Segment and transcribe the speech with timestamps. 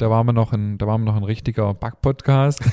[0.00, 2.62] Da waren wir noch ein, da waren wir noch ein richtiger Back-Podcast.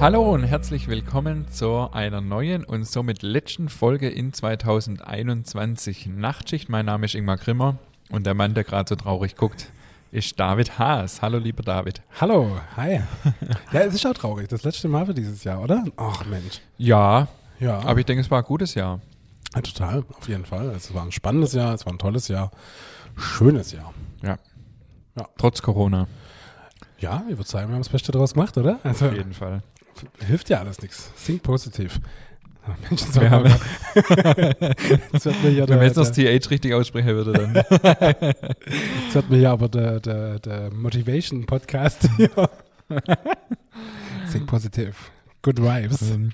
[0.00, 6.70] Hallo und herzlich willkommen zu einer neuen und somit letzten Folge in 2021 Nachtschicht.
[6.70, 7.76] Mein Name ist Ingmar Grimmer
[8.10, 9.70] und der Mann, der gerade so traurig guckt,
[10.10, 11.20] ist David Haas.
[11.22, 12.02] Hallo, lieber David.
[12.20, 13.00] Hallo, hi.
[13.72, 14.48] ja, es ist auch traurig.
[14.48, 15.84] Das letzte Mal für dieses Jahr, oder?
[15.96, 16.60] Ach, Mensch.
[16.78, 17.28] Ja,
[17.60, 19.00] Ja, aber ich denke, es war ein gutes Jahr.
[19.54, 20.68] ja, total, auf jeden Fall.
[20.70, 22.50] Es war ein spannendes Jahr, es war ein tolles Jahr.
[23.16, 23.92] Schönes Jahr.
[24.22, 24.36] Ja.
[25.16, 25.28] Ja.
[25.36, 26.06] Trotz Corona.
[26.98, 28.78] Ja, ich würde sagen, wir haben das Beste daraus gemacht, oder?
[28.84, 29.62] Also, Auf jeden Fall.
[30.26, 31.12] hilft ja alles nichts.
[31.24, 32.00] Think positiv.
[32.88, 33.44] Mensch, jetzt Wir wird haben,
[35.68, 37.54] wenn man jetzt noch das TH richtig aussprechen würde, dann.
[37.54, 42.30] jetzt wird mir hier aber der, der, der Motivation-Podcast hier.
[44.30, 45.10] Think positiv.
[45.42, 46.10] Good vibes.
[46.10, 46.32] Ähm,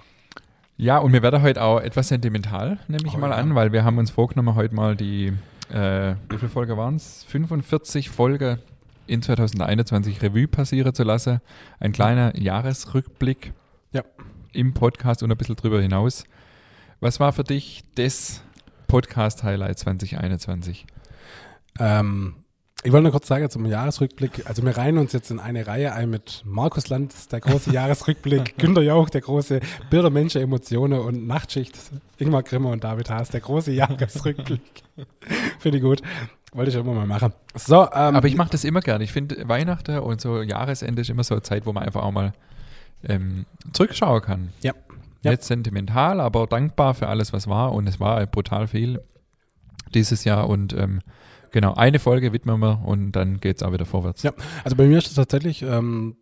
[0.76, 3.36] Ja, und wir werden heute auch etwas sentimental, nehme ich Oh mal ja.
[3.36, 5.32] an, weil wir haben uns vorgenommen, heute mal die,
[5.72, 7.24] äh, wie viele Folge waren es?
[7.28, 8.58] 45 Folge
[9.06, 11.41] in 2021 Revue passieren zu lassen.
[11.78, 13.52] Ein kleiner Jahresrückblick
[13.92, 14.02] Ja.
[14.55, 16.24] Im Podcast und ein bisschen drüber hinaus.
[17.00, 18.42] Was war für dich das
[18.86, 20.86] Podcast-Highlight 2021?
[21.78, 22.36] Ähm,
[22.82, 24.47] ich wollte nur kurz sagen zum Jahresrückblick.
[24.47, 28.58] Also wir reihen uns jetzt in eine Reihe ein mit Markus Lanz, der große Jahresrückblick,
[28.58, 29.60] Günter Jauch, der große
[29.91, 31.77] Bilder, Menschen, Emotionen und Nachtschicht,
[32.19, 34.60] Ingmar Grimmer und David Haas, der große Jahresrückblick.
[35.58, 36.02] Finde ich gut.
[36.52, 37.32] Wollte ich immer mal machen.
[37.55, 39.02] So, ähm, Aber ich mache das immer gerne.
[39.02, 42.12] Ich finde, Weihnachten und so Jahresende ist immer so eine Zeit, wo man einfach auch
[42.12, 42.32] mal
[43.08, 44.52] ähm, zurückschauen kann.
[44.62, 44.72] Ja.
[45.22, 45.30] Ja.
[45.30, 47.72] Nicht sentimental, aber dankbar für alles, was war.
[47.72, 49.00] Und es war brutal viel
[49.94, 50.48] dieses Jahr.
[50.48, 51.00] Und ähm,
[51.50, 54.22] genau, eine Folge widmen wir und dann geht es auch wieder vorwärts.
[54.22, 54.32] Ja.
[54.64, 56.16] Also bei mir ist es tatsächlich ähm,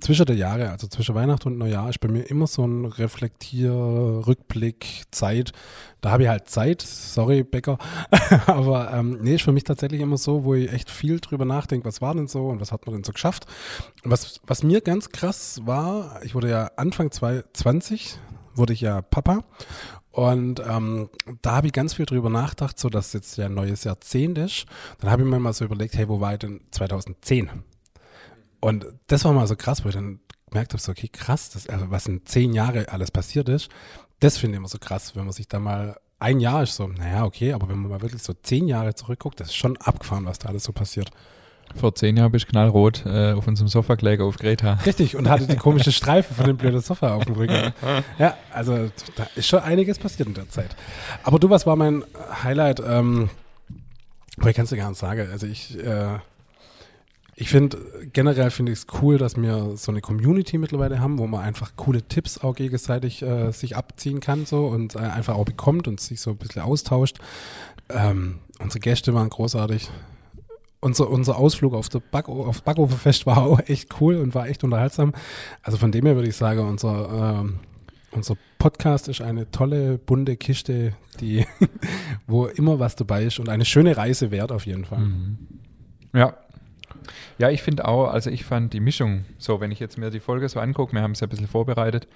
[0.00, 3.72] zwischen der Jahre, also zwischen Weihnachten und Neujahr, ist bei mir immer so ein Reflektier,
[3.72, 5.52] Rückblick, Zeit.
[6.00, 7.78] Da habe ich halt Zeit, sorry Becker,
[8.46, 11.86] aber ähm, nee, ist für mich tatsächlich immer so, wo ich echt viel drüber nachdenke,
[11.86, 13.46] was war denn so und was hat man denn so geschafft.
[14.02, 18.18] Was, was mir ganz krass war, ich wurde ja Anfang 2020,
[18.54, 19.44] wurde ich ja Papa
[20.14, 21.10] und ähm,
[21.42, 24.66] da habe ich ganz viel drüber nachgedacht, so dass jetzt ja ein neues Jahrzehnt ist.
[25.00, 27.50] Dann habe ich mir mal so überlegt, hey, wo war ich denn 2010?
[28.64, 31.68] Und das war mal so krass, wo ich dann gemerkt habe, so, okay, krass, das,
[31.68, 33.68] also was in zehn Jahren alles passiert ist,
[34.20, 36.86] das finde ich immer so krass, wenn man sich da mal, ein Jahr ist so,
[36.86, 40.24] naja, okay, aber wenn man mal wirklich so zehn Jahre zurückguckt, das ist schon abgefahren,
[40.24, 41.10] was da alles so passiert.
[41.74, 44.78] Vor zehn Jahren bist du knallrot äh, auf unserem Sofa gelegen auf Greta.
[44.86, 47.74] Richtig, und hatte die komische Streife von dem blöden Sofa auf dem Rücken.
[48.18, 50.74] Ja, also da ist schon einiges passiert in der Zeit.
[51.22, 52.02] Aber du, was war mein
[52.42, 52.80] Highlight?
[52.80, 53.28] Ähm,
[54.38, 55.28] boah, ich kann es dir gar nicht sagen.
[55.30, 56.18] Also ich, äh,
[57.36, 57.78] ich finde,
[58.12, 61.72] generell finde ich es cool, dass wir so eine Community mittlerweile haben, wo man einfach
[61.76, 66.00] coole Tipps auch gegenseitig äh, sich abziehen kann so und äh, einfach auch bekommt und
[66.00, 67.18] sich so ein bisschen austauscht.
[67.88, 69.90] Ähm, unsere Gäste waren großartig.
[70.80, 74.64] Unser, unser Ausflug auf, der Back, auf Backofenfest war auch echt cool und war echt
[74.64, 75.12] unterhaltsam.
[75.62, 77.60] Also von dem her würde ich sagen, unser, ähm,
[78.12, 81.46] unser Podcast ist eine tolle, bunte Kiste, die,
[82.26, 85.00] wo immer was dabei ist und eine schöne Reise wert auf jeden Fall.
[85.00, 85.38] Mhm.
[86.12, 86.34] Ja.
[87.38, 90.20] Ja, ich finde auch, also ich fand die Mischung, so wenn ich jetzt mir die
[90.20, 92.06] Folge so angucke, wir haben es ja ein bisschen vorbereitet,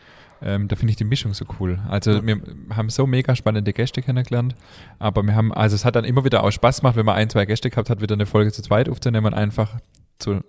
[0.43, 1.79] ähm, da finde ich die Mischung so cool.
[1.89, 2.27] Also Ja.
[2.27, 2.41] wir
[2.75, 4.55] haben so mega spannende Gäste kennengelernt,
[4.99, 7.29] aber wir haben, also es hat dann immer wieder auch Spaß gemacht, wenn man ein,
[7.31, 9.79] zwei Gäste gehabt hat, wieder eine Folge zu zweit aufzunehmen und einfach
[10.19, 10.41] zu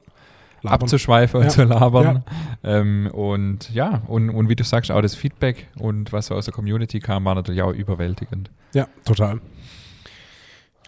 [0.62, 0.82] Labern.
[0.82, 1.46] abzuschweifen Ja.
[1.46, 2.24] und zu labern.
[2.64, 6.46] Ähm, und ja, und, und wie du sagst, auch das Feedback und was so aus
[6.46, 8.52] der Community kam, war natürlich auch überwältigend.
[8.74, 9.40] Ja, total.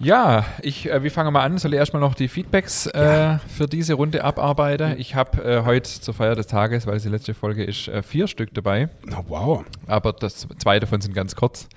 [0.03, 1.57] Ja, ich, äh, wir fangen mal an.
[1.57, 4.95] Soll ich erstmal noch die Feedbacks äh, für diese Runde abarbeiten?
[4.97, 8.01] Ich habe äh, heute zur Feier des Tages, weil es die letzte Folge ist, äh,
[8.01, 8.89] vier Stück dabei.
[9.05, 9.63] Na, wow.
[9.87, 11.69] Aber das zwei davon sind ganz kurz.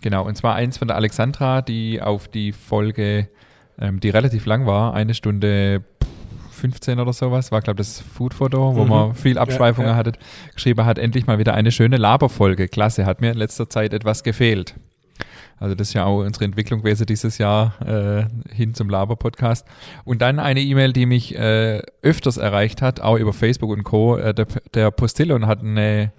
[0.00, 3.28] Genau, und zwar eins von der Alexandra, die auf die Folge,
[3.80, 5.84] ähm, die relativ lang war, eine Stunde
[6.50, 8.88] 15 oder sowas, war, glaube ich, das Foodfoto, wo Mhm.
[8.90, 9.98] man viel Abschweifungen Ja, ja.
[9.98, 10.18] hattet,
[10.54, 12.66] geschrieben hat, endlich mal wieder eine schöne Laberfolge.
[12.66, 14.74] Klasse, hat mir in letzter Zeit etwas gefehlt.
[15.62, 19.64] Also das ist ja auch unsere Entwicklung gewesen dieses Jahr äh, hin zum Laber-Podcast.
[20.04, 24.16] Und dann eine E-Mail, die mich äh, öfters erreicht hat, auch über Facebook und Co.
[24.16, 26.12] Äh, der, der Postillon hat eine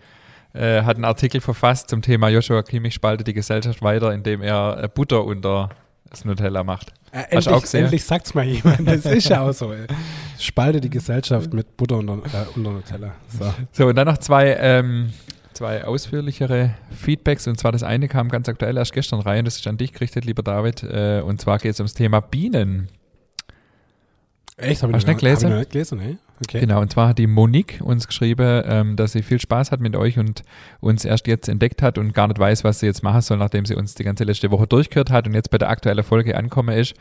[0.53, 4.83] äh, hat einen Artikel verfasst zum Thema Joshua Kimmich spaltet die Gesellschaft weiter, indem er
[4.83, 5.69] äh, Butter unter
[6.09, 6.93] das Nutella macht.
[7.11, 7.83] Äh, du auch endlich, gesehen?
[7.83, 8.87] endlich sagt's mal jemand.
[8.87, 9.73] Das ist ja auch so.
[9.73, 9.87] Ey.
[10.39, 13.11] Spalte die Gesellschaft mit Butter unter, äh, unter Nutella.
[13.27, 13.53] So.
[13.73, 15.11] So, und dann noch zwei, ähm,
[15.63, 17.47] zwei ausführlichere Feedbacks.
[17.47, 19.45] Und zwar das eine kam ganz aktuell erst gestern rein.
[19.45, 20.83] Das ist an dich gerichtet, lieber David.
[20.83, 22.89] Äh, und zwar geht es ums Thema Bienen.
[24.57, 24.83] Echt?
[24.83, 26.17] Hab ich Hast noch du nicht gar- hab ich noch nicht gelesen, ne?
[26.41, 26.59] Okay.
[26.59, 29.95] Genau, und zwar hat die Monique uns geschrieben, ähm, dass sie viel Spaß hat mit
[29.95, 30.43] euch und
[30.81, 33.65] uns erst jetzt entdeckt hat und gar nicht weiß, was sie jetzt machen soll, nachdem
[33.65, 36.77] sie uns die ganze letzte Woche durchgehört hat und jetzt bei der aktuellen Folge angekommen
[36.77, 36.93] ist.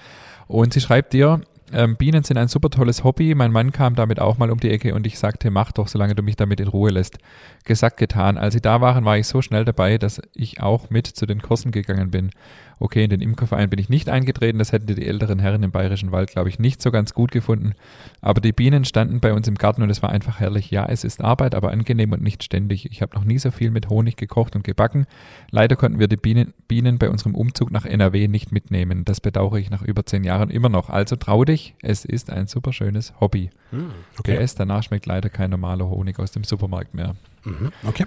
[0.46, 1.40] Und sie schreibt dir,
[1.72, 3.34] ähm, Bienen sind ein super tolles Hobby.
[3.34, 6.14] Mein Mann kam damit auch mal um die Ecke und ich sagte, mach doch, solange
[6.14, 7.18] du mich damit in Ruhe lässt.
[7.64, 8.38] Gesagt, getan.
[8.38, 11.42] Als sie da waren, war ich so schnell dabei, dass ich auch mit zu den
[11.42, 12.30] Kursen gegangen bin.
[12.82, 16.10] Okay, in den Imkerverein bin ich nicht eingetreten, das hätten die älteren Herren im Bayerischen
[16.10, 17.74] Wald, glaube ich, nicht so ganz gut gefunden.
[18.20, 20.72] Aber die Bienen standen bei uns im Garten und es war einfach herrlich.
[20.72, 22.90] Ja, es ist Arbeit, aber angenehm und nicht ständig.
[22.90, 25.06] Ich habe noch nie so viel mit Honig gekocht und gebacken.
[25.52, 29.04] Leider konnten wir die Bienen, Bienen bei unserem Umzug nach NRW nicht mitnehmen.
[29.04, 30.90] Das bedauere ich nach über zehn Jahren immer noch.
[30.90, 33.50] Also trau dich, es ist ein super schönes Hobby.
[33.70, 34.44] Hm, okay.
[34.44, 37.14] PS, danach schmeckt leider kein normaler Honig aus dem Supermarkt mehr.
[37.44, 37.70] Mhm.
[37.86, 38.06] Okay.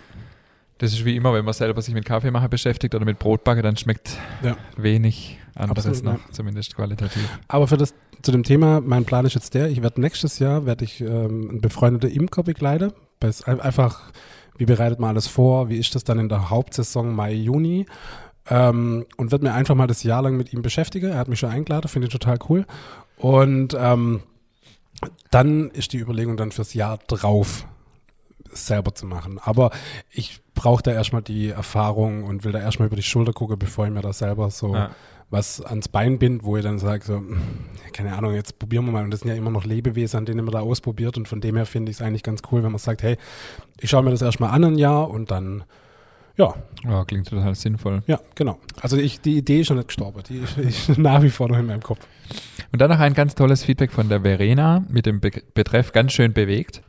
[0.77, 3.77] Das ist wie immer, wenn man selber sich mit Kaffeemacher beschäftigt oder mit Brotbacke, dann
[3.77, 4.57] schmeckt Ja.
[4.75, 7.29] wenig anderes Absolut, noch, zumindest qualitativ.
[7.47, 10.65] Aber für das, zu dem Thema, mein Plan ist jetzt der, ich werde nächstes Jahr,
[10.65, 12.91] werde ich ähm, einen befreundeten Imker begleiten.
[13.45, 14.11] Einfach,
[14.57, 17.85] wie bereitet man alles vor, wie ist das dann in der Hauptsaison Mai, Juni?
[18.49, 21.11] Ähm, und werde mir einfach mal das Jahr lang mit ihm beschäftigen.
[21.11, 22.65] Er hat mich schon eingeladen, finde ich total cool.
[23.17, 24.21] Und ähm,
[25.31, 27.65] dann ist die Überlegung dann fürs Jahr drauf
[28.51, 29.39] selber zu machen.
[29.41, 29.71] Aber
[30.11, 33.85] ich brauche da erstmal die Erfahrung und will da erstmal über die Schulter gucken, bevor
[33.85, 34.89] ich mir da selber so Ja.
[35.29, 37.21] was ans Bein bind, wo ich dann sage, so,
[37.93, 39.03] keine Ahnung, jetzt probieren wir mal.
[39.03, 41.17] Und das sind ja immer noch Lebewesen, an denen man da ausprobiert.
[41.17, 43.17] Und von dem her finde ich es eigentlich ganz cool, wenn man sagt, hey,
[43.79, 45.63] ich schaue mir das erstmal an ein Jahr und dann,
[46.37, 46.53] ja,
[46.83, 48.03] Ja, klingt total sinnvoll.
[48.07, 48.57] ja, genau.
[48.81, 50.21] Also ich, die Idee ist schon nicht gestorben.
[50.29, 51.99] Die ist, ist nach wie vor noch in meinem Kopf.
[52.71, 56.11] Und dann noch ein ganz tolles Feedback von der Verena mit dem Be Betreff ganz
[56.13, 56.81] schön bewegt.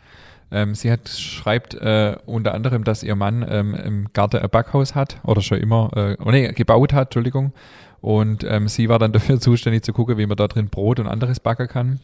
[0.51, 4.95] Ähm, sie hat, schreibt äh, unter anderem, dass ihr Mann ähm, im Garten ein Backhaus
[4.95, 7.53] hat oder schon immer, äh, oh nee, gebaut hat, Entschuldigung.
[8.01, 11.09] Und ähm, sie war dann dafür zuständig zu gucken, wie man da drin Brot und
[11.09, 12.01] anderes backen kann.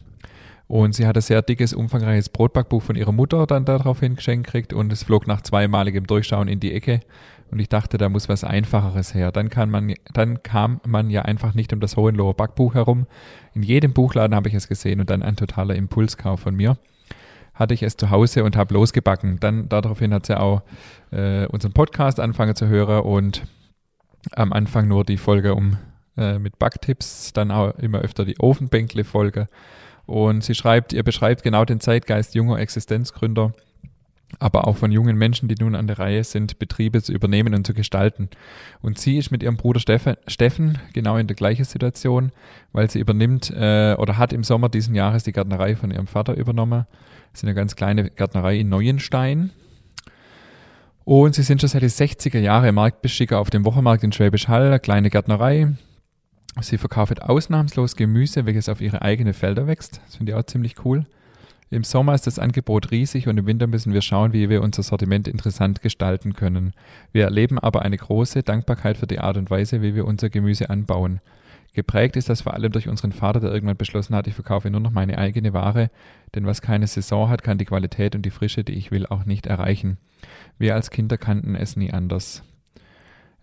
[0.67, 4.73] Und sie hat ein sehr dickes, umfangreiches Brotbackbuch von ihrer Mutter dann daraufhin geschenkt gekriegt
[4.73, 7.01] und es flog nach zweimaligem Durchschauen in die Ecke.
[7.51, 9.31] Und ich dachte, da muss was Einfacheres her.
[9.31, 13.05] Dann, kann man, dann kam man ja einfach nicht um das Hohenloher Backbuch herum.
[13.53, 16.77] In jedem Buchladen habe ich es gesehen und dann ein totaler Impulskauf von mir.
[17.53, 19.39] Hatte ich es zu Hause und habe losgebacken.
[19.39, 20.63] Dann daraufhin hat sie auch
[21.11, 23.43] äh, unseren Podcast angefangen zu hören und
[24.31, 25.77] am Anfang nur die Folge um
[26.17, 29.47] äh, mit Backtipps, dann auch immer öfter die Ofenbänkle-Folge.
[30.05, 33.53] Und sie schreibt, ihr beschreibt genau den Zeitgeist junger Existenzgründer,
[34.39, 37.65] aber auch von jungen Menschen, die nun an der Reihe sind, Betriebe zu übernehmen und
[37.65, 38.29] zu gestalten.
[38.81, 42.31] Und sie ist mit ihrem Bruder Steffen, Steffen genau in der gleichen Situation,
[42.71, 46.35] weil sie übernimmt äh, oder hat im Sommer diesen Jahres die Gärtnerei von ihrem Vater
[46.35, 46.85] übernommen.
[47.31, 49.51] Das ist eine ganz kleine Gärtnerei in Neuenstein.
[51.05, 54.67] Und sie sind schon seit den 60er Jahren Marktbeschicker auf dem Wochenmarkt in Schwäbisch Hall,
[54.67, 55.73] eine kleine Gärtnerei.
[56.61, 60.01] Sie verkauft ausnahmslos Gemüse, welches auf ihre eigenen Felder wächst.
[60.05, 61.05] Das finde ich auch ziemlich cool.
[61.73, 64.83] Im Sommer ist das Angebot riesig und im Winter müssen wir schauen, wie wir unser
[64.83, 66.73] Sortiment interessant gestalten können.
[67.11, 70.69] Wir erleben aber eine große Dankbarkeit für die Art und Weise, wie wir unser Gemüse
[70.69, 71.19] anbauen.
[71.73, 74.81] Geprägt ist das vor allem durch unseren Vater, der irgendwann beschlossen hat, ich verkaufe nur
[74.81, 75.89] noch meine eigene Ware,
[76.35, 79.25] denn was keine Saison hat, kann die Qualität und die Frische, die ich will, auch
[79.25, 79.97] nicht erreichen.
[80.59, 82.43] Wir als Kinder kannten es nie anders.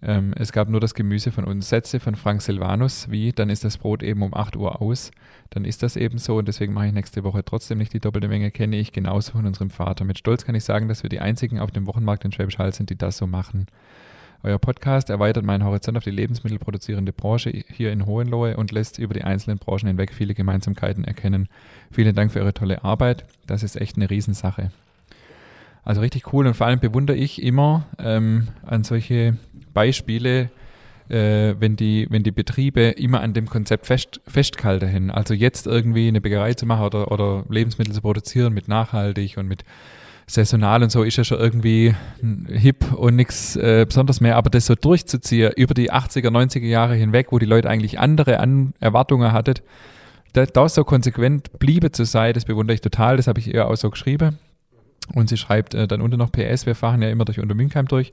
[0.03, 1.69] Ähm, es gab nur das Gemüse von uns.
[1.69, 5.11] Sätze von Frank Silvanus, wie, dann ist das Brot eben um 8 Uhr aus.
[5.51, 8.29] Dann ist das eben so und deswegen mache ich nächste Woche trotzdem nicht die doppelte
[8.29, 10.05] Menge, kenne ich genauso von unserem Vater.
[10.05, 12.73] Mit Stolz kann ich sagen, dass wir die einzigen auf dem Wochenmarkt in Schwäbisch Hall
[12.73, 13.67] sind, die das so machen.
[14.43, 19.13] Euer Podcast erweitert meinen Horizont auf die lebensmittelproduzierende Branche hier in Hohenlohe und lässt über
[19.13, 21.49] die einzelnen Branchen hinweg viele Gemeinsamkeiten erkennen.
[21.91, 23.27] Vielen Dank für eure tolle Arbeit.
[23.47, 24.71] Das ist echt eine Riesensache.
[25.85, 29.37] Also richtig cool und vor allem bewundere ich immer ähm, an solche
[29.73, 30.51] Beispiele,
[31.09, 35.11] äh, wenn, die, wenn die Betriebe immer an dem Konzept fest, festgehalten haben.
[35.11, 39.49] Also jetzt irgendwie eine Bäckerei zu machen oder, oder Lebensmittel zu produzieren mit nachhaltig und
[39.49, 39.65] mit
[40.27, 41.95] saisonal und so ist ja schon irgendwie
[42.49, 46.95] hip und nichts äh, besonders mehr, aber das so durchzuziehen über die 80er, 90er Jahre
[46.95, 49.55] hinweg, wo die Leute eigentlich andere An Erwartungen hatten,
[50.33, 53.67] da, da so konsequent bliebe zu sein, das bewundere ich total, das habe ich ihr
[53.67, 54.39] auch so geschrieben.
[55.15, 58.13] Und sie schreibt äh, dann unten noch PS, wir fahren ja immer durch Untermünkheim durch,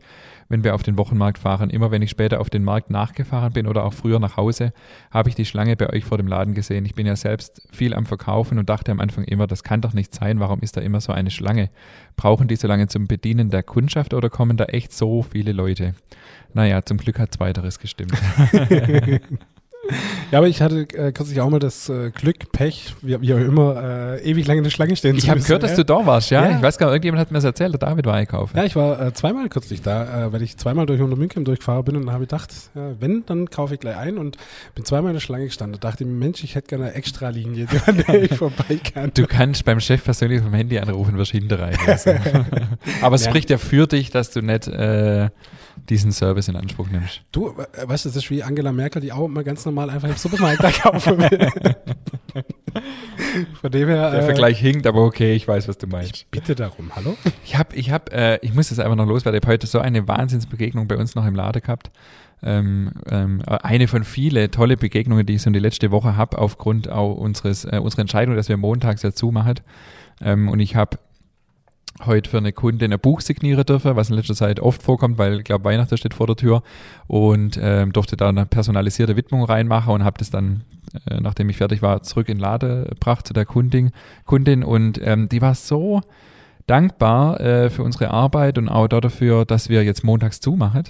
[0.49, 1.69] wenn wir auf den Wochenmarkt fahren.
[1.69, 4.73] Immer wenn ich später auf den Markt nachgefahren bin oder auch früher nach Hause,
[5.11, 6.85] habe ich die Schlange bei euch vor dem Laden gesehen.
[6.85, 9.93] Ich bin ja selbst viel am Verkaufen und dachte am Anfang immer, das kann doch
[9.93, 11.69] nicht sein, warum ist da immer so eine Schlange?
[12.15, 15.93] Brauchen die so lange zum Bedienen der Kundschaft oder kommen da echt so viele Leute?
[16.53, 18.13] Naja, zum Glück hat zweiteres gestimmt.
[20.31, 23.37] Ja, aber ich hatte äh, kürzlich auch mal das äh, Glück, Pech, wie, wie auch
[23.37, 23.81] immer,
[24.17, 25.47] äh, ewig lange in der Schlange stehen Ich zu habe müssen.
[25.47, 26.49] gehört, dass du da warst, ja?
[26.49, 26.57] Ja.
[26.57, 28.57] Ich weiß gar nicht, irgendjemand hat mir das erzählt, der David war einkaufen.
[28.57, 31.95] Ja, ich war äh, zweimal kürzlich da, äh, weil ich zweimal durch Untermünchen durchgefahren bin
[31.95, 34.37] und dann habe ich gedacht, wenn, dann kaufe ich gleich ein und
[34.75, 35.79] bin zweimal in der Schlange gestanden.
[35.79, 39.11] Da dachte ich, Mensch, ich hätte gerne eine Extralinie, an der ich vorbei kann.
[39.13, 41.77] Du kannst beim Chef persönlich vom Handy anrufen, wirst hinterrein.
[41.87, 42.11] Also.
[43.01, 43.31] Aber es Ja.
[43.31, 45.29] spricht ja für dich, dass du nicht äh,
[45.89, 47.21] diesen Service in Anspruch nimmst.
[47.31, 50.09] Du, äh, weißt du, das ist wie Angela Merkel, die auch mal ganz normal einfach
[50.09, 51.49] im Supermarkt da kaufen will.
[53.61, 56.29] Von dem her, Der äh, Vergleich hinkt, aber okay, ich weiß, was du meinst.
[56.31, 57.15] bitte darum, hallo?
[57.43, 59.37] Ich habe, ich habe, äh, ich muss das einfach noch loswerden.
[59.37, 61.91] Ich habe heute so eine Wahnsinnsbegegnung bei uns noch im Lade gehabt.
[62.43, 66.37] Ähm, ähm, eine von vielen tolle Begegnungen, die ich so in die letzte Woche habe,
[66.37, 69.55] aufgrund auch unseres, äh, unserer Entscheidung, dass wir montags ja zumachen.
[70.21, 70.97] Ähm, und ich habe
[72.05, 75.39] heute für eine Kundin ein Buch signieren dürfen, was in letzter Zeit oft vorkommt, weil
[75.39, 76.63] ich glaube, Weihnachten steht vor der Tür
[77.07, 80.63] und ähm, durfte da eine personalisierte Widmung reinmachen und habe das dann,
[81.09, 83.91] äh, nachdem ich fertig war, zurück in den Lade gebracht zu der Kundin,
[84.25, 86.01] Kundin und ähm, die war so
[86.67, 90.83] dankbar äh, für unsere Arbeit und auch dafür, dass wir jetzt montags zumachen.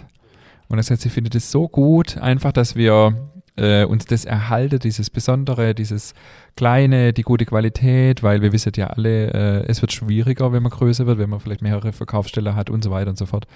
[0.68, 3.14] Und das heißt, sie findet es so gut, einfach, dass wir
[3.58, 6.14] äh, uns das erhalten, dieses Besondere, dieses
[6.56, 10.72] Kleine, die gute Qualität, weil wir wissen ja alle, äh, es wird schwieriger, wenn man
[10.72, 13.48] größer wird, wenn man vielleicht mehrere Verkaufsstellen hat und so weiter und so fort.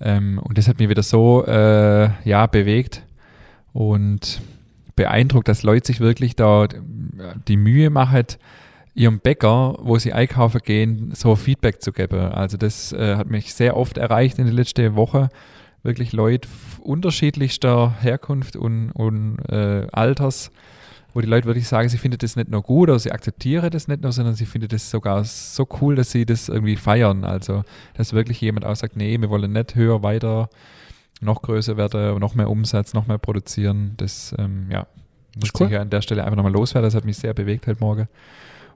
[0.00, 3.02] Ähm, und das hat mich wieder so äh, ja, bewegt
[3.72, 4.40] und
[4.96, 6.66] beeindruckt, dass Leute sich wirklich da
[7.48, 8.24] die Mühe machen,
[8.94, 12.20] ihrem Bäcker, wo sie einkaufen gehen, so Feedback zu geben.
[12.20, 15.28] Also das äh, hat mich sehr oft erreicht in der letzten Woche.
[15.82, 16.48] Wirklich Leute
[16.80, 20.50] unterschiedlichster Herkunft und, und äh, Alters,
[21.14, 23.88] wo die Leute wirklich sagen, sie finden das nicht nur gut oder sie akzeptieren das
[23.88, 27.24] nicht nur, sondern sie finden das sogar so cool, dass sie das irgendwie feiern.
[27.24, 30.50] Also, dass wirklich jemand auch sagt, nee, wir wollen nicht höher, weiter,
[31.20, 33.94] noch größer werden, noch mehr Umsatz, noch mehr produzieren.
[33.96, 34.86] Das, ähm, ja,
[35.38, 35.68] muss cool.
[35.68, 36.86] ich an der Stelle einfach nochmal loswerden.
[36.86, 38.08] Das hat mich sehr bewegt heute Morgen.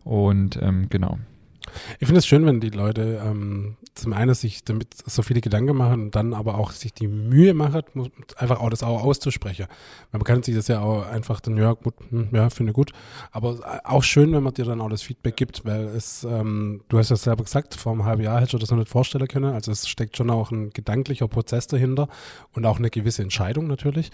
[0.04, 1.18] Und ähm, genau.
[1.98, 5.76] Ich finde es schön, wenn die Leute ähm, zum einen sich damit so viele Gedanken
[5.76, 9.66] machen und dann aber auch sich die Mühe muss, einfach auch das auch auszusprechen.
[10.12, 12.92] Man kann sich das ja auch einfach dann, ja, gut, hm, ja, finde gut.
[13.30, 16.98] Aber auch schön, wenn man dir dann auch das Feedback gibt, weil es, ähm, du
[16.98, 19.54] hast ja selber gesagt, vor einem halben Jahr hättest du das noch nicht vorstellen können.
[19.54, 22.08] Also es steckt schon auch ein gedanklicher Prozess dahinter
[22.52, 24.10] und auch eine gewisse Entscheidung natürlich.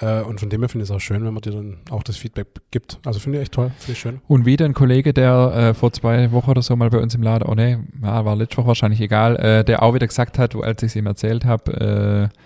[0.00, 2.02] Äh, und von dem her finde ich es auch schön, wenn man dir dann auch
[2.02, 2.98] das Feedback gibt.
[3.04, 4.20] Also finde ich echt toll, finde ich schön.
[4.26, 7.22] Und wieder ein Kollege, der äh, vor zwei Wochen oder so mal bei uns im
[7.22, 10.54] Laden, oh ne, ja, war letzte Woche wahrscheinlich egal, äh, der auch wieder gesagt hat,
[10.56, 12.36] als ich es ihm erzählt habe, äh,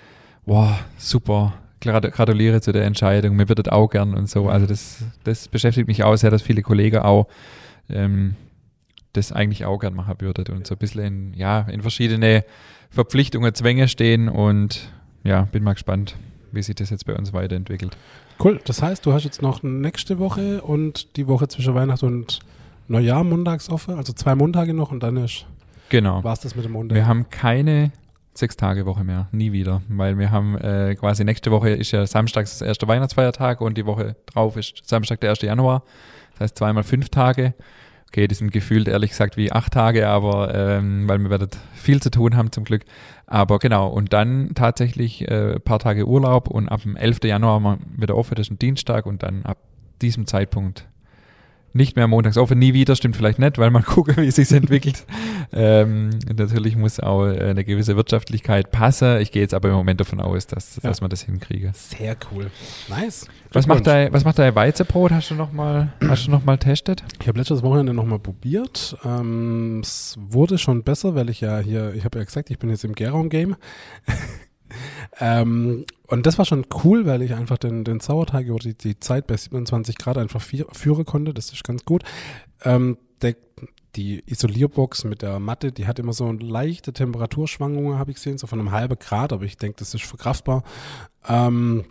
[0.46, 4.48] wow, super, gratuliere zu der Entscheidung, mir wird das auch gern und so.
[4.48, 7.26] Also das, das beschäftigt mich auch sehr, dass viele Kollegen auch
[7.88, 8.36] ähm,
[9.12, 12.44] das eigentlich auch gern machen würden und so ein bisschen in, ja, in verschiedene
[12.90, 16.16] Verpflichtungen, Zwänge stehen und ja, bin mal gespannt,
[16.52, 17.96] wie sich das jetzt bei uns weiterentwickelt.
[18.42, 18.60] Cool.
[18.64, 22.40] Das heißt, du hast jetzt noch nächste Woche und die Woche zwischen Weihnachten und
[22.88, 25.46] Neujahr montags offen, also zwei Montage noch und dann ist
[25.94, 26.24] Genau.
[26.24, 26.96] war's das mit dem Montag.
[26.96, 27.92] Wir haben keine
[28.34, 32.66] Sechs-Tage-Woche mehr, nie wieder, weil wir haben äh, quasi nächste Woche ist ja Samstags das
[32.66, 35.42] erste Weihnachtsfeiertag und die Woche drauf ist Samstag der 1.
[35.42, 35.84] Januar.
[36.32, 37.54] Das heißt zweimal fünf Tage.
[38.08, 42.02] Okay, die sind gefühlt ehrlich gesagt wie acht Tage, aber ähm, weil wir werden viel
[42.02, 42.82] zu tun haben zum Glück.
[43.26, 47.20] Aber genau, und dann tatsächlich äh, ein paar Tage Urlaub und ab dem 11.
[47.22, 49.58] Januar haben wir wieder offen, das ist ein Dienstag und dann ab
[50.02, 50.88] diesem Zeitpunkt
[51.74, 54.50] nicht mehr montags offen, nie wieder, stimmt vielleicht nicht, weil man gucke, wie es sich
[54.52, 55.04] entwickelt.
[55.52, 59.20] Ähm, natürlich muss auch eine gewisse Wirtschaftlichkeit passen.
[59.20, 60.88] Ich gehe jetzt aber im Moment davon aus, dass, Ja.
[60.88, 61.72] dass wir das hinkriegen.
[61.74, 62.50] Sehr cool.
[62.88, 63.26] Nice.
[63.52, 65.12] Was macht, dein, was macht dein Weizenbrot?
[65.12, 67.04] Hast du noch mal, hast du noch mal testet?
[67.20, 68.96] Ich habe letztes Wochenende nochmal probiert.
[69.04, 72.70] Ähm, es wurde schon besser, weil ich ja hier, ich habe ja gesagt, ich bin
[72.70, 73.56] jetzt im Gärraum-Game.
[75.20, 79.00] Ähm, und das war schon cool, weil ich einfach den, den Sauerteig über die, die
[79.00, 81.34] Zeit bei 27 Grad einfach vier, führen konnte.
[81.34, 82.04] Das ist ganz gut.
[82.62, 83.36] Ähm, der,
[83.96, 88.46] die Isolierbox mit der Matte, die hat immer so leichte Temperaturschwankungen, habe ich gesehen, so
[88.46, 90.62] von einem halben Grad, aber ich denke, das ist verkraftbar.
[91.26, 91.84] Ähm,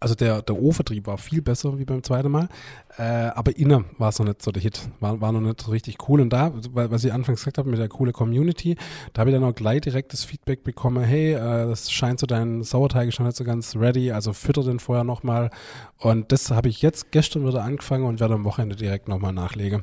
[0.00, 2.48] also der, der O-Vertrieb war viel besser wie beim zweiten Mal,
[2.96, 5.70] äh, aber innen war es noch nicht so der Hit, war, war noch nicht so
[5.70, 6.22] richtig cool.
[6.22, 8.76] Und da, was ich anfangs gesagt habe mit der coole Community,
[9.12, 12.26] da habe ich dann auch gleich direkt das Feedback bekommen, hey, äh, das scheint so
[12.26, 15.50] dein Sauerteig schon nicht so ganz ready, also fütter den vorher nochmal.
[15.98, 19.82] Und das habe ich jetzt gestern wieder angefangen und werde am Wochenende direkt nochmal nachlegen.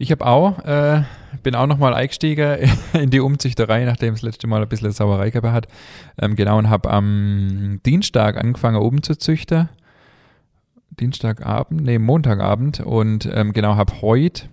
[0.00, 1.02] Ich habe auch, äh,
[1.42, 2.58] bin auch noch mal eingestiegen
[2.92, 5.68] in die Umzüchterei, nachdem es letzte Mal ein bisschen Sauerei gehabt hat.
[6.20, 9.68] Ähm, genau, und habe am Dienstag angefangen umzuzüchten.
[11.00, 12.80] Dienstagabend, nee, Montagabend.
[12.80, 14.48] Und ähm, genau, habe heute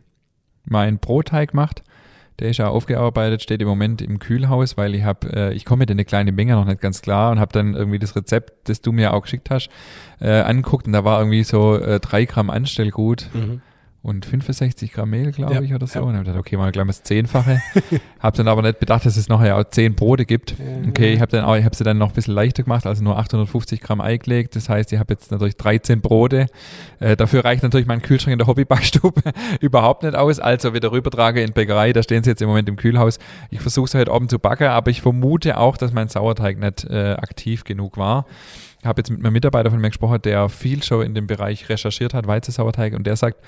[0.63, 1.83] meinen Brotteig gemacht.
[2.39, 5.81] Der ist ja aufgearbeitet, steht im Moment im Kühlhaus, weil ich habe, äh, ich komme
[5.81, 8.81] mit eine kleine Menge noch nicht ganz klar und habe dann irgendwie das Rezept, das
[8.81, 9.69] du mir auch geschickt hast,
[10.19, 13.29] äh, angeguckt und da war irgendwie so äh, drei Gramm Anstellgut.
[13.33, 13.61] Mhm.
[14.05, 15.97] Und 65 Gramm Mehl, glaube Ja, ich, oder so.
[15.99, 16.05] ja.
[16.05, 17.59] Und habe gedacht, okay, mal gleich mal das Zehnfache.
[18.19, 20.53] habe dann aber nicht bedacht, dass es nachher auch zehn Brote gibt.
[20.87, 23.03] Okay, ich habe dann auch, ich habe sie dann noch ein bisschen leichter gemacht, also
[23.03, 24.55] nur 850 Gramm Ei gelegt.
[24.55, 26.45] Das heißt, ich habe jetzt natürlich 13 Brote.
[26.99, 29.21] Äh, dafür reicht natürlich mein Kühlschrank in der Hobbybackstube
[29.59, 30.39] überhaupt nicht aus.
[30.39, 33.17] Also wieder rübertrage in die Bäckerei, da stehen sie jetzt im Moment im Kühlhaus.
[33.49, 36.83] Ich versuche es heute Abend zu backen, aber ich vermute auch, dass mein Sauerteig nicht
[36.85, 38.27] äh, aktiv genug war.
[38.85, 41.69] Ich habe jetzt mit einem Mitarbeiter von mir gesprochen, der viel schon in dem Bereich
[41.69, 43.39] recherchiert hat, Weizensauerteig, und der sagt,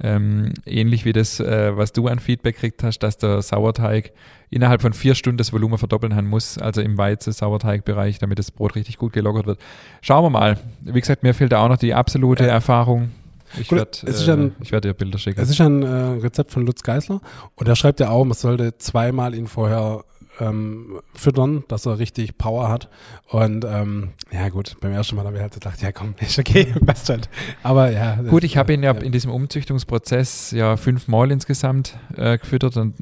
[0.00, 4.12] ähm, ähnlich wie das, äh, was du an Feedback gekriegt hast, dass der Sauerteig
[4.50, 8.76] innerhalb von vier Stunden das Volumen verdoppeln haben muss, also im Weizen-Sauerteigbereich, damit das Brot
[8.76, 9.58] richtig gut gelockert wird.
[10.00, 10.60] Schauen wir mal.
[10.82, 13.10] Wie gesagt, mir fehlt da auch noch die absolute Äh, Erfahrung.
[13.58, 15.40] Ich werde äh, ich werd dir Bilder schicken.
[15.40, 15.86] Es ist ein äh,
[16.22, 17.20] Rezept von Lutz Geisler
[17.56, 20.04] und er schreibt ja auch, man sollte zweimal ihn vorher
[20.40, 22.88] ähm, füttern, dass er richtig Power hat.
[23.28, 26.74] Und ähm, ja gut, beim ersten Mal habe ich halt gedacht, ja komm, ist okay,
[26.86, 27.28] passt halt.
[27.62, 28.16] Aber ja.
[28.22, 29.02] Gut, ich habe ihn ja ja.
[29.02, 32.94] in diesem Umzüchtungsprozess ja fünfmal insgesamt äh, gefüttert und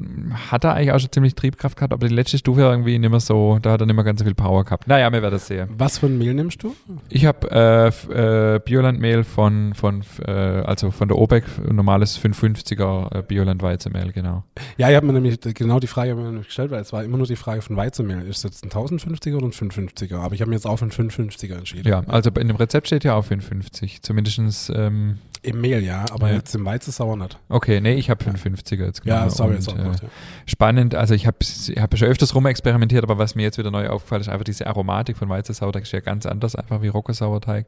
[0.51, 3.19] hat er eigentlich auch schon ziemlich Triebkraft gehabt, aber die letzte Stufe irgendwie nicht mehr
[3.19, 4.87] so, da hat er nicht mehr ganz so viel Power gehabt.
[4.87, 5.69] Naja, wir werden das sehen.
[5.77, 6.75] Was für ein Mehl nimmst du?
[7.09, 13.19] Ich habe äh, äh, Biolandmehl von, von äh, also von der OBEC, ein normales 550er
[13.19, 14.43] äh, Bioland-Weizenmehl, genau.
[14.77, 17.35] Ja, ich habe mir nämlich genau die Frage gestellt, weil es war immer nur die
[17.35, 18.21] Frage von Weizenmehl.
[18.27, 20.17] Ist es jetzt ein 1050er oder ein 550er?
[20.17, 21.87] Aber ich habe mir jetzt auch für einen 550er entschieden.
[21.87, 26.29] Ja, also in dem Rezept steht ja auch 550, zumindestens, ähm, Im Mehl, ja, aber
[26.29, 26.35] Ja.
[26.35, 27.37] jetzt im Weizensauer nicht.
[27.49, 30.03] okay, nee, ich habe 550er jetzt Ja, das habe ich Und, jetzt auch äh, gemacht.
[30.03, 30.09] Ja.
[30.45, 30.95] spannend.
[30.95, 34.21] Also ich habe ich hab schon öfters rumexperimentiert, aber was mir jetzt wieder neu aufgefallen
[34.21, 37.65] ist, einfach diese Aromatik von Weizensauerteig ist ja ganz anders, einfach wie Roccasauerteig.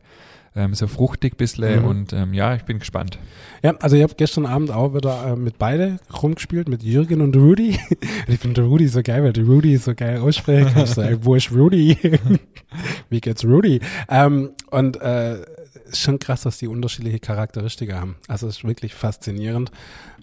[0.58, 1.86] Ähm, so fruchtig bisschen Mhm.
[1.86, 3.20] und ähm, ja, ich bin gespannt.
[3.62, 7.36] Ja, also ich habe gestern Abend auch wieder äh, mit beide rumgespielt, mit Jürgen und
[7.36, 7.78] Rudy.
[8.28, 10.86] Ich finde Rudy so geil, weil der Rudy so geil aussprechen kann.
[10.86, 11.98] Ich ey, wo ist Rudy?
[13.10, 13.82] Wie geht's Rudy?
[14.10, 15.42] Ähm, und äh,
[15.86, 18.16] ist schon krass, dass die unterschiedliche Charakteristika haben.
[18.28, 19.72] Also es ist wirklich faszinierend.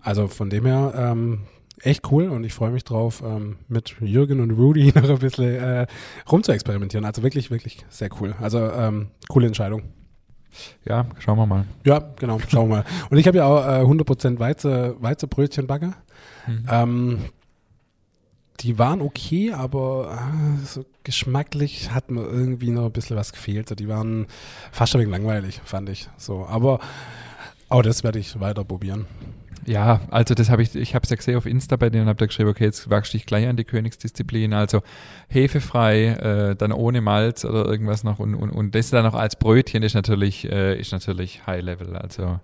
[0.00, 1.40] Also von dem her ähm,
[1.82, 5.54] echt cool und ich freue mich drauf, ähm, mit Jürgen und Rudy noch ein bisschen
[5.54, 5.86] äh,
[6.30, 7.04] rumzuexperimentieren.
[7.04, 8.34] Also wirklich, wirklich sehr cool.
[8.40, 9.82] Also ähm, coole Entscheidung.
[10.84, 11.64] Ja, schauen wir mal.
[11.84, 12.84] Ja, genau, schauen wir mal.
[13.10, 15.94] Und ich habe ja auch äh, 100% Weize, Weizebrötchen backe.
[16.46, 16.66] Mhm.
[16.68, 17.18] Ähm,
[18.60, 23.68] die waren okay, aber äh, so geschmacklich hat mir irgendwie noch ein bisschen was gefehlt.
[23.68, 24.26] So, Die waren
[24.70, 26.08] fast ein wenig langweilig, fand ich.
[26.16, 26.78] So, aber
[27.68, 29.06] auch das werde ich weiter probieren.
[29.64, 32.08] Ja, also das habe ich, ich habe es ja gesehen auf Insta bei denen und
[32.08, 34.82] habe da geschrieben, okay, jetzt du dich gleich an die Königsdisziplin, also
[35.28, 39.36] hefefrei, äh, dann ohne Malz oder irgendwas noch und, und, und das dann noch als
[39.36, 42.40] Brötchen ist natürlich, äh, ist natürlich High Level, also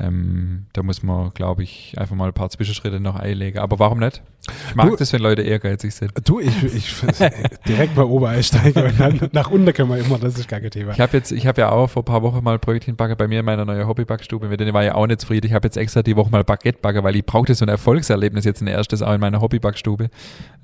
[0.00, 3.98] ähm, da muss man, glaube ich, einfach mal ein paar Zwischenschritte noch einlegen, aber warum
[3.98, 4.22] nicht?
[4.68, 6.12] Ich mag Du- das, wenn Leute ehrgeizig sind.
[6.26, 6.94] Du, ich, ich
[7.68, 10.70] direkt bei Ober einsteigen und dann nach unten können wir immer, das ist gar kein
[10.70, 10.92] Thema.
[10.92, 13.28] Ich habe jetzt, ich habe ja auch vor ein paar Wochen mal Brötchen backen bei
[13.28, 14.48] mir in meiner neuen Hobbybackstube.
[14.48, 15.46] Mit denen war ich auch nicht zufrieden.
[15.48, 18.44] Ich habe jetzt extra die Woche mal Baguette backen, weil ich brauchte so ein Erfolgserlebnis
[18.46, 20.08] jetzt ein erstes auch in meiner Hobbybackstube.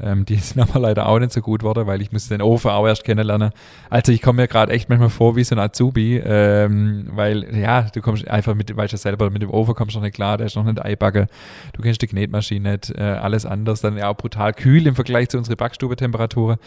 [0.00, 2.70] Ähm, die sind aber leider auch nicht so gut geworden, weil ich musste den Ofen
[2.70, 3.50] auch erst kennenlernen.
[3.90, 7.82] Also ich komme mir gerade echt manchmal vor wie so ein Azubi, ähm, weil ja,
[7.82, 10.36] du kommst einfach mit, weißt du selber, mit dem Ofen kommst du noch nicht klar,
[10.38, 11.26] der ist noch nicht einbacken.
[11.72, 13.80] Du kennst die Knetmaschine nicht, äh, alles anders.
[13.80, 16.58] Dann ja auch brutal kühl im Vergleich zu unserer Backstube-Temperatur.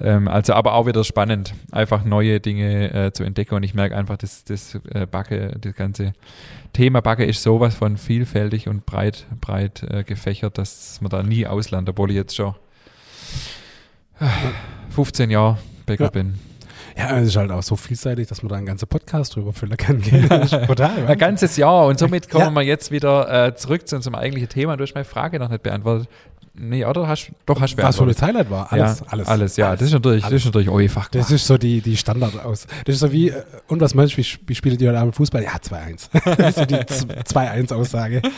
[0.00, 3.96] Ähm, also aber auch wieder spannend, einfach neue Dinge äh, zu entdecken und ich merke
[3.96, 6.12] einfach, dass das äh, Backe, das ganze
[6.72, 11.46] Thema Backe ist sowas von vielfältig und breit, breit äh, gefächert, dass man da nie
[11.46, 12.54] auslandet, obwohl ich jetzt schon
[14.20, 14.26] äh,
[14.90, 16.10] 15 Jahre Bäcker Ja.
[16.10, 16.38] bin.
[16.98, 19.76] Ja, es ist halt auch so vielseitig, dass man da einen ganzen Podcast drüber füllen
[19.76, 20.00] kann.
[20.66, 21.06] brutal.
[21.06, 22.50] Ein ganzes Jahr und somit kommen Ja.
[22.52, 24.76] wir jetzt wieder äh, zurück zu unserem eigentlichen Thema.
[24.76, 26.08] Du hast meine Frage noch nicht beantwortet.
[26.58, 28.72] Nee, oder hast doch hast du Was für das Highlight war.
[28.72, 29.28] Alles, ja, alles.
[29.28, 29.72] alles, ja.
[29.76, 31.10] Das ist natürlich, das ist natürlich euer Fach.
[31.10, 32.66] Das ist so die, die Standard aus.
[32.86, 35.14] Das ist so wie, äh, und was meinst du, wie, wie spielt ihr heute Abend
[35.16, 35.42] Fußball?
[35.42, 36.08] Ja, 2-1.
[36.38, 38.22] das ist so die Z- 2-1-Aussage.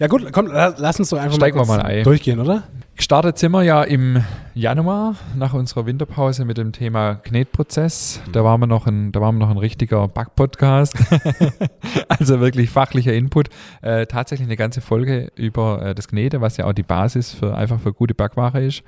[0.00, 2.04] Ja gut, komm, la- lass uns doch einfach kurz mal ein.
[2.04, 2.62] durchgehen, oder?
[2.98, 8.20] Gestartet sind wir ja im Januar nach unserer Winterpause mit dem Thema Knetprozess.
[8.32, 10.96] Da waren wir noch ein, da waren wir noch ein richtiger Backpodcast.
[12.08, 13.50] also wirklich fachlicher Input.
[13.82, 17.56] Äh, tatsächlich eine ganze Folge über äh, das Knete, was ja auch die Basis für
[17.56, 18.82] einfach für gute Backware ist.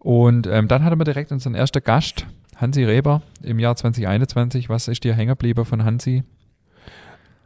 [0.00, 4.68] Und ähm, dann hatten wir direkt unseren ersten Gast, Hansi Reber, im Jahr 2021.
[4.68, 6.24] Was ist dir hängen geblieben von Hansi?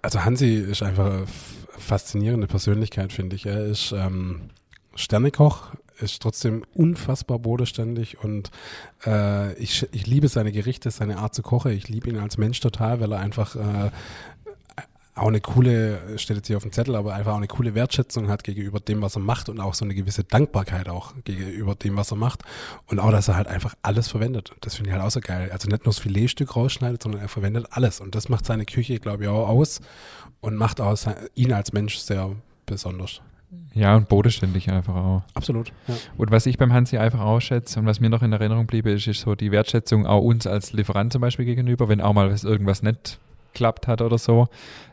[0.00, 1.26] Also Hansi ist einfach eine
[1.78, 3.44] faszinierende Persönlichkeit, finde ich.
[3.44, 4.48] Er ist ähm,
[4.94, 8.50] Sternekoch, ist trotzdem unfassbar bodenständig und
[9.06, 11.72] äh, ich, ich liebe seine Gerichte, seine Art zu kochen.
[11.72, 13.90] Ich liebe ihn als Mensch total, weil er einfach äh,
[15.14, 18.28] auch eine coole, steht jetzt hier auf dem Zettel, aber einfach auch eine coole Wertschätzung
[18.28, 21.96] hat gegenüber dem, was er macht und auch so eine gewisse Dankbarkeit auch gegenüber dem,
[21.96, 22.42] was er macht.
[22.86, 24.52] Und auch, dass er halt einfach alles verwendet.
[24.62, 25.50] Das finde ich halt auch so geil.
[25.52, 28.00] Also nicht nur das Filetstück rausschneidet, sondern er verwendet alles.
[28.00, 29.80] Und das macht seine Küche, glaube ich, auch aus
[30.40, 30.96] und macht auch
[31.34, 33.20] ihn als Mensch sehr besonders.
[33.74, 35.22] Ja, und bodenständig einfach auch.
[35.34, 35.72] Absolut.
[35.88, 35.94] Ja.
[36.16, 39.06] Und was ich beim Hansi einfach ausschätze und was mir noch in Erinnerung blieb, ist,
[39.06, 42.44] ist so die Wertschätzung auch uns als Lieferant zum Beispiel gegenüber, wenn auch mal was,
[42.44, 43.18] irgendwas nicht
[43.54, 44.48] klappt hat oder so.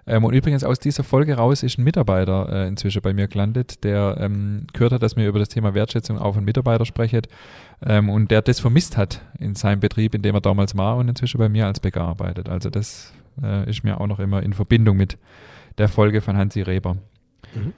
[0.06, 3.84] Ähm, und übrigens aus dieser Folge raus ist ein Mitarbeiter äh, inzwischen bei mir gelandet,
[3.84, 7.22] der ähm, gehört hat, dass mir über das Thema Wertschätzung auch von Mitarbeiter sprechen
[7.86, 11.08] ähm, und der das vermisst hat in seinem Betrieb, in dem er damals war und
[11.08, 12.50] inzwischen bei mir als Bäcker arbeitet.
[12.50, 15.18] Also das äh, ist mir auch noch immer in Verbindung mit
[15.78, 16.96] der Folge von Hansi Reber.
[17.56, 17.74] Mhm.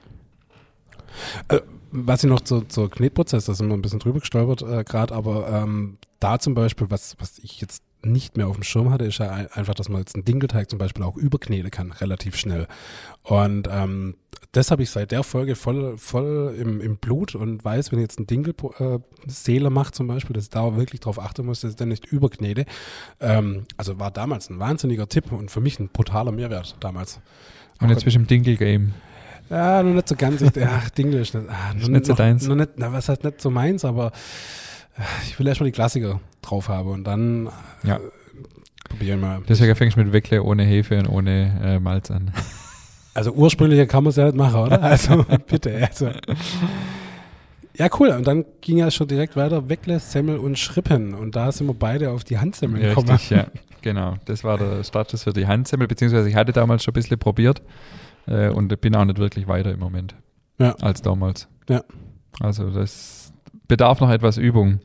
[1.48, 4.84] Äh, was ich noch zu, zur Knetprozess, da sind wir ein bisschen drüber gestolpert äh,
[4.84, 8.90] gerade, aber ähm, da zum Beispiel, was, was ich jetzt nicht mehr auf dem Schirm
[8.90, 12.36] hatte, ist ja einfach, dass man jetzt einen Dinkelteig zum Beispiel auch überkneten kann, relativ
[12.36, 12.66] schnell.
[13.22, 14.16] Und ähm,
[14.52, 18.02] das habe ich seit der Folge voll, voll im, im Blut und weiß, wenn ich
[18.02, 21.72] jetzt einen Dinkelseele äh, mache zum Beispiel, dass ich da wirklich drauf achten muss, dass
[21.72, 22.66] ich dann nicht überknete.
[23.20, 27.20] Ähm, also war damals ein wahnsinniger Tipp und für mich ein brutaler Mehrwert damals.
[27.80, 28.94] Und jetzt bist du im Dinkel-Game.
[29.50, 30.42] Ja, noch nicht so ganz.
[30.42, 32.46] Ach, Dinkel ist nicht, ah, noch, nicht so deins.
[32.46, 34.12] Noch nicht, na, was heißt nicht so meins, aber
[34.96, 37.46] äh, ich will erstmal die Klassiker drauf haben und dann
[37.84, 38.00] äh, ja.
[38.88, 39.42] probieren mal.
[39.48, 42.32] Deswegen fängst du mit Weckle ohne Hefe und ohne äh, Malz an.
[43.14, 44.82] Also ursprünglich kann man es ja nicht machen, oder?
[44.82, 45.76] Also bitte.
[45.86, 46.08] Also.
[47.76, 48.08] Ja, cool.
[48.08, 51.12] Und dann ging ja schon direkt weiter Weckle, Semmel und Schrippen.
[51.12, 53.10] Und da sind wir beide auf die Handsemmel gekommen.
[53.10, 53.46] Richtig, ja.
[53.82, 54.16] Genau.
[54.24, 57.60] Das war der Status für die Handsemmel, beziehungsweise ich hatte damals schon ein bisschen probiert
[58.26, 60.14] äh, und bin auch nicht wirklich weiter im Moment
[60.58, 60.74] ja.
[60.80, 61.48] als damals.
[61.68, 61.84] Ja.
[62.40, 63.32] Also das
[63.68, 64.80] bedarf noch etwas Übung.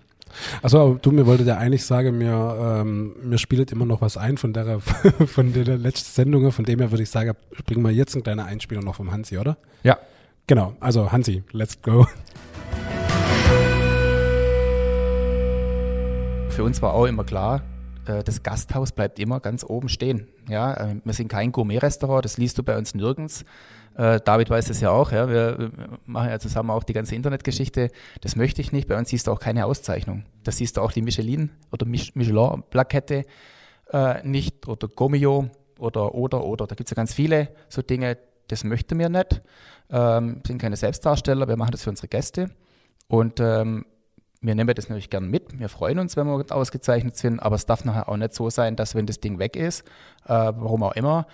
[0.61, 4.37] Also du, mir wolltet ja eigentlich sagen, mir, ähm, mir spielt immer noch was ein
[4.37, 4.79] von der,
[5.25, 6.51] von der letzten Sendung.
[6.51, 7.33] Von dem her würde ich sagen,
[7.65, 9.57] bringen wir jetzt einen kleinen Einspieler noch vom Hansi, oder?
[9.83, 9.97] Ja.
[10.45, 12.07] Genau, also Hansi, let's go.
[16.49, 17.61] Für uns war auch immer klar,
[18.07, 20.27] das Gasthaus bleibt immer ganz oben stehen.
[20.49, 23.45] Ja, äh, wir sind kein Gourmet-Restaurant, das liest du bei uns nirgends.
[23.97, 25.27] Äh, David weiß es ja auch, ja.
[25.27, 25.71] Wir
[26.05, 27.89] machen ja zusammen auch die ganze Internetgeschichte.
[28.21, 28.87] Das möchte ich nicht.
[28.87, 30.23] Bei uns siehst du auch keine Auszeichnung.
[30.43, 33.23] Da siehst du auch die Michelin oder Michelin-Plakette
[33.91, 36.67] äh, nicht oder Gomio oder oder oder.
[36.67, 38.17] Da gibt es ja ganz viele so Dinge,
[38.47, 39.41] das möchten wir nicht.
[39.89, 42.51] Ähm, sind keine Selbstdarsteller, wir machen das für unsere Gäste.
[43.07, 43.85] Und ähm,
[44.47, 45.59] wir nehmen das natürlich gern mit.
[45.59, 48.75] Wir freuen uns, wenn wir ausgezeichnet sind, aber es darf nachher auch nicht so sein,
[48.75, 49.81] dass wenn das Ding weg ist,
[50.25, 51.27] äh, warum auch immer,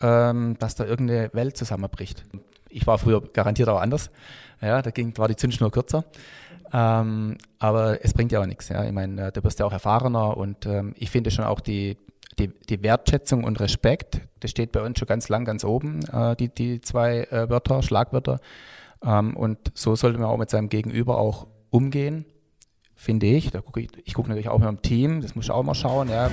[0.00, 2.24] ähm, dass da irgendeine Welt zusammenbricht.
[2.68, 4.10] Ich war früher garantiert auch anders.
[4.60, 6.04] Ja, da ging, war die Zündschnur kürzer.
[6.72, 8.68] Ähm, aber es bringt ja auch nichts.
[8.68, 8.84] Ja.
[8.84, 11.96] Ich meine, du wirst ja auch erfahrener und ähm, ich finde schon auch die,
[12.38, 16.36] die, die, Wertschätzung und Respekt, das steht bei uns schon ganz lang ganz oben, äh,
[16.36, 18.40] die, die zwei äh, Wörter, Schlagwörter.
[19.02, 22.26] Ähm, und so sollte man auch mit seinem Gegenüber auch umgehen,
[22.98, 23.50] finde ich.
[23.50, 23.88] Da guck ich.
[24.04, 26.10] Ich gucke natürlich auch mit dem Team, das muss ich auch mal schauen.
[26.10, 26.30] Ja.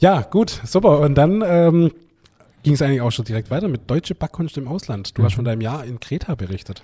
[0.00, 1.00] Ja, gut, super.
[1.00, 1.90] Und dann ähm,
[2.62, 5.16] ging es eigentlich auch schon direkt weiter mit deutsche Backkunst im Ausland.
[5.16, 5.26] Du mhm.
[5.26, 6.82] hast von deinem Jahr in Kreta berichtet.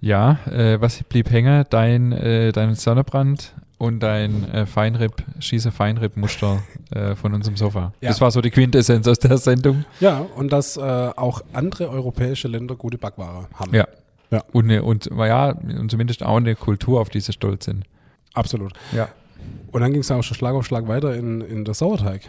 [0.00, 1.64] Ja, äh, was blieb hängen?
[1.70, 7.92] Dein, äh, dein Sonnebrand und dein äh, Feinripp, Schieße Feinripp-Muster äh, von unserem Sofa.
[8.00, 8.10] Ja.
[8.10, 9.84] Das war so die Quintessenz aus der Sendung.
[9.98, 13.74] Ja, und dass äh, auch andere europäische Länder gute Backware haben.
[13.74, 13.88] Ja.
[14.30, 14.44] ja.
[14.52, 17.82] Und, und, ja, und zumindest auch eine Kultur, auf die sie stolz sind.
[18.34, 18.72] Absolut.
[18.92, 19.08] Ja.
[19.72, 22.22] Und dann ging es auch schon Schlag auf Schlag weiter in, in der Sauerteig.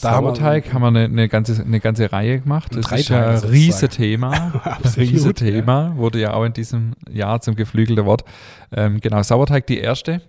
[0.00, 2.74] Da Sauerteig haben wir, haben wir eine, eine, ganze, eine ganze Reihe gemacht.
[2.74, 4.60] Das ist ja ein Riesethema.
[4.96, 5.90] Riesethema.
[5.90, 5.96] Ja.
[5.96, 8.24] Wurde ja auch in diesem Jahr zum geflügelten Wort.
[8.72, 10.20] Ähm, genau, Sauerteig die erste.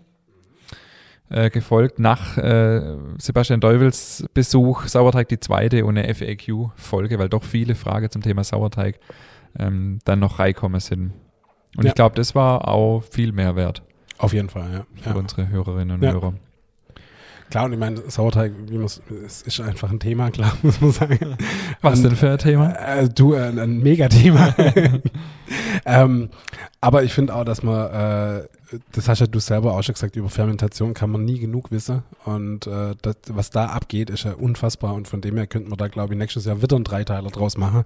[1.33, 7.43] Äh, gefolgt nach äh, Sebastian Deuvels Besuch Sauerteig die zweite und eine FAQ-Folge, weil doch
[7.43, 8.99] viele Fragen zum Thema Sauerteig
[9.57, 11.11] ähm, dann noch reinkommen sind.
[11.75, 11.89] Und ja.
[11.89, 13.81] ich glaube, das war auch viel mehr wert.
[14.19, 14.85] Auf jeden Fall, ja.
[15.01, 15.15] Für ja.
[15.15, 16.35] unsere Hörerinnen und Hörer.
[17.49, 20.91] Klar, und ich meine, Sauerteig, wie muss, es ist einfach ein Thema, klar, muss man
[20.91, 21.35] sagen.
[21.81, 22.73] Was und, denn für ein Thema?
[22.73, 24.55] Äh, du, äh, ein Megathema.
[25.85, 26.29] ähm,
[26.79, 28.43] aber ich finde auch, dass man, äh,
[28.91, 32.03] das hast ja du selber auch schon gesagt, über Fermentation kann man nie genug wissen.
[32.25, 34.93] Und äh, das, was da abgeht, ist ja unfassbar.
[34.93, 37.57] Und von dem her könnte man da, glaube ich, nächstes Jahr wieder einen Dreiteiler draus
[37.57, 37.83] machen.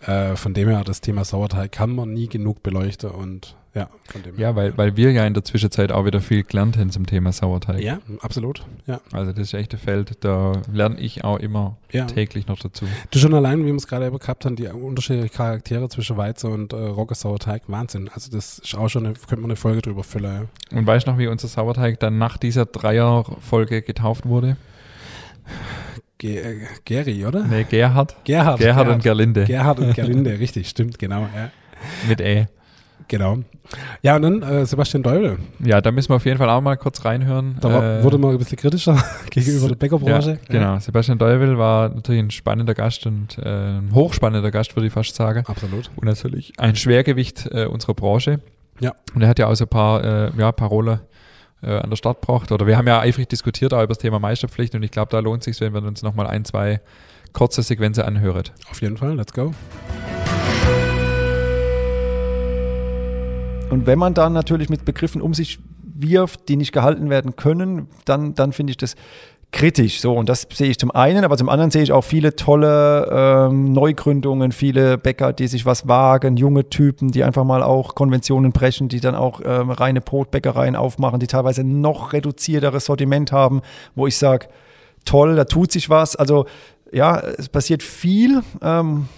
[0.00, 4.22] Äh, von dem her, das Thema Sauerteig kann man nie genug beleuchten und ja, von
[4.22, 7.04] dem Ja, weil, weil wir ja in der Zwischenzeit auch wieder viel gelernt haben zum
[7.04, 7.82] Thema Sauerteig.
[7.82, 8.64] Ja, absolut.
[8.86, 9.02] Ja.
[9.12, 12.06] Also das ist echt ein Feld, da lerne ich auch immer ja.
[12.06, 12.86] täglich noch dazu.
[13.10, 16.52] Du schon allein, wie wir es gerade eben gehabt haben, die unterschiedlichen Charaktere zwischen Weizen
[16.52, 18.08] und äh, Roggensauerteig, Wahnsinn.
[18.14, 20.25] Also das ist auch schon, eine, könnte man eine Folge drüber füllen.
[20.26, 20.78] Ja.
[20.78, 24.56] Und weißt du noch, wie unser Sauerteig dann nach dieser Dreierfolge getauft wurde?
[26.18, 27.44] Ge äh, Geri, oder?
[27.44, 28.16] Nee, Gerhard.
[28.24, 28.58] Gerhard.
[28.58, 29.44] Gerhard und Gerlinde.
[29.44, 31.50] Gerhard und Gerlinde, richtig, stimmt, genau, ja.
[32.08, 32.46] Mit E.
[33.08, 33.38] Genau.
[34.02, 35.38] Ja, und dann äh, Sebastian Deubel.
[35.64, 37.56] Ja, da müssen wir auf jeden Fall auch mal kurz reinhören.
[37.60, 40.30] Da war, Äh, wurde man ein bisschen kritischer gegenüber der Bäckerbranche.
[40.30, 40.78] Ja, genau.
[40.80, 45.14] Sebastian Deuvel war natürlich ein spannender Gast und äh, ein hochspannender Gast, würde ich fast
[45.14, 45.44] sagen.
[45.46, 45.90] Absolut.
[45.96, 48.40] Und natürlich ein Schwergewicht äh, unserer Branche.
[48.80, 48.94] Ja.
[49.14, 51.00] Und er hat ja auch so ein paar äh, ja, Parole
[51.62, 52.52] äh, an der Start gebracht.
[52.52, 55.20] Oder wir haben ja eifrig diskutiert auch über das Thema Meisterpflicht und ich glaube, da
[55.20, 56.80] lohnt es sich, wenn wir uns nochmal ein, zwei
[57.32, 58.44] kurze Sequenzen anhören.
[58.70, 59.52] Auf jeden Fall, let's go.
[63.70, 67.88] Und wenn man dann natürlich mit Begriffen um sich wirft, die nicht gehalten werden können,
[68.04, 68.96] dann, dann finde ich das
[69.56, 70.02] kritisch.
[70.02, 73.08] So, und das sehe ich zum einen, aber zum anderen sehe ich auch viele tolle
[73.10, 78.52] ähm, Neugründungen, viele Bäcker, die sich was wagen, junge Typen, die einfach mal auch Konventionen
[78.52, 83.62] brechen, die dann auch ähm, reine Brotbäckereien aufmachen, die teilweise noch reduzierteres Sortiment haben,
[83.94, 84.48] wo ich sage,
[85.06, 86.16] toll, da tut sich was.
[86.16, 86.44] Also
[86.92, 88.42] ja, es passiert viel.
[88.60, 89.08] Ähm,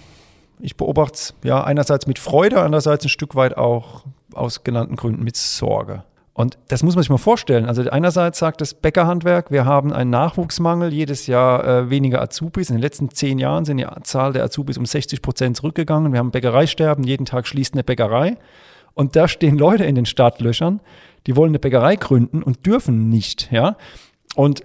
[0.61, 5.23] ich beobachte es ja einerseits mit Freude, andererseits ein Stück weit auch aus genannten Gründen
[5.23, 6.03] mit Sorge.
[6.39, 7.65] Und das muss man sich mal vorstellen.
[7.65, 12.69] Also einerseits sagt das Bäckerhandwerk, wir haben einen Nachwuchsmangel, jedes Jahr äh, weniger Azubis.
[12.69, 16.13] In den letzten zehn Jahren sind die Zahl der Azubis um 60 Prozent zurückgegangen.
[16.13, 18.37] Wir haben Bäckereisterben, jeden Tag schließt eine Bäckerei.
[18.93, 20.79] Und da stehen Leute in den Startlöchern,
[21.27, 23.51] die wollen eine Bäckerei gründen und dürfen nicht.
[23.51, 23.75] Ja?
[24.33, 24.61] Und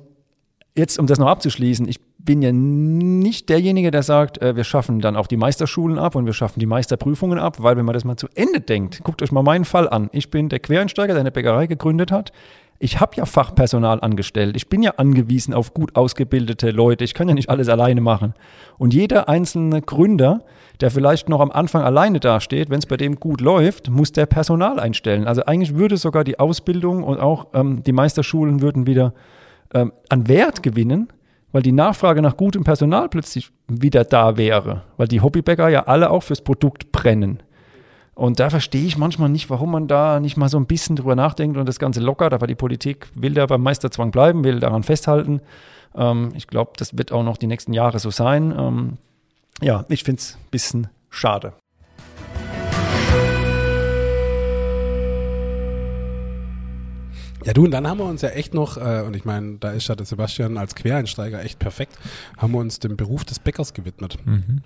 [0.76, 5.00] jetzt, um das noch abzuschließen, ich bin ja nicht derjenige, der sagt, äh, wir schaffen
[5.00, 8.04] dann auch die Meisterschulen ab und wir schaffen die Meisterprüfungen ab, weil wenn man das
[8.04, 10.08] mal zu Ende denkt, guckt euch mal meinen Fall an.
[10.12, 12.32] Ich bin der Quereinsteiger, der eine Bäckerei gegründet hat.
[12.78, 14.56] Ich habe ja Fachpersonal angestellt.
[14.56, 17.04] Ich bin ja angewiesen auf gut ausgebildete Leute.
[17.04, 18.34] Ich kann ja nicht alles alleine machen.
[18.78, 20.42] Und jeder einzelne Gründer,
[20.80, 24.26] der vielleicht noch am Anfang alleine dasteht, wenn es bei dem gut läuft, muss der
[24.26, 25.26] Personal einstellen.
[25.26, 29.14] Also eigentlich würde sogar die Ausbildung und auch ähm, die Meisterschulen würden wieder
[29.72, 31.08] ähm, an Wert gewinnen,
[31.54, 36.10] weil die Nachfrage nach gutem Personal plötzlich wieder da wäre, weil die Hobbybäcker ja alle
[36.10, 37.44] auch fürs Produkt brennen.
[38.14, 41.14] Und da verstehe ich manchmal nicht, warum man da nicht mal so ein bisschen drüber
[41.14, 44.82] nachdenkt und das Ganze lockert, aber die Politik will da beim Meisterzwang bleiben, will daran
[44.82, 45.42] festhalten.
[45.94, 48.52] Ähm, ich glaube, das wird auch noch die nächsten Jahre so sein.
[48.58, 48.98] Ähm,
[49.62, 51.52] ja, ich finde es ein bisschen schade.
[57.44, 59.70] Ja, du, und dann haben wir uns ja echt noch, äh, und ich meine, da
[59.70, 61.98] ist ja der Sebastian als Quereinsteiger echt perfekt,
[62.38, 64.18] haben wir uns dem Beruf des Bäckers gewidmet.
[64.24, 64.62] Mhm.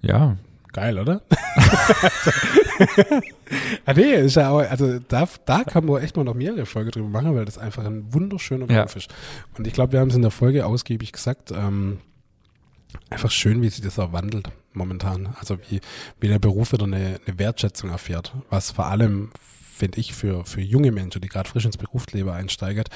[0.00, 0.36] Ja,
[0.72, 1.20] Geil, oder?
[3.84, 6.90] ah, nee, ist ja auch, also da, da kann man echt mal noch mehrere Folge
[6.90, 8.84] drüber machen, weil das einfach ein wunderschöner Ja.
[8.84, 9.14] Beruf ist.
[9.58, 11.98] Und ich glaube, wir haben es in der Folge ausgiebig gesagt, ähm,
[13.10, 15.34] einfach schön, wie sich das auch wandelt momentan.
[15.38, 15.80] Also wie,
[16.20, 19.30] wie der Beruf wieder eine, eine Wertschätzung erfährt, was vor allem,
[19.74, 22.88] finde ich, für, für junge Menschen, die gerade frisch ins Berufsleben einsteigert,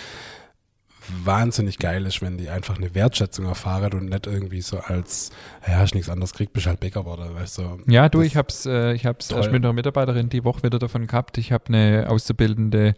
[1.24, 5.30] wahnsinnig geil ist, wenn die einfach eine Wertschätzung erfahren und nicht irgendwie so als,
[5.66, 7.78] ja, hast nichts anderes gekriegt, bist halt Bäcker geworden, weißt du.
[7.86, 9.38] Ja, du, ich hab's, äh, ich hab's Toll.
[9.38, 11.38] erst mit einer Mitarbeiterin die Woche wieder davon gehabt.
[11.38, 12.94] Ich habe eine Auszubildende,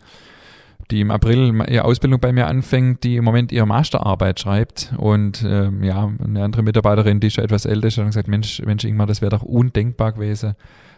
[0.90, 4.94] die im April ihre Ausbildung bei mir anfängt, die im Moment ihre Masterarbeit schreibt.
[4.96, 8.84] Und ähm, ja, eine andere Mitarbeiterin, die schon etwas älter ist, hat gesagt, Mensch, Mensch
[8.84, 10.54] Ingmar, das wäre doch undenkbar gewesen,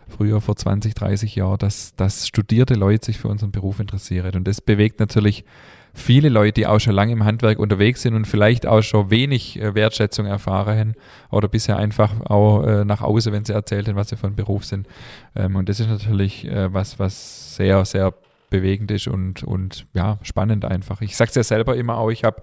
[0.08, 4.34] früher vor 20, 30 Jahren, dass, dass studierte Leute sich für unseren Beruf interessieren.
[4.36, 5.44] Und das bewegt natürlich
[5.92, 9.60] viele Leute, die auch schon lange im Handwerk unterwegs sind und vielleicht auch schon wenig
[9.60, 10.94] äh, Wertschätzung erfahren
[11.30, 14.36] oder bisher einfach auch äh, nach außen, wenn sie erzählt haben, was sie für ein
[14.36, 14.86] Beruf sind.
[15.34, 18.14] Ähm, und das ist natürlich äh, was, was sehr, sehr
[18.50, 21.00] bewegend ist und, und ja, spannend einfach.
[21.00, 22.42] Ich sage es ja selber immer auch, ich habe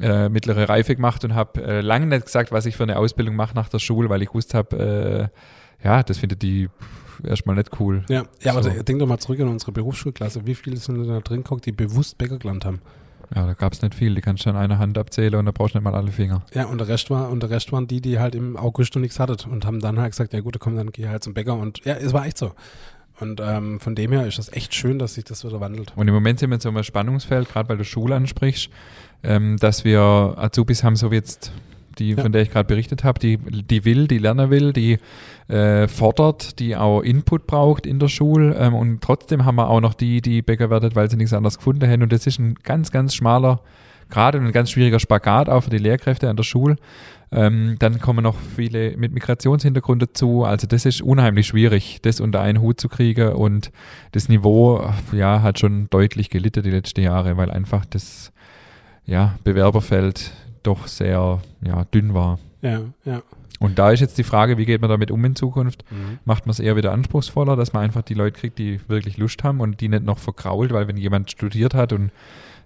[0.00, 3.34] äh, mittlere Reife gemacht und habe äh, lange nicht gesagt, was ich für eine Ausbildung
[3.34, 5.30] mache nach der Schule, weil ich gewusst habe,
[5.82, 6.68] äh, ja, das findet die
[7.24, 8.04] erstmal nicht cool.
[8.08, 8.70] Ja, ja aber So.
[8.82, 10.46] denk doch mal zurück an unsere Berufsschulklasse.
[10.46, 12.80] Wie viele sind da drin geguckt, die bewusst Bäcker gelernt haben?
[13.34, 14.14] Ja, da gab es nicht viel.
[14.14, 16.42] Die kannst du an einer Hand abzählen und da brauchst du nicht mal alle Finger.
[16.52, 19.00] Ja, und der Rest war, und der Rest waren die, die halt im August noch
[19.00, 21.54] nichts hatten und haben dann halt gesagt, ja gut, komm, dann geh halt zum Bäcker
[21.54, 22.52] und ja, es war echt so.
[23.20, 25.92] Und ähm, von dem her ist das echt schön, dass sich das wieder wandelt.
[25.96, 28.70] Und im Moment sind wir in so einem Spannungsfeld, gerade weil du Schule ansprichst,
[29.22, 31.52] ähm, dass wir Azubis haben, so wie jetzt
[31.98, 32.22] die, Ja.
[32.22, 34.98] von der ich gerade berichtet habe, die, die will, die lernen will, die
[35.48, 38.56] äh, fordert, die auch Input braucht in der Schule.
[38.56, 41.58] Ähm, und trotzdem haben wir auch noch die, die Bäcker werden, weil sie nichts anderes
[41.58, 42.02] gefunden haben.
[42.02, 43.60] Und das ist ein ganz, ganz schmaler
[44.14, 46.76] und ein ganz schwieriger Spagat auch für die Lehrkräfte an der Schule.
[47.32, 50.44] Ähm, dann kommen noch viele mit Migrationshintergrund dazu.
[50.44, 53.32] Also das ist unheimlich schwierig, das unter einen Hut zu kriegen.
[53.32, 53.72] Und
[54.12, 58.32] das Niveau ja, hat schon deutlich gelitten die letzten Jahre, weil einfach das
[59.06, 62.38] ja, Bewerberfeld doch sehr ja, dünn war.
[62.60, 63.22] Ja, ja.
[63.58, 65.84] Und da ist jetzt die Frage, wie geht man damit um in Zukunft?
[65.90, 66.18] Mhm.
[66.24, 69.44] Macht man es eher wieder anspruchsvoller, dass man einfach die Leute kriegt, die wirklich Lust
[69.44, 72.10] haben und die nicht noch verkrault, weil wenn jemand studiert hat und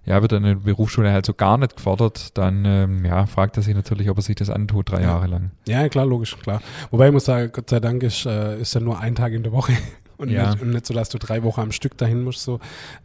[0.07, 3.63] ja, wird in der Berufsschule halt so gar nicht gefordert, dann ähm, ja, fragt er
[3.63, 5.07] sich natürlich, ob er sich das antut, drei Ja.
[5.09, 5.51] Jahre lang.
[5.67, 6.61] Ja, klar, logisch, klar.
[6.91, 9.43] Wobei ich muss sagen, Gott sei Dank ist, äh, ist ja nur ein Tag in
[9.43, 9.73] der Woche
[10.17, 10.49] und, Ja.
[10.51, 12.41] nicht, und nicht so, dass du drei Wochen am Stück dahin musst.
[12.41, 12.59] So.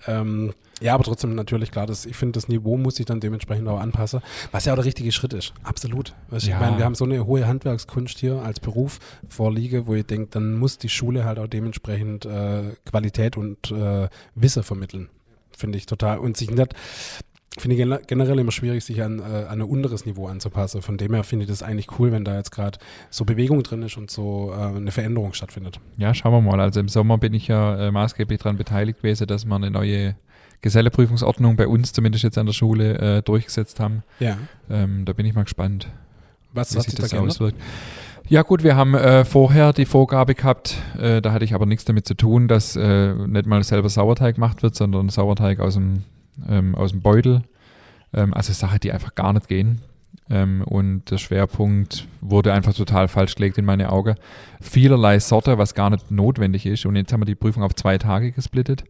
[0.06, 3.68] Ähm, ja, aber trotzdem natürlich klar, dass ich finde, das Niveau muss sich dann dementsprechend
[3.68, 5.52] auch anpassen, was ja auch der richtige Schritt ist.
[5.62, 6.12] Absolut.
[6.30, 6.54] Weißt, Ja.
[6.56, 10.28] Ich meine, wir haben so eine hohe Handwerkskunst hier als Beruf vorliege, wo ich denke,
[10.32, 15.08] dann muss die Schule halt auch dementsprechend äh, Qualität und äh, Wissen vermitteln.
[15.62, 16.18] Finde ich total.
[16.18, 16.74] Und sich nicht
[17.56, 20.82] finde ich gener- generell immer schwierig, sich an, äh, an ein unteres Niveau anzupassen.
[20.82, 22.78] Von dem her finde ich das eigentlich cool, wenn da jetzt gerade
[23.10, 25.78] so Bewegung drin ist und so äh, eine Veränderung stattfindet.
[25.98, 26.60] Ja, schauen wir mal.
[26.60, 30.16] Also im Sommer bin ich ja äh, maßgeblich daran beteiligt gewesen, dass wir eine neue
[30.62, 34.02] Geselleprüfungsordnung bei uns zumindest jetzt an der Schule äh, durchgesetzt haben.
[34.18, 34.38] Ja.
[34.70, 35.88] Ähm, da bin ich mal gespannt,
[36.54, 37.54] Was wie sich sich da das geändert?
[38.28, 41.84] Ja gut, wir haben äh, vorher die Vorgabe gehabt, äh, da hatte ich aber nichts
[41.84, 46.04] damit zu tun, dass äh, nicht mal selber Sauerteig gemacht wird, sondern Sauerteig aus dem,
[46.48, 47.42] ähm, aus dem Beutel.
[48.14, 49.80] Ähm, also Sachen, die einfach gar nicht gehen.
[50.30, 54.14] Ähm, und der Schwerpunkt wurde einfach total falsch gelegt in meine Augen.
[54.60, 56.86] Vielerlei Sorte, was gar nicht notwendig ist.
[56.86, 58.84] Und jetzt haben wir die Prüfung auf zwei Tage gesplittet,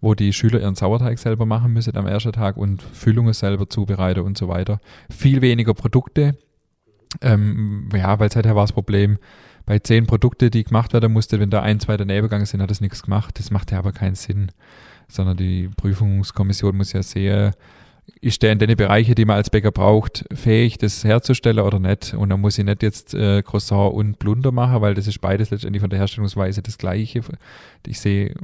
[0.00, 4.20] wo die Schüler ihren Sauerteig selber machen müssen am ersten Tag und Füllungen selber zubereiten
[4.20, 4.80] und so weiter.
[5.10, 6.36] Viel weniger Produkte.
[7.20, 9.18] Ähm, ja, weil seither war das Problem,
[9.66, 12.70] bei zehn Produkte, die gemacht werden musste, wenn da ein, zwei daneben gegangen sind, hat
[12.70, 13.38] das nichts gemacht.
[13.38, 14.52] Das macht ja aber keinen Sinn.
[15.08, 17.52] Sondern die Prüfungskommission muss ja sehen,
[18.20, 22.14] ist der in den Bereiche, die man als Bäcker braucht, fähig, das herzustellen oder nicht?
[22.14, 25.50] Und dann muss ich nicht jetzt äh, Croissant und Blunder machen, weil das ist beides
[25.50, 27.20] letztendlich von der Herstellungsweise das Gleiche.
[27.86, 28.34] Ich sehe,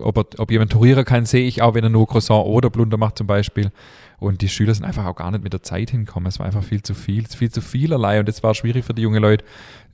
[0.00, 3.18] ob, ob jemand turieren kann, sehe ich auch, wenn er nur Croissant oder Blunder macht
[3.18, 3.70] zum Beispiel.
[4.18, 6.28] Und die Schüler sind einfach auch gar nicht mit der Zeit hinkommen.
[6.28, 8.20] Es war einfach viel zu viel, viel zu vielerlei.
[8.20, 9.44] Und es war schwierig für die jungen Leute,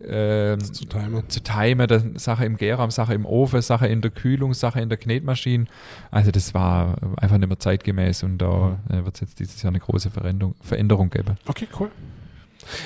[0.03, 1.29] ähm, Zu timen.
[1.29, 4.99] zu timen, Sache im Gärraum, Sache im Ofen, Sache in der Kühlung, Sache in der
[4.99, 5.67] Knetmaschine.
[6.11, 9.71] Also das war einfach nicht mehr zeitgemäß und da äh, wird es jetzt dieses Jahr
[9.71, 11.37] eine große Veränderung, Veränderung geben.
[11.47, 11.91] Okay, cool.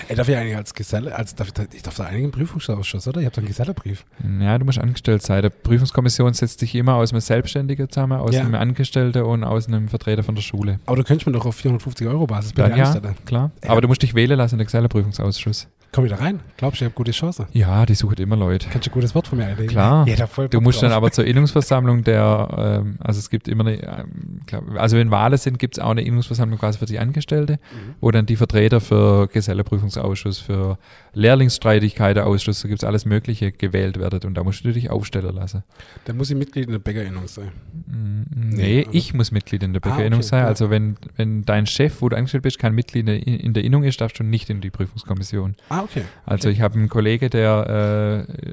[0.08, 3.20] Ey, darf ich eigentlich als Geselle, als darf, ich darf da einigen Prüfungsausschuss, oder?
[3.20, 4.04] Ihr habt doch einen Gesellebrief.
[4.40, 5.42] Ja, du musst angestellt sein.
[5.42, 8.40] Der Prüfungskommission setzt sich immer aus einem Selbstständigen zusammen, aus Ja.
[8.42, 10.80] einem Angestellten und aus einem Vertreter von der Schule.
[10.86, 12.94] Aber du könntest mir doch auf 450 Euro Basis bitte Dann, ja,
[13.26, 13.50] klar.
[13.62, 13.70] Ja.
[13.70, 15.68] Aber du musst dich wählen lassen in den Gesellenprüfungsausschuss.
[15.92, 16.40] Komm ich da rein?
[16.56, 17.46] Glaubst du, ich habe gute Chance?
[17.52, 18.66] Ja, die suchen immer Leute.
[18.68, 19.68] Kannst du ein gutes Wort von mir einlegen?
[19.68, 20.04] Klar.
[20.26, 20.96] Voll Du musst dann drauf.
[20.96, 22.48] aber zur Innungsversammlung der,
[22.82, 25.90] ähm, also es gibt immer eine, ähm, glaub, also wenn Wahlen sind, gibt es auch
[25.90, 27.94] eine Innungsversammlung quasi für die Angestellte, Mhm.
[28.00, 30.78] wo dann die Vertreter für Geselleprüfungsausschuss, für
[31.12, 35.62] Lehrlingsstreitigkeitenausschuss, da gibt es alles Mögliche gewählt werden und da musst du dich aufstellen lassen.
[36.04, 37.52] Dann muss ich Mitglied in der Bäckerinnung sein.
[37.86, 38.94] Mm, Nee, Nee, oder?
[38.94, 40.40] ich muss Mitglied in der Ah, Bäckerinnung okay, sein.
[40.42, 40.46] ja.
[40.46, 43.64] Also wenn, wenn dein Chef, wo du angestellt bist, kein Mitglied in der, in der
[43.64, 45.54] Innung ist, darfst du nicht in die Prüfungskommission.
[45.68, 46.02] Ah, okay.
[46.26, 48.52] Also ich habe einen Kollege, der äh,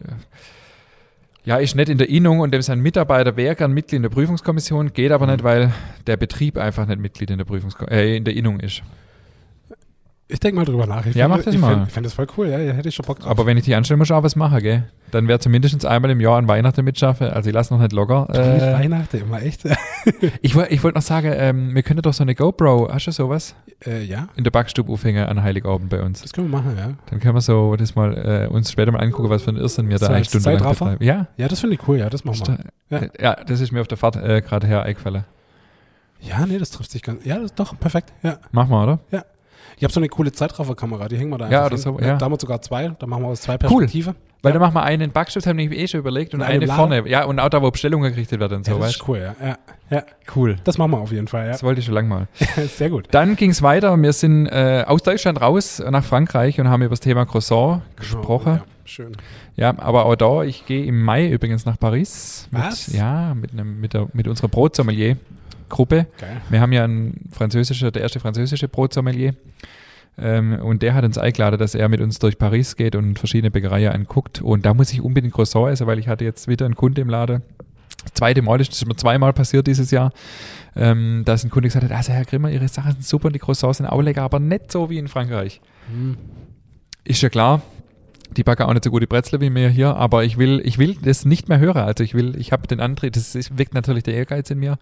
[1.44, 4.10] ja ist nicht in der Innung und dem sein Mitarbeiter wäre gern Mitglied in der
[4.10, 5.32] Prüfungskommission, geht aber Mhm.
[5.34, 5.74] nicht, weil
[6.08, 8.84] der Betrieb einfach nicht Mitglied in der Prüfungskom äh, in der Innung ist.
[10.32, 11.06] Ich denke mal drüber nach.
[11.06, 11.74] Ich Ja, fänd- mach das ich mal.
[11.76, 12.58] fänd- Ich fände das voll cool, ja.
[12.60, 13.30] ja hätte ich schon Bock drauf.
[13.30, 14.84] Aber wenn ich die anstelle, muss ich auch was machen, gell?
[15.12, 17.28] Dann wäre zumindest einmal im Jahr an Weihnachten mitschaffen.
[17.28, 18.28] Also ich lasse noch nicht locker.
[18.34, 19.64] Äh, Weihnachten immer, echt?
[20.42, 23.12] ich wollte ich wollt noch sagen, ähm, wir könnten doch so eine GoPro, hast du
[23.12, 23.56] sowas?
[23.86, 26.22] äh, ja, In der Backstube aufhängen an Heiligabend bei uns.
[26.22, 26.92] das können wir machen, ja.
[27.10, 29.90] Dann können wir so das mal äh, uns später mal angucken, was für ein Irrsinn
[29.90, 31.04] wir da eine Stunde lang betreiben.
[31.04, 32.42] Ja, Ja, das finde ich cool, ja, das machen
[32.90, 33.00] wir.
[33.00, 33.06] ja.
[33.06, 33.10] Ja.
[33.38, 35.26] ja, das ist mir auf der Fahrt äh, gerade her eingefallen.
[36.22, 37.26] Ja, nee, das trifft sich ganz.
[37.26, 38.38] Ja, das ist doch perfekt, ja.
[38.52, 39.00] Machen wir, oder?
[39.82, 42.00] Ich habe so eine coole Zeitrafferkamera, die hängen wir da Ja, einfach oder hin.
[42.02, 42.16] so, ja.
[42.16, 43.58] Da haben wir sogar zwei, da machen wir aus zwei Cool.
[43.80, 44.14] Perspektiven.
[44.44, 44.54] Weil Ja.
[44.54, 46.76] dann machen wir einen Backstift, haben wir eh schon überlegt, und Und eine Lader.
[46.78, 47.10] vorne.
[47.10, 49.18] Ja, und auch da, wo Bestellungen gerichtet werden und Ja, so, das weißt ist cool,
[49.18, 49.36] ja.
[49.48, 49.58] ja.
[49.90, 50.04] Ja?
[50.36, 50.58] Cool.
[50.64, 52.28] das machen wir auf jeden Fall, Das wollte ich schon lange mal.
[52.38, 52.48] ja.
[52.68, 53.08] Sehr gut.
[53.10, 53.98] Dann ging es weiter.
[54.00, 58.58] Wir sind äh, aus Deutschland raus nach Frankreich und haben über das Thema Croissant gesprochen.
[58.58, 59.14] Ja, schön.
[59.56, 62.48] Ja, aber auch da, ich gehe im Mai übrigens nach Paris.
[62.52, 62.88] Was?
[62.90, 64.48] Mit, ja, mit, einem, mit, der, mit unserer
[65.72, 66.08] Brotsommelier-Gruppe.
[66.20, 66.42] Geil.
[66.50, 69.34] Wir haben ja einen französischer, der erste französische Brotsommelier.
[70.18, 73.50] Ähm, und der hat uns eingeladen, dass er mit uns durch Paris geht und verschiedene
[73.50, 74.42] Bäckereien anguckt.
[74.42, 77.10] Und da muss ich unbedingt Croissant essen, weil ich hatte jetzt wieder einen Kunde im
[77.10, 77.42] Laden.
[78.04, 80.12] Das zweite Mal ist das ist mir zweimal passiert dieses Jahr,
[80.76, 83.40] ähm, dass ein Kunde gesagt hat, also Herr Grimmer, Ihre Sachen sind super und die
[83.40, 85.62] Croissants sind auch lecker, aber nicht so wie in Frankreich.
[85.92, 86.18] Hm.
[87.04, 87.62] Ist ja klar,
[88.36, 90.96] die backen auch nicht so gute Brezel wie mir hier, aber ich will, ich will
[91.02, 91.84] das nicht mehr hören.
[91.84, 94.78] Also ich will, ich habe den Antrieb, das ist, weckt natürlich der Ehrgeiz in mir.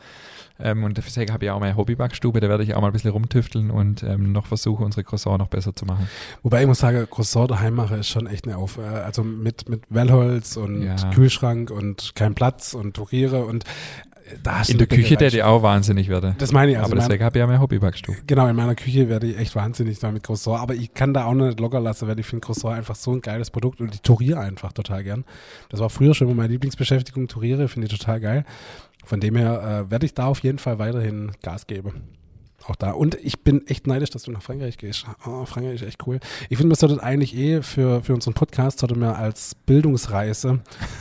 [0.61, 3.11] Ähm, und deswegen habe ich auch meine Hobbybackstube, da werde ich auch mal ein bisschen
[3.11, 6.09] rumtüfteln und ähm, noch versuchen, unsere Croissants noch besser zu machen.
[6.43, 8.77] Wobei ich muss sagen, Croissant daheim machen ist schon echt eine Auf.
[8.77, 10.95] äh, Also mit, mit Wellholz und Ja.
[11.11, 13.63] Kühlschrank und kein Platz und Turiere und
[14.43, 16.35] da hast In der Küche, der die auch wahnsinnig werde.
[16.37, 16.77] Das meine ich.
[16.77, 18.17] Also aber deswegen habe ich ja mein Hobbybackstube.
[18.27, 21.25] Genau, in meiner Küche werde ich echt wahnsinnig da mit Croissant, aber ich kann da
[21.25, 23.93] auch noch nicht locker lassen, weil ich finde Croissant einfach so ein geiles Produkt und
[23.93, 25.25] ich touriere einfach total gern.
[25.69, 28.45] Das war früher schon immer meine Lieblingsbeschäftigung, touriere, finde ich total geil.
[29.09, 32.03] Von dem her äh, werde ich da auf jeden Fall weiterhin Gas geben.
[32.67, 32.91] Auch da.
[32.91, 35.07] Und ich bin echt neidisch, dass du nach Frankreich gehst.
[35.25, 36.19] Oh, Frankreich ist echt cool.
[36.47, 40.59] Ich finde, wir sollten eigentlich eh für, für unseren Podcast, sollten wir als Bildungsreise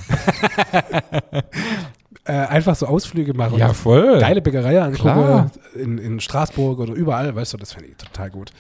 [2.24, 3.58] äh, einfach so Ausflüge machen.
[3.58, 4.20] Ja, voll.
[4.20, 8.52] Geile Bäckerei angucken in, in Straßburg oder überall, weißt du, das finde ich total gut.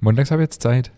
[0.00, 0.90] Montags habe ich jetzt Zeit.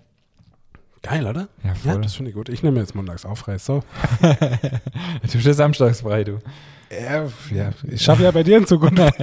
[1.02, 1.48] Geil, oder?
[1.64, 2.00] Ja, Ja, voll.
[2.02, 2.48] das finde ich gut.
[2.48, 3.56] Ich nehme jetzt montags auf, frei.
[3.58, 3.82] So.
[4.20, 6.38] du bist ja samstags frei, du.
[6.90, 7.24] Ja,
[7.54, 9.00] ja, ich schaffe ja bei dir in Zukunft.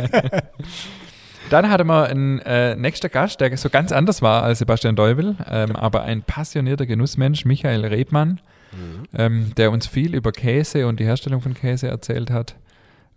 [1.49, 5.36] Dann hatten wir einen äh, nächster Gast, der so ganz anders war als Sebastian Deubel,
[5.49, 8.41] ähm, aber ein passionierter Genussmensch, Michael Rebmann,
[9.17, 12.55] ähm, der uns viel über Käse und die Herstellung von Käse erzählt hat.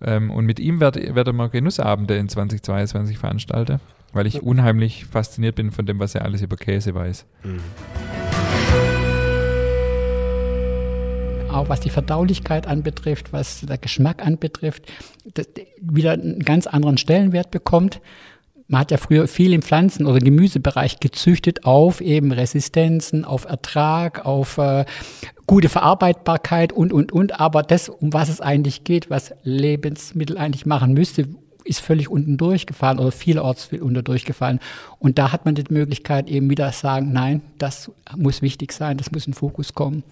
[0.02, 3.80] Ähm, und mit ihm werd- werden wir Genussabende in 2022 veranstalten,
[4.12, 7.26] weil ich unheimlich fasziniert bin von dem, was er alles über Käse weiß.
[11.54, 14.90] Auch was die Verdaulichkeit anbetrifft, was der Geschmack anbetrifft,
[15.80, 18.00] wieder einen ganz anderen Stellenwert bekommt.
[18.68, 24.24] Man hat ja früher viel im Pflanzen- oder Gemüsebereich gezüchtet auf eben Resistenzen, auf Ertrag,
[24.24, 24.84] auf äh,
[25.46, 27.40] gute Verarbeitbarkeit und, und, und.
[27.40, 31.26] Aber das, um was es eigentlich geht, was Lebensmittel eigentlich machen müsste,
[31.64, 34.60] ist völlig unten durchgefallen oder vielerorts viel unter durchgefallen.
[34.98, 39.10] Und da hat man die Möglichkeit eben wieder sagen, nein, das muss wichtig sein, das
[39.10, 40.04] muss in den Fokus kommen.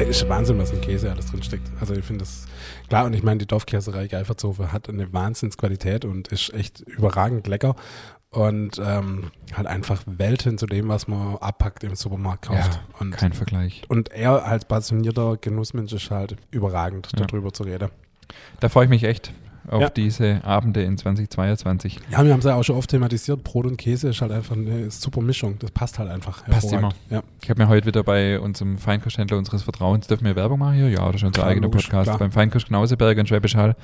[0.00, 1.70] Ey, ist Wahnsinn, was in Käse alles drin steckt.
[1.78, 2.46] Also ich finde das
[2.88, 7.76] klar und ich meine, die Dorfkäserei Geifertshofe hat eine Wahnsinnsqualität und ist echt überragend lecker
[8.30, 12.80] und ähm, halt einfach Welten zu dem, was man abpackt im Supermarkt kauft.
[12.98, 13.82] und, kein Vergleich.
[13.88, 17.26] und er als passionierter Genussmensch ist halt überragend, Ja.
[17.26, 17.90] darüber zu reden.
[18.60, 19.34] Da freue ich mich echt
[19.68, 19.90] auf Ja.
[19.90, 21.98] diese Abende in 2022.
[22.10, 23.42] Ja, wir haben es ja auch schon oft thematisiert.
[23.44, 25.58] Brot und Käse ist halt einfach eine super Mischung.
[25.58, 26.44] Das passt halt einfach.
[26.46, 26.96] Passt hervorragend.
[27.10, 27.22] Ja.
[27.42, 30.88] Ich habe mir heute wieder bei unserem Feinkosthändler unseres Vertrauens, dürfen wir Werbung machen hier?
[30.88, 32.04] Ja, das ist unser eigener Podcast.
[32.04, 32.18] klar.
[32.18, 33.76] Beim Feinkost Knauseberg in Schwäbisch Hall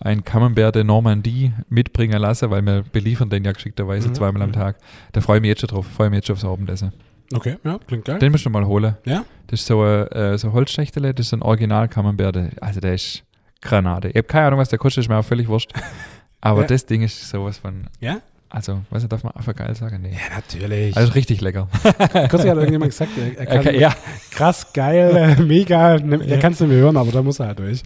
[0.00, 4.48] ein Camembert de Normandie mitbringen lassen, weil wir beliefern den ja geschickterweise Mhm, zweimal am
[4.50, 4.54] mhm.
[4.54, 4.76] Tag.
[5.12, 5.86] Da freue ich mich jetzt schon drauf.
[5.86, 6.92] Freue mich jetzt schon aufs Abendessen.
[7.34, 8.18] Okay, ja, klingt geil.
[8.18, 8.96] Den musst du mal holen.
[9.04, 9.24] Ja?
[9.46, 12.36] Das ist so ein äh, so Holzschächtele, das ist ein Original Camembert.
[12.60, 13.22] Also der ist
[13.62, 14.08] Granate.
[14.08, 15.72] Ich habe keine Ahnung, was der kostet, ist mir auch völlig wurscht.
[16.40, 16.66] Aber Ja.
[16.66, 18.18] das Ding ist sowas von, Ja?
[18.50, 20.00] also, was darf man einfach geil sagen?
[20.02, 20.10] Nee.
[20.12, 20.94] Ja, natürlich.
[20.96, 21.68] Also richtig lecker.
[21.82, 23.94] Kürzlich hat irgendjemand gesagt, er, er kann Okay, ja.
[24.32, 27.46] krass, geil, äh, mega, ne, er kann es nicht mehr hören, aber da muss er
[27.46, 27.82] halt durch.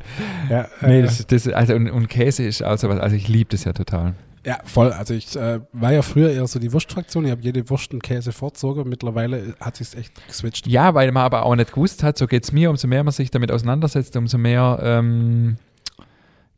[0.51, 3.51] Ja, Nee, äh, das, das, also und, und Käse ist auch sowas, also ich liebe
[3.51, 4.15] das ja total.
[4.47, 4.93] Ja voll.
[4.93, 8.03] Also ich äh, war ja früher eher so die Wurstfraktion, ich habe jede Wurst und
[8.03, 10.67] Käse vorzogen, mittlerweile hat sich's echt geswitcht.
[10.69, 13.31] Ja, weil man aber auch nicht gewusst hat, so geht's mir, umso mehr man sich
[13.31, 15.57] damit auseinandersetzt, umso mehr ähm,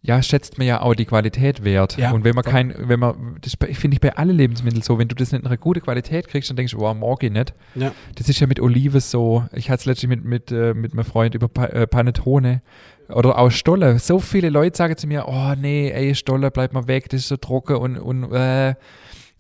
[0.09, 1.99] ja, schätzt man ja auch die Qualität wert.
[1.99, 2.53] Ja, und wenn man voll.
[2.53, 5.47] kein, wenn man, das finde ich bei allen Lebensmitteln so, wenn du das nicht in
[5.47, 7.53] einer guten Qualität kriegst, dann denkst du, wow, ich nicht.
[7.75, 7.93] Ja.
[8.15, 9.45] Das ist ja mit Olive so.
[9.53, 12.63] Ich hatte es letztlich mit, mit, äh, mit meinem Freund über äh, Panettone
[13.11, 13.99] oder auch Stolle.
[13.99, 17.29] So viele Leute sagen zu mir, oh nee, ey, Stolle, bleib mal weg, das ist
[17.29, 18.77] so trocken und, und äh,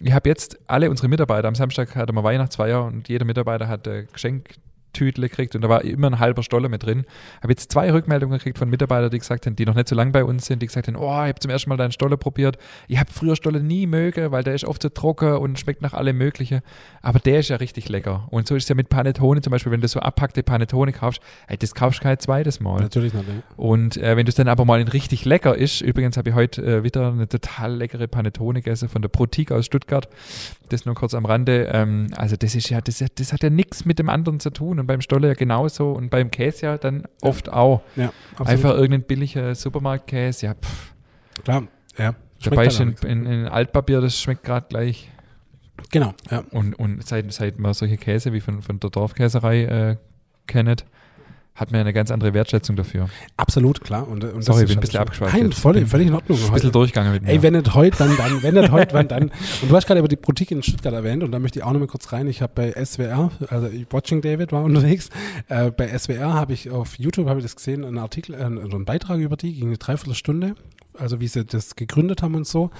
[0.00, 3.86] ich habe jetzt alle unsere Mitarbeiter, am Samstag hatten wir Weihnachtsfeier und jeder Mitarbeiter hat
[3.86, 4.04] äh,
[4.98, 7.04] Geschenktütle gekriegt und da war immer ein halber Stolle mit drin.
[7.42, 10.12] Habe jetzt zwei Rückmeldungen gekriegt von Mitarbeitern, die gesagt haben, die noch nicht so lange
[10.12, 12.58] bei uns sind, die gesagt haben, oh, ich habe zum ersten Mal deinen Stolle probiert.
[12.88, 15.94] Ich habe früher Stolle nie möge, weil der ist oft so trocken und schmeckt nach
[15.94, 16.62] allem Mögliche.
[17.02, 18.26] Aber der ist ja richtig lecker.
[18.30, 21.20] Und so ist es ja mit Panettone zum Beispiel, wenn du so abpackte Panettone kaufst,
[21.46, 22.80] ey, das kaufst du kein zweites Mal.
[22.80, 23.26] Natürlich nicht.
[23.26, 23.42] ne?
[23.56, 26.34] Und äh, wenn du es dann aber mal in richtig lecker ist, übrigens habe ich
[26.34, 30.08] heute äh, wieder eine total leckere Panettone gegessen von der Protik aus Stuttgart.
[30.68, 31.70] Das nur kurz am Rande.
[31.72, 34.77] Ähm, also das ist ja, das, das hat ja nichts mit dem anderen zu tun
[34.80, 37.82] und beim Stolle ja genauso und beim Käse ja dann oft auch.
[37.96, 38.12] Ja.
[38.38, 40.94] Einfach irgendein billiger Supermarktkäse, ja, pff,
[41.44, 42.14] Klar, ja.
[42.42, 45.10] Dabei ist in, in, in Altpapier, das schmeckt gerade gleich.
[45.90, 46.44] Genau, ja.
[46.50, 49.96] Und, und seit, seit man solche Käse wie von, von der Dorfkäserei äh,
[50.46, 50.84] kennt,
[51.58, 53.08] hat man eine ganz andere Wertschätzung dafür.
[53.36, 54.06] Absolut, klar.
[54.06, 56.38] Und, und Sorry, das bin ein bisschen abgeschweift Nein, voll, völlig in Ordnung.
[56.46, 57.30] Ein bisschen durchgegangen mit mir.
[57.30, 58.42] Ey, wenn nicht heute, dann dann.
[58.42, 59.22] Wenn nicht heute, wann dann?
[59.62, 61.72] Und du hast gerade über die Politik in Stuttgart erwähnt und da möchte ich auch
[61.72, 62.28] noch mal kurz rein.
[62.28, 65.10] Ich habe bei SWR, also Watching David war unterwegs,
[65.48, 68.84] äh, bei SWR habe ich auf YouTube, habe ich das gesehen, einen Artikel, äh, einen
[68.84, 70.54] Beitrag über die, ging eine Dreiviertelstunde,
[70.96, 72.70] also wie sie das gegründet haben und so.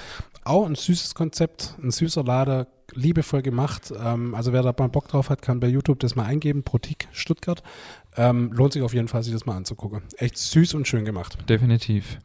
[0.48, 3.92] Auch ein süßes Konzept, ein süßer Lader, liebevoll gemacht.
[4.02, 7.06] Ähm, also wer da mal Bock drauf hat, kann bei YouTube das mal eingeben, Protik
[7.12, 7.62] Stuttgart.
[8.16, 10.00] Ähm, lohnt sich auf jeden Fall, sich das mal anzugucken.
[10.16, 11.36] Echt süß und schön gemacht.
[11.50, 12.18] Definitiv.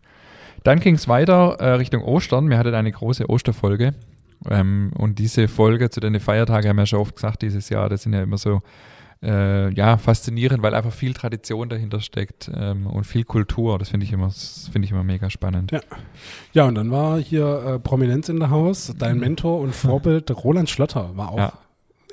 [0.64, 2.50] Dann ging es weiter äh, Richtung Ostern.
[2.50, 3.94] Wir hatten eine große Osterfolge.
[4.50, 7.90] Ähm, und diese Folge zu den Feiertagen haben wir ja schon oft gesagt dieses Jahr,
[7.90, 8.62] das sind ja immer so
[9.24, 13.80] äh, ja, faszinierend, weil einfach viel Tradition dahinter steckt ähm, und viel Kultur.
[13.80, 15.72] Das finde ich immer, finde ich immer mega spannend.
[15.72, 15.80] Ja.
[16.54, 18.94] Ja, und dann war hier äh, Prominenz in der Haus.
[18.98, 21.54] Dein Mentor und Vorbild Roland Schlötter war auch Ja.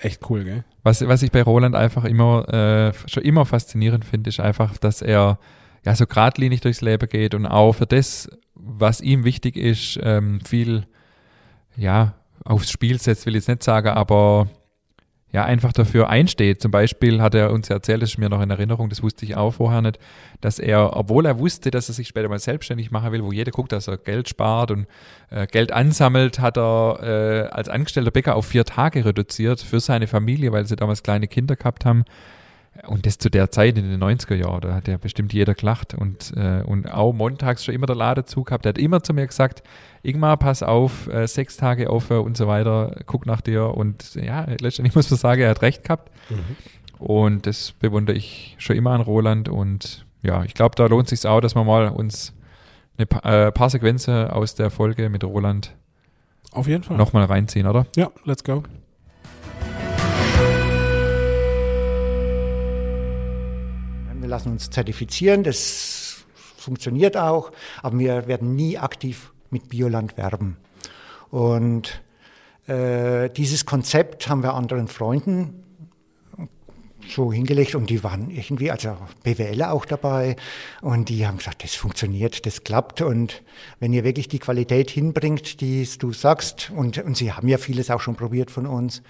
[0.00, 0.64] echt cool, gell?
[0.82, 5.02] Was, was ich bei Roland einfach immer, äh, schon immer faszinierend finde, ist einfach, dass
[5.02, 5.38] er
[5.84, 10.40] ja so geradlinig durchs Leben geht und auch für das, was ihm wichtig ist, ähm,
[10.42, 10.86] viel,
[11.76, 14.48] ja, aufs Spiel setzt, will ich jetzt nicht sagen, aber
[15.32, 16.60] ja, einfach dafür einsteht.
[16.60, 19.36] Zum Beispiel hat er uns erzählt, das ist mir noch in Erinnerung, das wusste ich
[19.36, 19.98] auch vorher nicht,
[20.40, 23.52] dass er, obwohl er wusste, dass er sich später mal selbstständig machen will, wo jeder
[23.52, 24.86] guckt, dass er Geld spart und
[25.30, 30.06] äh, Geld ansammelt, hat er äh, als angestellter Bäcker auf vier Tage reduziert für seine
[30.06, 32.04] Familie, weil sie damals kleine Kinder gehabt haben.
[32.86, 35.92] Und das zu der Zeit in den 90er Jahren, da hat ja bestimmt jeder gelacht
[35.94, 38.64] und, äh, und auch montags schon immer der Ladezug gehabt.
[38.64, 39.62] Er hat immer zu mir gesagt,
[40.02, 43.74] Ingmar, pass auf, äh, sechs Tage offen und so weiter, guck nach dir.
[43.74, 46.10] Und ja, letztendlich muss man sagen, er hat recht gehabt.
[46.98, 49.48] Und das bewundere ich schon immer an Roland.
[49.48, 52.34] Und ja, ich glaube, da lohnt es sich auch, dass wir mal uns
[52.98, 55.74] ein pa äh, paar Sequenzen aus der Folge mit Roland
[56.52, 56.96] Auf jeden Fall.
[56.96, 57.86] nochmal reinziehen, oder?
[57.96, 58.62] Ja, let's go.
[64.30, 66.24] Lassen uns zertifizieren, das
[66.56, 67.52] funktioniert auch,
[67.82, 70.56] aber wir werden nie aktiv mit Bioland werben.
[71.30, 72.02] Und
[72.66, 75.64] äh, dieses Konzept haben wir anderen Freunden
[77.08, 80.36] so hingelegt und die waren irgendwie, also BWLer auch dabei
[80.80, 83.42] und die haben gesagt, das funktioniert, das klappt und
[83.80, 87.90] wenn ihr wirklich die Qualität hinbringt, die du sagst und, und sie haben ja vieles
[87.90, 89.02] auch schon probiert von uns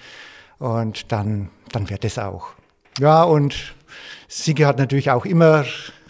[0.58, 2.48] und dann, dann wird es auch.
[2.98, 3.74] Ja, und
[4.28, 5.64] Sigi hat natürlich auch immer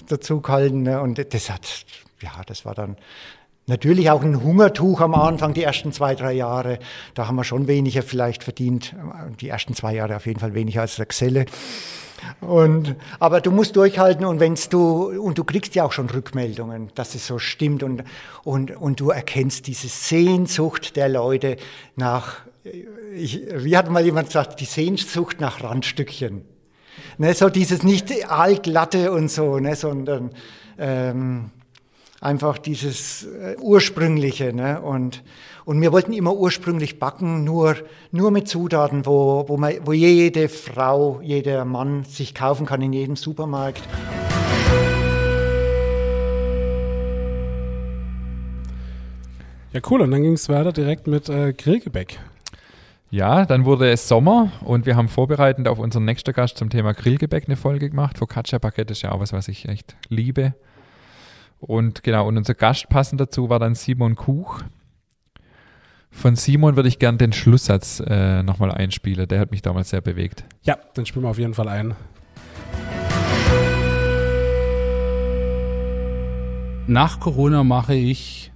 [0.09, 1.01] dazu gehalten ne?
[1.01, 1.84] und das hat,
[2.20, 2.97] ja, das war dann
[3.66, 6.78] natürlich auch ein Hungertuch am Anfang, die ersten zwei, drei Jahre.
[7.14, 8.95] Da haben wir schon weniger vielleicht verdient,
[9.41, 11.47] die ersten zwei Jahre auf jeden Fall weniger als der Xelle.
[12.41, 16.91] Und, aber du musst durchhalten und wenn's du, und du kriegst ja auch schon Rückmeldungen,
[16.95, 18.05] dass es so stimmt und,
[18.45, 21.57] und, und du erkennst diese Sehnsucht der Leute
[21.97, 22.41] nach,
[23.14, 26.45] ich, wie hat mal jemand gesagt, die Sehnsucht nach Randstückchen.
[27.18, 30.30] Ne, so dieses nicht altlatte und so, ne, sondern
[30.78, 31.50] ähm,
[32.20, 34.52] einfach dieses äh, ursprüngliche.
[34.52, 35.22] Ne, und,
[35.64, 37.76] und wir wollten immer ursprünglich backen, nur,
[38.12, 42.92] nur mit Zutaten, wo, wo, man, wo jede Frau, jeder Mann sich kaufen kann in
[42.92, 43.82] jedem Supermarkt.
[49.72, 50.00] Ja, cool.
[50.00, 52.18] Und dann ging es weiter direkt mit äh, Grillgebäck.
[53.12, 56.94] Ja, dann wurde es Sommer und wir haben vorbereitend auf unseren nächsten Gast zum Thema
[56.94, 58.18] Grillgebäck eine Folge gemacht.
[58.18, 60.54] Focaccia Baguette ist ja auch was, was ich echt liebe.
[61.58, 64.62] Und genau, und unser Gast passend dazu war dann Simon Kuch.
[66.12, 69.26] Von Simon würde ich gern den Schlusssatz äh, nochmal einspielen.
[69.26, 70.44] Der hat mich damals sehr bewegt.
[70.62, 71.96] Ja, den spielen wir auf jeden Fall ein.
[76.86, 78.52] Nach Corona mache ich,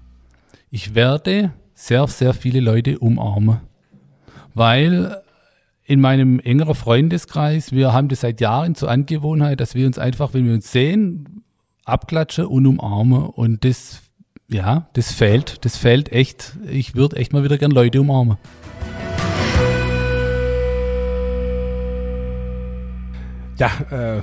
[0.71, 3.74] ich werde sehr, sehr viele Leute umarmen.
[4.55, 5.21] Weil
[5.85, 10.33] in meinem engeren Freundeskreis, wir haben das seit Jahren zur Angewohnheit, dass wir uns einfach,
[10.33, 11.43] wenn wir uns sehen,
[11.85, 13.27] abklatschen und umarmen.
[13.27, 14.03] Und das,
[14.49, 15.65] ja, das fehlt.
[15.65, 16.57] Das fehlt echt.
[16.69, 18.39] Ich würde echt mal wieder gern Leute umarmen.
[23.59, 24.23] Ja, äh,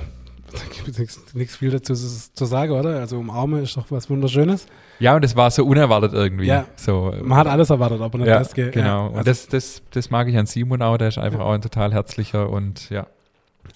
[0.52, 3.00] da gibt es nichts viel dazu zu, sagen, oder?
[3.00, 4.66] Also umarmen ist doch was Wunderschönes.
[5.02, 6.46] Ja, und das war so unerwartet irgendwie.
[6.46, 6.64] Ja.
[6.76, 8.54] So, Man hat alles erwartet, aber nicht ja, das.
[8.54, 8.86] ge- genau.
[8.86, 10.96] Ja, und also, das, das, das mag ich an Simon auch.
[10.96, 13.06] Der ist einfach auch ein total herzlicher und ja,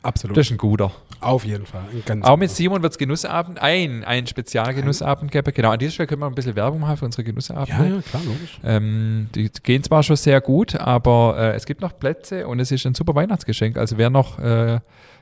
[0.02, 0.36] absolut.
[0.36, 0.92] das ist ein guter.
[1.20, 1.82] Auf jeden Fall.
[2.22, 5.50] Auch mit Simon wird es Genussabend, ein, ein Spezialgenussabend geben.
[5.54, 7.70] Genau, an dieser Stelle können wir ein bisschen Werbung machen für unsere Genussabende.
[7.72, 8.60] Ja, ja, klar, logisch.
[8.62, 12.70] Ähm, die gehen zwar schon sehr gut, aber äh, es gibt noch Plätze und es
[12.70, 13.78] ist ein super Weihnachtsgeschenk.
[13.78, 14.78] Also wer noch, äh,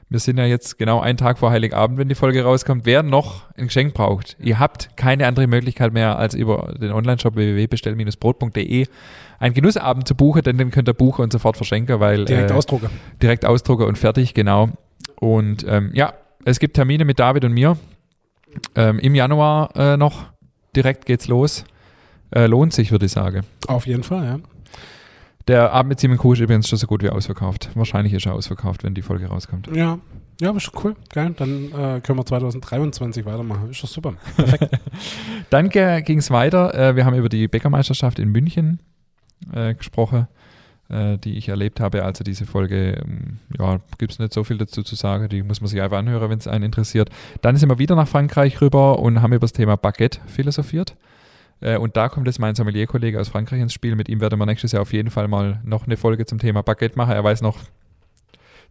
[0.09, 3.43] wir sind ja jetzt genau einen Tag vor Heiligabend, wenn die Folge rauskommt, wer noch
[3.57, 8.87] ein Geschenk braucht, ihr habt keine andere Möglichkeit mehr, als über den Onlineshop www.bestell-brot.de
[9.39, 12.55] einen Genussabend zu buchen, denn den könnt ihr buchen und sofort verschenken, weil Direkt äh,
[12.55, 12.89] ausdrucken.
[13.23, 14.71] direkt ausdrucken und fertig, genau.
[15.17, 17.77] Und ähm, ja, es gibt Termine mit David und mir.
[18.75, 20.27] Ähm, Im Januar äh, noch.
[20.77, 21.65] Direkt geht's los.
[22.31, 23.43] Äh, lohnt sich, würde ich sagen.
[23.69, 24.39] Auf jeden Fall, ja.
[25.47, 27.71] Der Abend mit Simon Kuh ist übrigens schon so gut wie ausverkauft.
[27.75, 29.69] Wahrscheinlich ist er ausverkauft, wenn die Folge rauskommt.
[29.75, 29.99] Ja,
[30.41, 30.97] ja, aber schon cool.
[31.13, 31.35] Geil.
[31.37, 33.71] Dann äh, können wir 2023 weitermachen.
[33.71, 34.15] Ist doch super.
[35.51, 36.75] Dann ging es weiter.
[36.75, 38.81] Äh, wir haben über die Bäckermeisterschaft in München
[39.53, 40.27] äh, gesprochen,
[40.89, 42.05] äh, die ich erlebt habe.
[42.05, 45.29] Also diese Folge, ähm, ja, gibt es nicht so viel dazu zu sagen.
[45.29, 47.11] Die muss man sich einfach anhören, wenn es einen interessiert.
[47.43, 50.97] Dann sind wir wieder nach Frankreich rüber und haben über das Thema Baguette philosophiert.
[51.61, 53.97] Äh, und da kommt jetzt mein Sommelier-Kollege aus Frankreich ins Spiel.
[53.97, 56.63] Mit ihm werden wir nächstes Jahr auf jeden Fall mal noch eine Folge zum Thema
[56.63, 57.13] Baguette machen.
[57.13, 57.59] Er weiß noch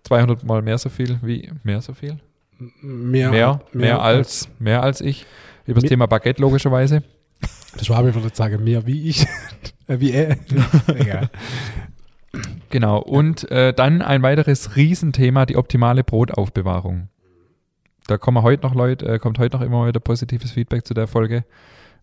[0.03, 2.19] 200 mal mehr so viel wie, mehr so viel?
[2.81, 5.25] Mehr, Mehr, mehr, als, mehr als ich.
[5.65, 7.03] Über das Mehr- Thema Baguette logischerweise.
[7.79, 9.25] Der Schwabe würde sagen, mehr wie ich.
[9.87, 10.37] äh, wie er.
[10.87, 11.29] Egal.
[12.69, 12.99] Genau.
[12.99, 17.09] Und äh, dann ein weiteres Riesenthema, die optimale Brotaufbewahrung.
[18.07, 21.07] Da kommen heute noch Leute, äh, kommt heute noch immer wieder positives Feedback zu der
[21.07, 21.45] Folge,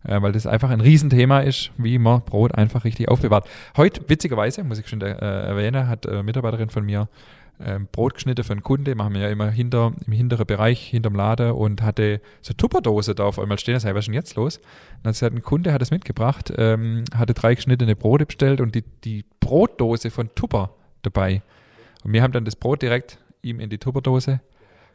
[0.03, 3.47] äh, weil das einfach ein Riesenthema ist, wie man Brot einfach richtig aufbewahrt.
[3.77, 7.07] Heute, witzigerweise, muss ich schon äh, erwähnen, hat eine Mitarbeiterin von mir
[7.63, 11.15] ähm, Brot geschnitten für einen Kunde, machen wir ja immer hinter, im hinteren Bereich, hinterm
[11.15, 13.75] Laden und hatte so Tupperdose da auf einmal stehen.
[13.75, 14.57] Das was ist denn jetzt los?
[14.57, 18.75] Und dann hat ein Kunde hat es mitgebracht, ähm, hatte drei geschnittene Brote bestellt und
[18.75, 20.71] die, die Brotdose von Tupper
[21.01, 21.41] dabei.
[22.03, 24.41] Und wir haben dann das Brot direkt ihm in die Tupperdose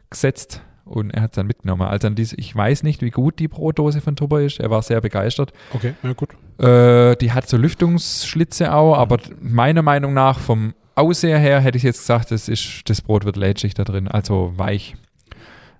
[0.09, 1.83] gesetzt und er hat es dann mitgenommen.
[1.83, 4.59] Also an diese, ich weiß nicht, wie gut die Brotdose von Tupper ist.
[4.59, 5.53] Er war sehr begeistert.
[5.73, 6.29] Okay, ja gut.
[6.59, 11.83] Äh, die hat so Lüftungsschlitze auch, aber meiner Meinung nach vom Aussehen her hätte ich
[11.83, 14.95] jetzt gesagt, das, ist, das Brot wird lätschig da drin, also weich.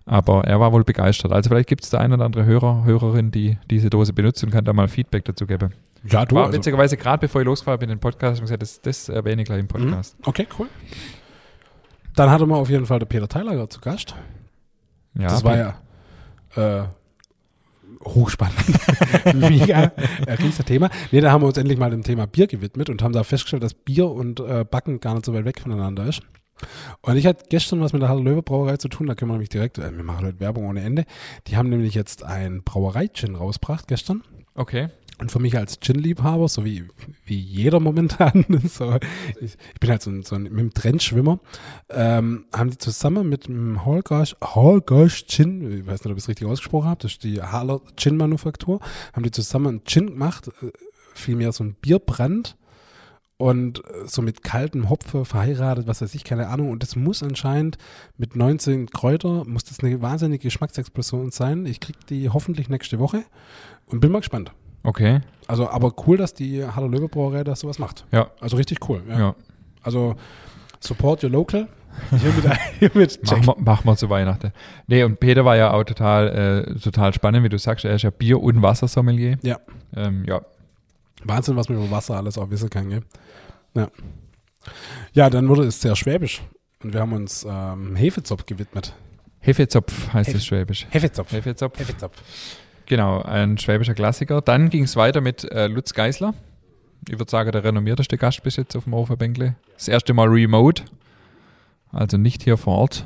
[0.06, 1.34] Aber er war wohl begeistert.
[1.34, 4.52] Also vielleicht gibt es da ein oder andere Hörer, Hörerin, die diese Dose benutzt und
[4.52, 5.74] kann da mal Feedback dazu geben.
[6.10, 6.36] Ja, du.
[6.36, 8.82] war Also, witzigerweise gerade bevor ich losgefahren bin in den Podcast, habe ich gesagt, das,
[8.82, 10.16] das erwähne ich gleich im Podcast.
[10.24, 10.68] okay, cool.
[12.16, 14.16] Dann hatte man auf jeden Fall der Peter Teilager zu Gast.
[15.18, 15.76] Ja, das war ja
[16.56, 16.88] äh,
[18.04, 18.56] hochspannend.
[19.36, 19.92] Mega
[20.26, 20.90] äh, Thema.
[21.12, 23.64] Nee, da haben wir uns endlich mal dem Thema Bier gewidmet und haben da festgestellt,
[23.64, 26.22] dass Bier und äh, Backen gar nicht so weit weg voneinander ist.
[27.02, 29.34] Und ich hatte gestern was mit der Halle Löwe Brauerei zu tun, da können wir
[29.34, 31.06] nämlich direkt, äh, wir machen heute Werbung ohne Ende.
[31.48, 34.24] Die haben nämlich jetzt ein Brauerei-Gin rausgebracht gestern.
[34.56, 34.90] Okay.
[35.20, 36.86] Und für mich als Gin-Liebhaber, so wie,
[37.26, 38.98] wie jeder momentan, so,
[39.42, 41.40] ich, ich bin halt so ein, so ein Trendschwimmer,
[41.90, 46.30] ähm, haben die zusammen mit dem Holgash, Holgash Gin, ich weiß nicht, ob ich es
[46.30, 48.80] richtig ausgesprochen habe, das ist die Haller Gin-Manufaktur,
[49.14, 50.72] haben die zusammen einen Gin gemacht, äh,
[51.16, 52.56] vielmehr so ein Bierbrand
[53.38, 56.72] und äh, so mit kaltem Hopfe verheiratet, was weiß ich, keine Ahnung.
[56.72, 57.78] Und das muss anscheinend
[58.18, 61.66] mit 19 Kräuter, muss das eine wahnsinnige Geschmacksexplosion sein.
[61.66, 63.24] Ich krieg die hoffentlich nächste Woche
[63.88, 64.52] und bin mal gespannt.
[64.88, 65.20] Okay.
[65.48, 68.06] Also, aber cool, dass die Haller Löwe Brauerei da sowas macht.
[68.12, 68.32] Ja.
[68.40, 69.02] Also richtig cool.
[69.10, 69.20] Ja.
[69.20, 69.36] Ja.
[69.84, 70.16] Also,
[70.80, 71.68] support your local.
[72.12, 73.46] Hiermit, hiermit check.
[73.46, 74.52] Machen wir, machen wir zu Weihnachten.
[74.88, 78.04] Nee, und Peter war ja auch total, äh, total spannend, wie du sagst, er ist
[78.04, 79.38] ja Bier- und Wassersommelier.
[79.42, 79.60] Ja.
[79.96, 80.42] Ähm, ja.
[81.24, 83.02] Wahnsinn, was man über Wasser alles auch wissen kann, gell?
[83.74, 83.90] Ja.
[85.14, 86.42] Ja, dann wurde es sehr schwäbisch.
[86.84, 88.94] Und wir haben uns ähm, Hefezopf gewidmet.
[89.40, 90.88] Hefezopf heißt Hefe- es schwäbisch.
[90.92, 91.32] Hefezopf.
[91.32, 91.80] Hefezopf.
[91.80, 92.14] Hefezopf.
[92.88, 94.42] Genau, ein schwäbischer Klassiker.
[94.42, 96.34] Dann ging es weiter mit äh, Lutz Geisler.
[97.08, 99.56] Ich würde sagen, der renommierteste Gast bis jetzt auf dem Overbänkle.
[99.76, 100.84] Das erste Mal remote,
[101.92, 103.06] also nicht hier vor Ort.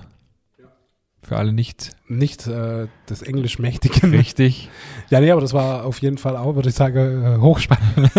[1.24, 4.10] Für alle nicht Nicht äh, das Englisch mächtigen.
[4.12, 4.70] richtig.
[5.10, 8.12] Ja, nee, aber das war auf jeden Fall auch, würde ich sagen, äh, hochspannend.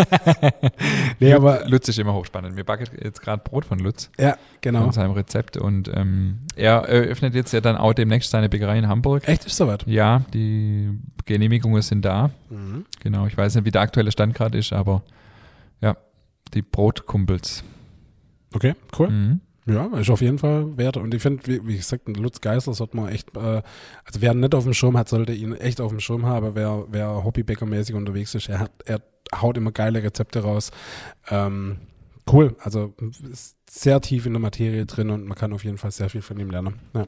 [1.21, 2.57] nee, aber Lutz ist immer hochspannend.
[2.57, 4.09] Wir backen jetzt gerade Brot von Lutz.
[4.19, 4.83] ja, genau.
[4.85, 8.87] von seinem Rezept und ähm, er eröffnet jetzt ja dann auch demnächst seine Bäckerei in
[8.89, 9.27] Hamburg.
[9.29, 9.85] Echt, ist soweit.
[9.87, 10.91] Ja, die
[11.25, 12.31] Genehmigungen sind da.
[12.51, 12.87] Mhm.
[13.01, 15.03] Genau, ich weiß nicht, wie der aktuelle Stand gerade ist, aber
[15.81, 15.97] ja,
[16.55, 17.65] die Brotkumpels.
[18.55, 19.11] Okay, cool.
[19.11, 19.41] Mhm.
[19.67, 20.97] Ja, ist auf jeden Fall wert.
[20.97, 23.63] Und ich finde, wie, wie gesagt, Lutz Geisler sollte man echt, äh,
[24.05, 26.55] also wer nicht auf dem Schirm hat, sollte ihn echt auf dem Schirm haben.
[26.55, 29.01] Wer, wer Hobbybäckermäßig unterwegs ist, er, hat, er
[29.41, 30.73] haut immer geile Rezepte raus.
[31.31, 31.79] Ähm,
[32.31, 32.93] cool, also
[33.31, 36.23] ist sehr tief in der Materie drin und man kann auf jeden Fall sehr viel
[36.23, 36.81] von ihm lernen.
[36.95, 37.07] Ja.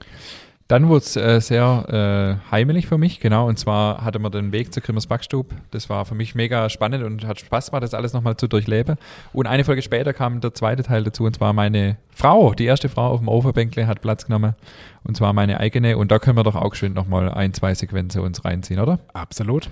[0.67, 3.47] Dann wurde es äh, sehr äh, heimelig für mich, genau.
[3.47, 5.53] Und zwar hatte man den Weg zur Grimmers Backstub.
[5.73, 8.97] Das war für mich mega spannend und hat Spaß gemacht, das alles nochmal zu durchleben.
[9.35, 12.89] Und eine Folge später kam der zweite Teil dazu, und zwar meine Frau, die erste
[12.89, 14.55] Frau auf dem Overbänkle hat Platz genommen.
[15.03, 15.99] Und zwar meine eigene.
[15.99, 19.01] Und da können wir doch auch schön nochmal ein, zwei Sequenzen uns reinziehen, oder?
[19.13, 19.69] Absolut.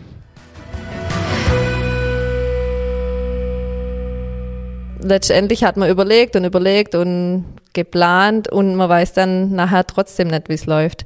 [5.03, 10.49] Letztendlich hat man überlegt und überlegt und geplant und man weiß dann nachher trotzdem nicht,
[10.49, 11.05] wie es läuft.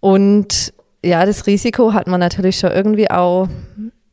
[0.00, 0.72] Und
[1.04, 3.48] ja, das Risiko hat man natürlich schon irgendwie auch,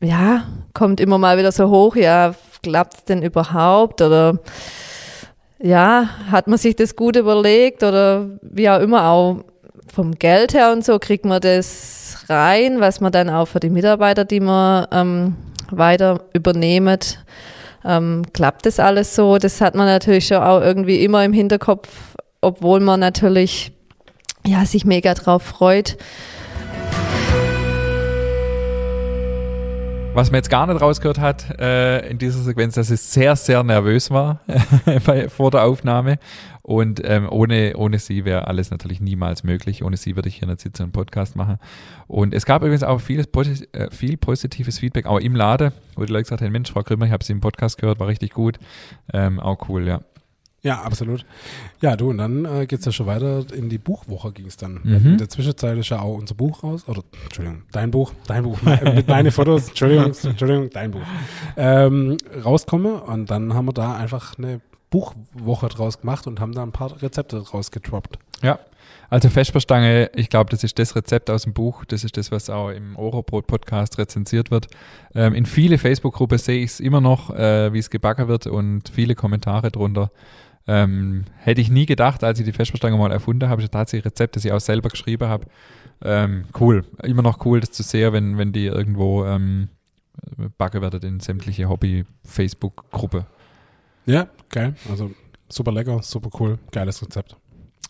[0.00, 0.44] ja,
[0.74, 4.38] kommt immer mal wieder so hoch, ja, klappt es denn überhaupt oder
[5.62, 9.44] ja, hat man sich das gut überlegt oder wie auch immer auch
[9.92, 13.70] vom Geld her und so kriegt man das rein, was man dann auch für die
[13.70, 15.36] Mitarbeiter, die man ähm,
[15.70, 17.24] weiter übernehmt,
[17.84, 19.38] ähm, klappt das alles so?
[19.38, 21.88] Das hat man natürlich schon auch irgendwie immer im Hinterkopf,
[22.40, 23.72] obwohl man natürlich
[24.46, 25.96] ja, sich mega drauf freut.
[30.12, 33.62] Was man jetzt gar nicht rausgehört hat äh, in dieser Sequenz, dass es sehr, sehr
[33.62, 34.40] nervös war
[35.28, 36.18] vor der Aufnahme.
[36.70, 39.82] Und ähm, ohne, ohne sie wäre alles natürlich niemals möglich.
[39.82, 41.58] Ohne sie würde ich hier nicht sitzen und einen Podcast machen.
[42.06, 43.26] Und es gab übrigens auch vieles,
[43.72, 47.06] äh, viel positives Feedback, auch im Laden, wo die Leute gesagt haben, Mensch, Frau Grimmer,
[47.06, 48.60] ich habe sie im Podcast gehört, war richtig gut.
[49.12, 50.02] Ähm, auch cool, ja.
[50.62, 51.26] Ja, absolut.
[51.80, 54.56] Ja, du, und dann äh, geht es ja schon weiter in die Buchwoche ging es
[54.56, 54.80] dann.
[54.84, 55.06] Mhm.
[55.06, 56.84] In der Zwischenzeit ist ja auch unser Buch raus.
[56.86, 61.02] Oder, Entschuldigung, dein Buch, dein Buch, mein, mit meine Fotos, Entschuldigung, Entschuldigung, dein Buch.
[61.56, 64.60] Ähm, rauskomme und dann haben wir da einfach eine
[64.90, 68.18] Buchwoche draus gemacht und haben da ein paar Rezepte rausgedroppt.
[68.42, 68.58] Ja,
[69.08, 72.48] also Vesperstange, ich glaube, das ist das Rezept aus dem Buch, das ist das, was
[72.50, 74.68] auch im Orobrot-Podcast rezensiert wird.
[75.14, 78.88] Ähm, in viele Facebook-Gruppen sehe ich es immer noch, äh, wie es gebacken wird und
[78.88, 80.10] viele Kommentare drunter.
[80.66, 84.10] Ähm, hätte ich nie gedacht, als ich die Vesperstange mal erfunden habe, ist tatsächlich ein
[84.10, 85.46] Rezept, das ich auch selber geschrieben habe.
[86.02, 89.68] Ähm, cool, immer noch cool, das zu sehen, wenn, wenn die irgendwo ähm,
[90.56, 93.26] backen werden in sämtliche Hobby-Facebook-Gruppe.
[94.06, 94.74] Ja, geil.
[94.90, 95.10] Also
[95.48, 97.36] super lecker, super cool, geiles Rezept.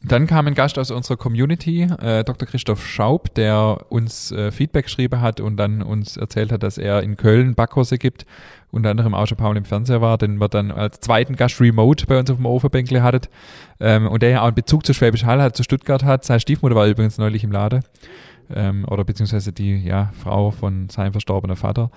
[0.02, 2.48] Dann kam ein Gast aus unserer Community, äh, Dr.
[2.48, 7.02] Christoph Schaub, der uns äh, Feedback geschrieben hat und dann uns erzählt hat, dass er
[7.02, 8.24] in Köln Backkurse gibt,
[8.70, 12.06] unter anderem auch schon Paul im Fernseher war, den wir dann als zweiten Gast remote
[12.06, 13.28] bei uns auf dem Ofenbänkle hattet
[13.78, 16.24] ähm, und der ja auch einen Bezug zu Schwäbisch Hall hat, zu Stuttgart hat.
[16.24, 17.80] Seine Stiefmutter war übrigens neulich im Lade
[18.54, 21.90] ähm, oder beziehungsweise die ja, Frau von seinem verstorbenen Vater.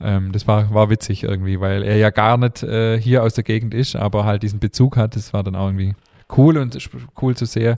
[0.00, 3.44] Ähm, das war, war witzig irgendwie, weil er ja gar nicht äh, hier aus der
[3.44, 5.16] Gegend ist, aber halt diesen Bezug hat.
[5.16, 5.94] Das war dann auch irgendwie
[6.36, 6.78] cool und
[7.20, 7.76] cool zu sehen,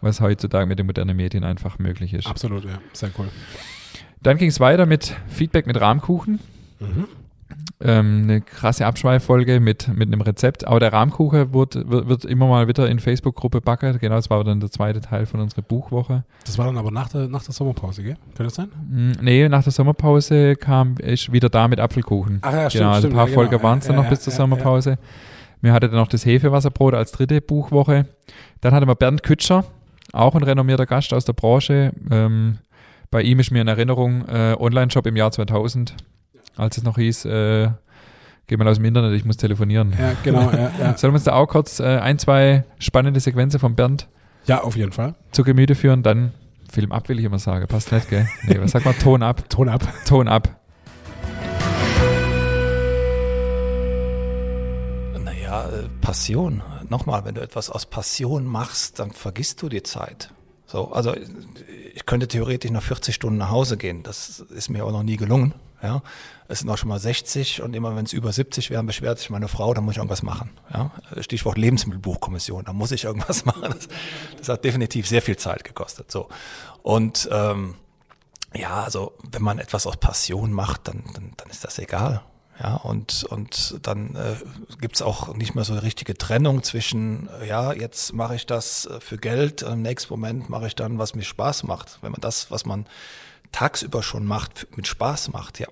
[0.00, 2.26] was heutzutage mit den modernen Medien einfach möglich ist.
[2.26, 3.28] Absolut, ja, sehr cool.
[4.22, 6.40] Dann ging es weiter mit Feedback mit Rahmkuchen.
[6.80, 7.08] Mhm.
[7.80, 10.66] Ähm, eine krasse Abschweiffolge mit, mit einem Rezept.
[10.66, 13.98] Aber der Rahmkuchen wird, wird, wird immer mal wieder in Facebook-Gruppe backen.
[13.98, 16.24] Genau, das war dann der zweite Teil von unserer Buchwoche.
[16.46, 18.16] Das war dann aber nach der, nach der Sommerpause, gell?
[18.36, 18.68] Kann das sein?
[18.90, 22.38] Hm, Nee, nach der Sommerpause kam ich wieder da mit Apfelkuchen.
[22.42, 23.62] Ach ja, genau, also ein paar ja, Folgen genau.
[23.62, 24.98] waren es dann Ja, noch bis zur ja, Sommerpause.
[25.60, 28.06] Wir hatten dann noch das Hefewasserbrot als dritte Buchwoche.
[28.60, 29.64] Dann hatten wir Bernd Kütscher,
[30.12, 31.92] auch ein renommierter Gast aus der Branche.
[32.10, 32.58] Ähm,
[33.10, 35.94] bei ihm ist mir in Erinnerung äh, Online-Shop im Jahr 2000,
[36.56, 37.70] als es noch hieß, äh,
[38.46, 39.94] geh mal aus dem Internet, ich muss telefonieren.
[39.98, 40.96] Ja, genau, ja, ja.
[40.96, 44.08] Sollen wir uns da auch kurz äh, ein, zwei spannende Sequenzen von Bernd
[44.46, 45.14] ja, auf jeden Fall.
[45.32, 46.02] zu Gemüte führen?
[46.02, 46.32] Dann
[46.70, 47.66] Film ab, will ich immer sagen.
[47.66, 48.28] Passt nicht, gell?
[48.44, 48.98] Nee, was sagt man?
[48.98, 49.48] Ton ab.
[49.48, 49.86] Ton ab.
[50.06, 50.60] Ton ab.
[55.18, 56.62] Naja, äh, Passion.
[56.88, 60.30] Nochmal, wenn du etwas aus Passion machst, dann vergisst du die Zeit.
[60.66, 61.14] So, also
[61.94, 64.02] ich könnte theoretisch nach 40 Stunden nach Hause gehen.
[64.02, 65.54] Das ist mir auch noch nie gelungen.
[65.82, 66.02] Ja,
[66.48, 69.30] es sind auch schon mal 60 und immer wenn es über 70 wären, beschwert sich
[69.30, 70.50] meine Frau, dann muss ich irgendwas machen.
[70.72, 70.90] Ja,
[71.20, 73.62] Stichwort Lebensmittelbuchkommission, da muss ich irgendwas machen.
[73.62, 73.88] Das,
[74.38, 76.10] das hat definitiv sehr viel Zeit gekostet.
[76.10, 76.28] So
[76.82, 77.74] und ähm,
[78.54, 82.22] ja, also wenn man etwas aus Passion macht, dann, dann, dann ist das egal.
[82.62, 84.36] Ja, und, und dann äh,
[84.80, 88.46] gibt es auch nicht mehr so eine richtige Trennung zwischen, äh, ja, jetzt mache ich
[88.46, 91.98] das äh, für Geld, im nächsten Moment mache ich dann, was mir Spaß macht.
[92.00, 92.86] Wenn man das, was man
[93.50, 95.66] tagsüber schon macht, mit Spaß macht, ja.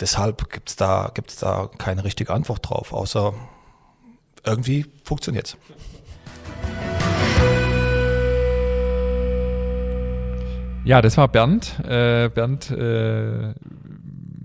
[0.00, 3.34] Deshalb gibt's da, gibt's da keine richtige Antwort drauf, außer
[4.44, 5.56] irgendwie funktioniert's.
[10.84, 11.78] Ja, das war Bernd.
[11.80, 13.52] Äh, Bernd, äh,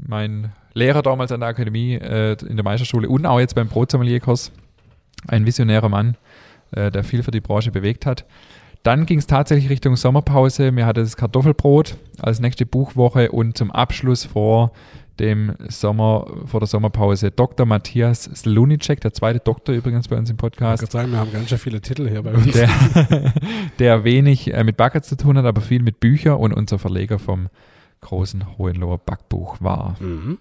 [0.08, 4.52] mein Lehrer damals an der Akademie äh, in der Meisterschule und auch jetzt beim Brotsommelier-Kurs.
[5.28, 6.18] Ein visionärer Mann,
[6.72, 8.26] äh, der viel für die Branche bewegt hat.
[8.82, 10.76] Dann ging es tatsächlich Richtung Sommerpause.
[10.76, 14.74] Wir hatten das Kartoffelbrot als nächste Buchwoche und zum Abschluss vor
[15.20, 17.66] dem Sommer, vor der Sommerpause Dr.
[17.66, 21.32] Matthias Slunicek, der zweite Doktor übrigens bei uns im Ich Podcast kann sagen, wir haben
[21.32, 22.52] ganz schön viele Titel hier bei uns.
[22.52, 22.70] der,
[23.80, 27.20] der wenig äh, mit Backer zu tun hat, aber viel mit Büchern und unser Verleger
[27.20, 27.50] vom
[28.02, 29.96] großen Hohenloher Backbuch war.
[30.00, 30.40] Mhm.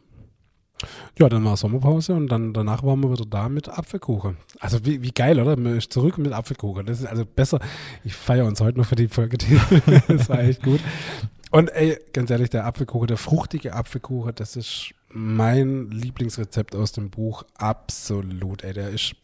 [1.19, 4.37] Ja, dann war Sommerpause und dann danach waren wir wieder da mit Apfelkuchen.
[4.59, 5.57] Also wie, wie geil, oder?
[5.57, 6.87] Man ist zurück mit Apfelkuchen.
[6.87, 7.61] Das ist also besser.
[8.03, 9.39] Ich feiere uns heute noch für die Folge.
[10.09, 10.81] das war echt gut.
[11.53, 17.11] Und ey, ganz ehrlich, der Apfelkuchen, der fruchtige Apfelkuchen, das ist mein Lieblingsrezept aus dem
[17.11, 17.45] Buch.
[17.59, 19.15] Absolut, ey, der ist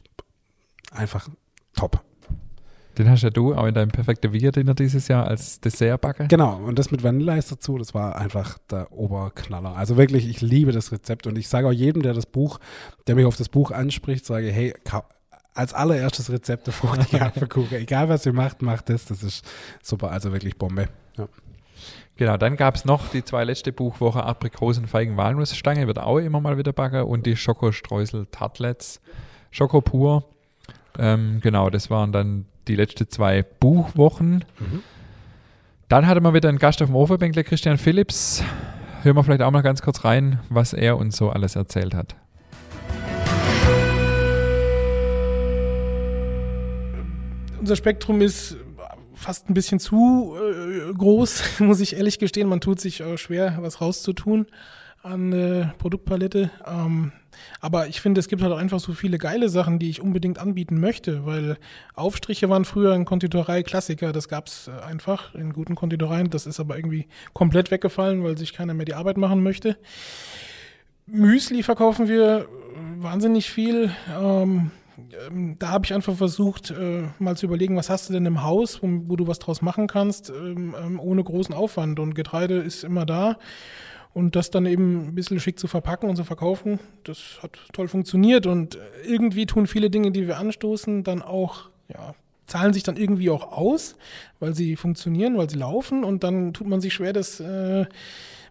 [0.93, 1.27] einfach
[1.75, 2.05] top.
[2.99, 6.27] Den hast ja du auch in deinem perfekten Bier-Dinner dieses Jahr als Dessertbacker.
[6.27, 9.75] Genau, und das mit Vanilleeis dazu, das war einfach der Oberknaller.
[9.77, 12.59] Also wirklich, ich liebe das Rezept und ich sage auch jedem, der das Buch,
[13.07, 14.75] der mich auf das Buch anspricht, sage, hey,
[15.55, 17.79] als allererstes Rezept der fruchtige Apfelkuchen.
[17.79, 19.07] Egal was ihr macht, macht das.
[19.07, 19.47] Das ist
[19.83, 20.89] super, also wirklich Bombe.
[21.17, 21.27] Ja.
[22.19, 26.41] Genau, dann gab es noch die zwei letzte Buchwoche Aprikosen, Feigen, Walnussstange, wird auch immer
[26.41, 29.01] mal wieder backen und die Schokostreusel Tartlets,
[29.53, 30.25] Schoko pur.
[30.99, 34.45] Ähm, genau, das waren dann die letzten zwei Buchwochen.
[35.89, 38.43] Dann hatte man wieder einen Gast auf dem Ofenbänkler, Christian Phillips.
[39.05, 42.17] Hören wir vielleicht auch mal ganz kurz rein, was er uns so alles erzählt hat.
[47.69, 48.57] unser Spektrum ist
[49.19, 52.49] fast ein bisschen zu äh, groß, muss ich ehrlich gestehen.
[52.49, 54.47] Man tut sich äh, schwer, was rauszutun.
[55.03, 56.51] an äh, Produktpalette.
[56.67, 57.13] Ähm,
[57.61, 60.39] aber ich finde, es gibt halt auch einfach so viele geile Sachen, die ich unbedingt
[60.39, 61.57] anbieten möchte, weil
[61.95, 64.13] Aufstriche waren früher ein Konditorei-Klassiker.
[64.13, 66.31] Das gab es äh, einfach in guten Konditoreien.
[66.31, 69.77] Das ist aber irgendwie komplett weggefallen, weil sich keiner mehr die Arbeit machen möchte.
[71.07, 73.91] Müsli verkaufen wir äh, wahnsinnig viel.
[74.21, 74.71] Ähm,
[75.59, 78.83] da habe ich einfach versucht, äh, mal zu überlegen, was hast du denn im Haus,
[78.83, 82.01] wo, wo du was draus machen kannst, ähm, ähm, ohne großen Aufwand.
[82.01, 83.39] Und Getreide ist immer da.
[84.15, 87.89] Und das dann eben ein bisschen schick zu verpacken und zu verkaufen, das hat toll
[87.89, 88.47] funktioniert.
[88.47, 92.15] Und irgendwie tun viele Dinge, die wir anstoßen, dann auch, ja,
[92.47, 93.97] zahlen sich dann irgendwie auch aus,
[94.41, 96.03] weil sie funktionieren, weil sie laufen.
[96.05, 97.87] Und dann tut man sich schwer, das äh,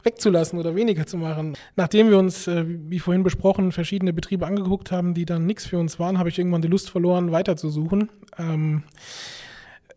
[0.04, 1.58] wegzulassen oder weniger zu machen.
[1.76, 5.78] Nachdem wir uns, äh, wie vorhin besprochen, verschiedene Betriebe angeguckt haben, die dann nichts für
[5.78, 8.10] uns waren, habe ich irgendwann die Lust verloren, weiterzusuchen.
[8.38, 8.84] Ähm,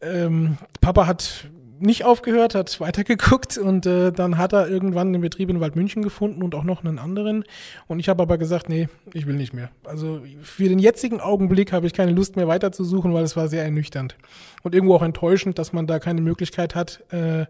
[0.03, 1.51] ähm, Papa hat
[1.81, 6.43] nicht aufgehört, hat weitergeguckt und äh, dann hat er irgendwann einen Betrieb in Waldmünchen gefunden
[6.43, 7.45] und auch noch einen anderen.
[7.87, 9.71] Und ich habe aber gesagt, nee, ich will nicht mehr.
[9.85, 13.65] Also für den jetzigen Augenblick habe ich keine Lust mehr weiterzusuchen, weil es war sehr
[13.65, 14.17] ernüchternd.
[14.63, 17.47] Und irgendwo auch enttäuschend, dass man da keine Möglichkeit hat, äh,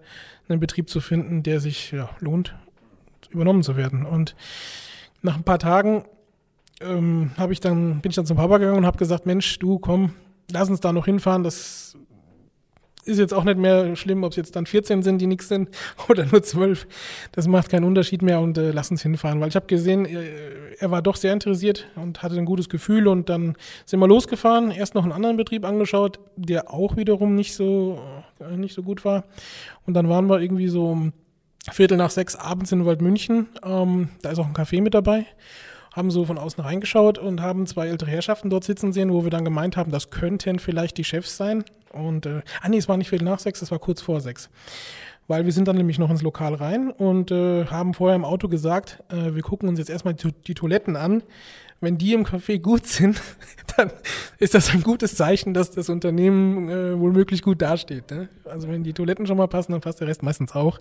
[0.49, 2.55] einen Betrieb zu finden, der sich ja, lohnt,
[3.31, 4.05] übernommen zu werden.
[4.05, 4.35] Und
[5.23, 6.05] nach ein paar Tagen
[6.81, 9.79] ähm, habe ich dann, bin ich dann zum Papa gegangen und habe gesagt, Mensch, du
[9.79, 10.15] komm,
[10.51, 11.97] lass uns da noch hinfahren, das
[13.11, 15.69] ist jetzt auch nicht mehr schlimm, ob es jetzt dann 14 sind, die nichts sind,
[16.09, 16.87] oder nur 12.
[17.33, 19.41] Das macht keinen Unterschied mehr und äh, lass uns hinfahren.
[19.41, 20.23] Weil ich habe gesehen, er,
[20.79, 24.71] er, war doch sehr interessiert und hatte ein gutes Gefühl und dann sind wir losgefahren,
[24.71, 28.01] erst noch einen anderen Betrieb angeschaut, der auch wiederum nicht so,
[28.41, 29.25] äh, nicht so gut war.
[29.87, 31.13] Und dann waren wir irgendwie so um
[31.71, 33.49] Viertel nach sechs abends in Waldmünchen.
[33.63, 35.27] Ähm, da ist auch ein Café mit dabei
[35.93, 39.31] haben so von außen reingeschaut und haben zwei ältere Herrschaften dort sitzen sehen, wo wir
[39.31, 41.65] dann gemeint haben, das könnten vielleicht die Chefs sein.
[41.93, 44.49] Und, äh, ah nee, es war nicht viel nach sechs, es war kurz vor sechs.
[45.27, 48.49] Weil wir sind dann nämlich noch ins Lokal rein und äh, haben vorher im Auto
[48.49, 51.23] gesagt, äh, wir gucken uns jetzt erstmal die, die Toiletten an.
[51.81, 53.21] Wenn die im Café gut sind,
[53.77, 53.91] dann
[54.39, 58.11] ist das ein gutes Zeichen, dass das Unternehmen äh, wohl gut dasteht.
[58.11, 58.29] Ne?
[58.45, 60.79] Also wenn die Toiletten schon mal passen, dann passt der Rest meistens auch.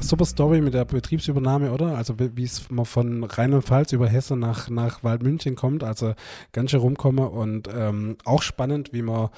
[0.00, 1.96] Super Story mit der Betriebsübernahme, oder?
[1.96, 6.14] Also wie es mal von Rheinland-Pfalz über Hessen nach, nach Waldmünchen kommt, also
[6.52, 9.28] ganz schön rumkomme und ähm, auch spannend, wie man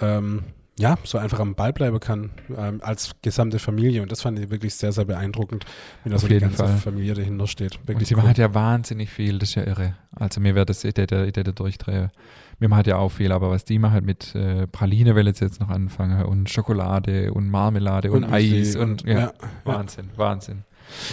[0.00, 0.44] ähm,
[0.78, 4.02] ja, so einfach am Ball bleiben kann ähm, als gesamte Familie.
[4.02, 5.64] Und das fand ich wirklich sehr, sehr beeindruckend,
[6.04, 6.76] wie da so die ganze Fall.
[6.76, 7.80] Familie dahinter steht.
[7.80, 8.22] Wirklich und sie cool.
[8.22, 9.96] macht ja wahnsinnig viel, das ist ja irre.
[10.14, 12.10] Also mir wäre das, ich hätte, ich hätte durchdrehen
[12.58, 15.60] wir machen ja auch viel, aber was die machen mit äh, Praline will jetzt, jetzt
[15.60, 19.32] noch anfangen und Schokolade und Marmelade und, und Eis und, und ja, ja,
[19.64, 20.18] Wahnsinn, ja.
[20.18, 20.64] Wahnsinn.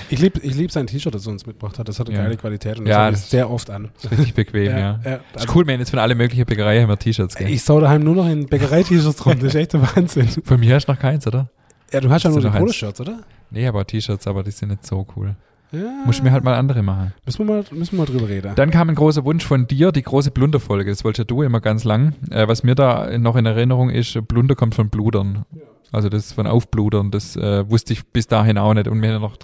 [0.09, 1.87] Ich liebe ich lieb sein T-Shirt, das er uns mitgebracht hat.
[1.89, 2.23] Das hat eine ja.
[2.23, 3.89] geile Qualität und das ja, das sehr oft an.
[3.97, 4.77] Ist richtig bequem, ja.
[4.77, 4.99] ja.
[5.03, 5.19] ja.
[5.35, 7.39] ist cool, wir haben jetzt von alle möglichen Bäckereien immer T-Shirts.
[7.41, 9.35] Ich sau daheim nur noch in Bäckerei-T-Shirts rum.
[9.35, 10.29] Das ist echt der Wahnsinn.
[10.43, 11.49] Von mir hast du noch keins, oder?
[11.91, 13.19] Ja, du hast ja nur die Polo-Shirts, oder?
[13.51, 15.35] Nee, aber T-Shirts, aber die sind nicht so cool.
[15.76, 16.05] Ja.
[16.05, 17.13] Muss ich mir halt mal andere machen.
[17.26, 18.53] Müssen wir mal, müssen wir mal drüber reden.
[18.55, 20.89] Dann kam ein großer Wunsch von dir, die große Blunderfolge.
[20.89, 22.13] Das wolltest ja du immer ganz lang.
[22.30, 25.45] Äh, was mir da noch in Erinnerung ist, Blunder kommt von Bludern.
[25.53, 25.61] Ja.
[25.91, 28.88] Also das von Aufbludern, das äh, wusste ich bis dahin auch nicht.
[28.88, 29.38] Und mir noch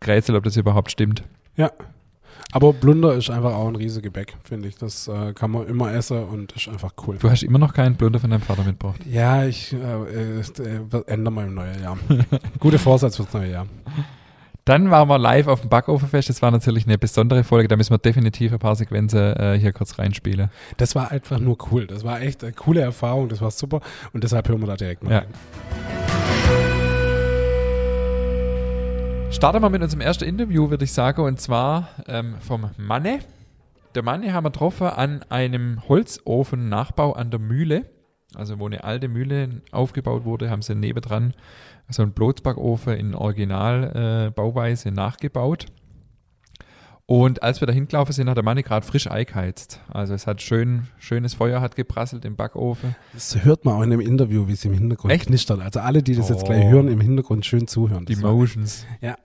[0.00, 1.24] gerätselt, ob das überhaupt stimmt.
[1.56, 1.72] Ja.
[2.52, 4.76] Aber Blunder ist einfach auch ein riesiges Gebäck, finde ich.
[4.76, 7.16] Das äh, kann man immer essen und ist einfach cool.
[7.18, 9.00] Du hast immer noch keinen Blunder von deinem Vater mitgebracht.
[9.10, 11.98] Ja, ich äh, äh, ändere mal im neuen Jahr.
[12.58, 13.66] Gute Vorsatz fürs neue Jahr.
[14.68, 16.28] Dann waren wir live auf dem Backofenfest.
[16.28, 17.68] Das war natürlich eine besondere Folge.
[17.68, 20.50] Da müssen wir definitiv ein paar Sequenzen äh, hier kurz reinspielen.
[20.76, 21.86] Das war einfach nur cool.
[21.86, 23.30] Das war echt eine coole Erfahrung.
[23.30, 23.80] Das war super.
[24.12, 25.18] Und deshalb hören wir da direkt mal ja.
[25.20, 25.28] rein.
[29.30, 31.22] Starten wir mit unserem ersten Interview, würde ich sagen.
[31.22, 33.20] Und zwar ähm, vom Manne.
[33.94, 37.86] Der Manne haben wir getroffen an einem Holzofen-Nachbau an der Mühle.
[38.34, 41.32] Also wo eine alte Mühle aufgebaut wurde, haben sie nebendran
[41.90, 45.66] so einen Blotzbackofen in Originalbauweise äh, nachgebaut.
[47.10, 49.80] Und als wir da hingelaufen sind, hat der Mann gerade frisch eingeheizt.
[49.88, 52.96] Also es hat schön, schönes Feuer hat geprasselt im Backofen.
[53.14, 55.28] Das hört man auch in dem Interview, wie es im Hintergrund Echt?
[55.28, 55.62] knistert.
[55.62, 56.34] Also alle, die das oh.
[56.34, 56.68] jetzt gleich oh.
[56.68, 58.04] hören, im Hintergrund schön zuhören.
[58.04, 58.84] Die Motions.
[59.00, 59.16] Ja.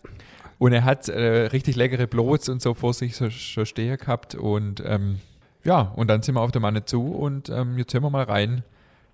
[0.59, 4.33] Und er hat äh, richtig leckere Blots und so vor sich so, so stehen gehabt.
[4.33, 5.19] Und ähm,
[5.65, 8.23] ja, und dann sind wir auf der Manne zu und ähm, jetzt hören wir mal
[8.23, 8.63] rein,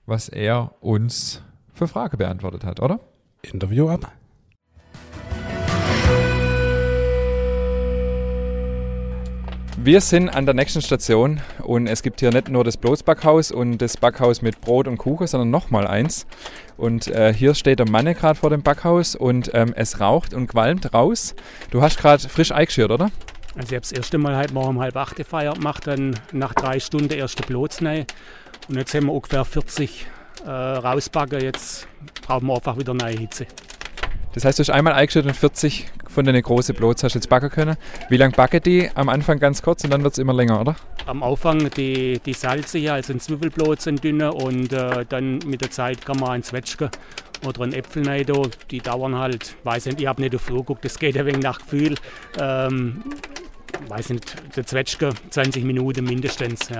[0.05, 1.41] was er uns
[1.73, 2.99] für Frage beantwortet hat, oder?
[3.41, 4.11] Interview ab.
[9.81, 13.77] Wir sind an der nächsten Station und es gibt hier nicht nur das Bloßbackhaus und
[13.77, 16.27] das Backhaus mit Brot und Kuchen, sondern nochmal eins.
[16.75, 20.47] Und äh, hier steht der Mann gerade vor dem Backhaus und ähm, es raucht und
[20.47, 21.33] qualmt raus.
[21.71, 23.09] Du hast gerade frisch eingeschürt, oder?
[23.55, 26.53] Also ich habe das erste Mal heute Morgen um halb acht gefeiert gemacht, dann nach
[26.53, 28.05] drei Stunden erste Blotznei.
[28.67, 30.07] Und jetzt haben wir ungefähr 40
[30.45, 31.41] äh, rausbacken.
[31.41, 31.87] Jetzt
[32.21, 33.47] brauchen wir einfach wieder neue Hitze.
[34.33, 37.29] Das heißt, du hast einmal eingestellt und 40 von den großen Blots hast du jetzt
[37.29, 37.77] backen können.
[38.09, 38.89] Wie lange backen die?
[38.93, 40.75] Am Anfang ganz kurz und dann wird es immer länger, oder?
[41.05, 45.61] Am Anfang die, die Salze hier, also ein Zwiebelblot sind dünne und äh, dann mit
[45.61, 46.91] der Zeit kann man ein Zwetschge
[47.45, 48.25] oder ein Äpfel rein.
[48.69, 51.59] Die dauern halt, weiß nicht, ich habe nicht auf geguckt, das geht ein wenig nach
[51.59, 51.95] Gefühl.
[52.39, 53.03] Ähm,
[53.87, 56.69] weiß nicht, der Zwetschge 20 Minuten mindestens.
[56.69, 56.79] Ja.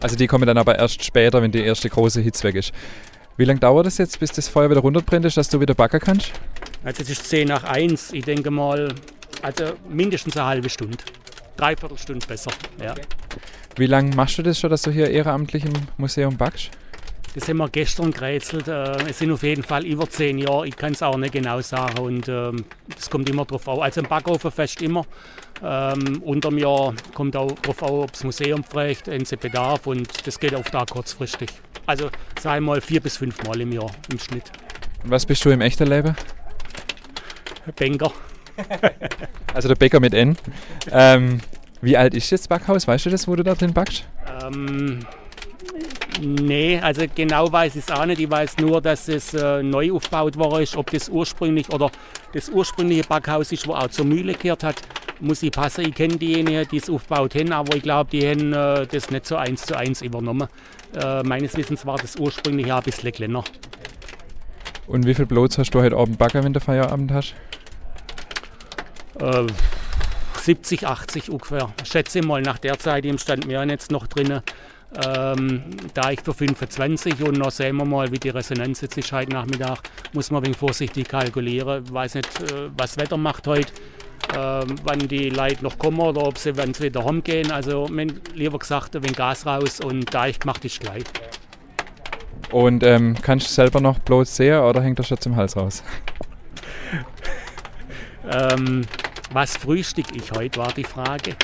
[0.00, 2.72] Also die kommen dann aber erst später, wenn die erste große Hitze weg ist.
[3.36, 6.00] Wie lange dauert es jetzt, bis das Feuer wieder runterbrennt ist, dass du wieder backen
[6.00, 6.32] kannst?
[6.84, 8.92] Also es ist 10 nach 1, ich denke mal,
[9.42, 10.98] also mindestens eine halbe Stunde.
[11.56, 12.50] Dreiviertel Stunde besser.
[12.82, 12.94] Ja.
[13.76, 16.70] Wie lange machst du das schon, dass du hier ehrenamtlich im Museum backst?
[17.34, 18.68] Das haben wir gestern gerätselt.
[18.68, 20.66] Äh, Es sind auf jeden Fall über 10 Jahre.
[20.66, 21.98] Ich kann es auch nicht genau sagen.
[21.98, 22.64] Und ähm,
[22.94, 23.78] das kommt immer drauf an.
[23.80, 25.04] Also im Backofen fest immer.
[25.62, 29.86] Ähm, unter dem Jahr kommt auch drauf an, ob das Museum fragt, wenn sie Bedarf.
[29.86, 31.50] Und das geht oft auch kurzfristig.
[31.86, 32.10] Also
[32.40, 34.50] sei mal vier bis fünf Mal im Jahr im Schnitt.
[35.04, 36.14] Was bist du im echten Leben?
[37.78, 38.12] Banker.
[39.54, 40.36] Also der Bäcker mit N.
[40.92, 41.40] Ähm,
[41.80, 42.86] wie alt ist das Backhaus?
[42.86, 44.06] Weißt du das, wo du da drin backst?
[44.42, 45.00] Ähm,
[46.20, 48.20] nee, also genau weiß ich es auch nicht.
[48.20, 50.76] Ich weiß nur, dass es äh, neu aufgebaut worden ist.
[50.76, 51.90] Ob das ursprünglich oder
[52.32, 54.76] das ursprüngliche Backhaus ist, wo auch zur Mühle gehört hat,
[55.20, 55.86] muss ich passen.
[55.86, 59.26] Ich kenne diejenigen, die es aufgebaut haben, aber ich glaube, die haben äh, das nicht
[59.26, 60.48] so eins zu eins übernommen.
[60.94, 63.44] Äh, meines Wissens war das ursprünglich auch ein bisschen kleiner.
[64.86, 67.34] Und wie viel Blots hast du heute Abend backen, wenn du Feierabend hast?
[69.20, 69.46] Äh,
[70.40, 71.70] 70, 80 ungefähr.
[71.84, 74.40] Schätze mal, nach der Zeit im stand mir jetzt noch drin.
[75.04, 79.12] Ähm, da ich für 25 und noch sehen wir mal, wie die Resonanz jetzt ist
[79.12, 79.80] heute Nachmittag,
[80.14, 81.84] muss man ein wenig vorsichtig kalkulieren.
[81.84, 83.70] Ich weiß nicht, äh, was das Wetter macht heute,
[84.36, 87.50] ähm, wann die Leute noch kommen oder ob sie, wenn sie wieder rumgehen.
[87.50, 91.04] Also, mein, lieber gesagt, wenig Gas raus und da ich gemacht ist gleich.
[92.50, 95.82] Und ähm, kannst du selber noch Blots sehen oder hängt das schon zum Hals raus?
[98.30, 98.82] Ähm,
[99.32, 101.34] was frühstück ich heute, war die Frage.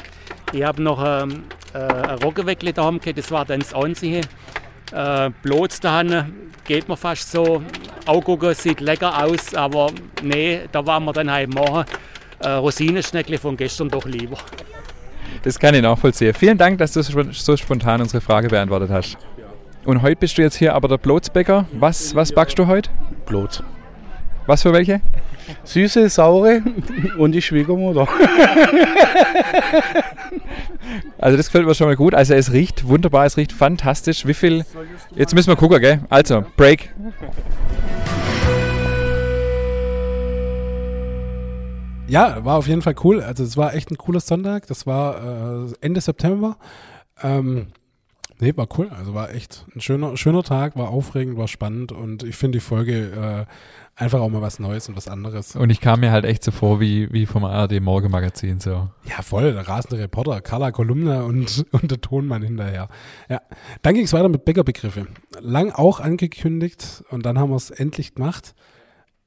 [0.53, 4.20] Ich habe noch ähm, äh, ein Roggenweckle daheim gehabt, das war dann das Einzige.
[4.92, 6.32] Äh, Blots daheim
[6.64, 7.62] geht mir fast so.
[8.06, 9.90] Augucken sieht lecker aus, aber
[10.22, 11.84] nee, da waren wir dann halt machen.
[12.40, 14.36] Äh, Rosinenschneckle von gestern doch lieber.
[15.42, 16.34] Das kann ich nachvollziehen.
[16.34, 19.18] Vielen Dank, dass du so spontan unsere Frage beantwortet hast.
[19.84, 21.66] Und heute bist du jetzt hier aber der Blotsbäcker.
[21.72, 22.90] Was, was backst du heute?
[23.26, 23.62] Blut.
[24.47, 25.01] Was für welche?
[25.64, 26.62] Süße, saure
[27.18, 28.07] und die Schwiegermutter.
[31.18, 32.14] Also das gefällt mir schon mal gut.
[32.14, 34.26] Also es riecht wunderbar, es riecht fantastisch.
[34.26, 34.64] Wie viel...
[35.14, 36.01] Jetzt müssen wir gucken, gell?
[36.11, 36.95] Also, Break.
[42.07, 43.22] Ja, war auf jeden Fall cool.
[43.22, 44.66] Also es war echt ein cooler Sonntag.
[44.66, 46.59] Das war äh, Ende September.
[47.22, 47.68] Ähm,
[48.41, 48.89] nee, war cool.
[48.91, 52.64] Also war echt ein schöner, schöner Tag, war aufregend, war spannend und ich finde die
[52.64, 55.57] Folge äh, einfach auch mal was Neues und was anderes.
[55.57, 58.89] Und ich kam mir halt echt so vor wie, wie vom ARD Morgenmagazin so.
[59.05, 62.89] Ja, voll, der rasende Reporter, Carla Kolumna und, und der Tonmann hinterher.
[63.28, 63.41] Ja,
[63.82, 65.07] dann ging es weiter mit Bäckerbegriffe.
[65.41, 68.55] Lang auch angekündigt und dann haben wir es endlich gemacht.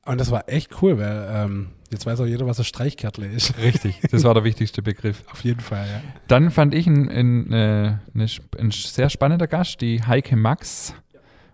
[0.05, 3.57] Und das war echt cool, weil ähm, jetzt weiß auch jeder, was ein Streichkärtle ist.
[3.57, 5.23] Richtig, das war der wichtigste Begriff.
[5.31, 6.01] Auf jeden Fall, ja.
[6.27, 8.27] Dann fand ich ein, ein, äh, eine,
[8.59, 10.93] ein sehr spannender Gast, die Heike Max,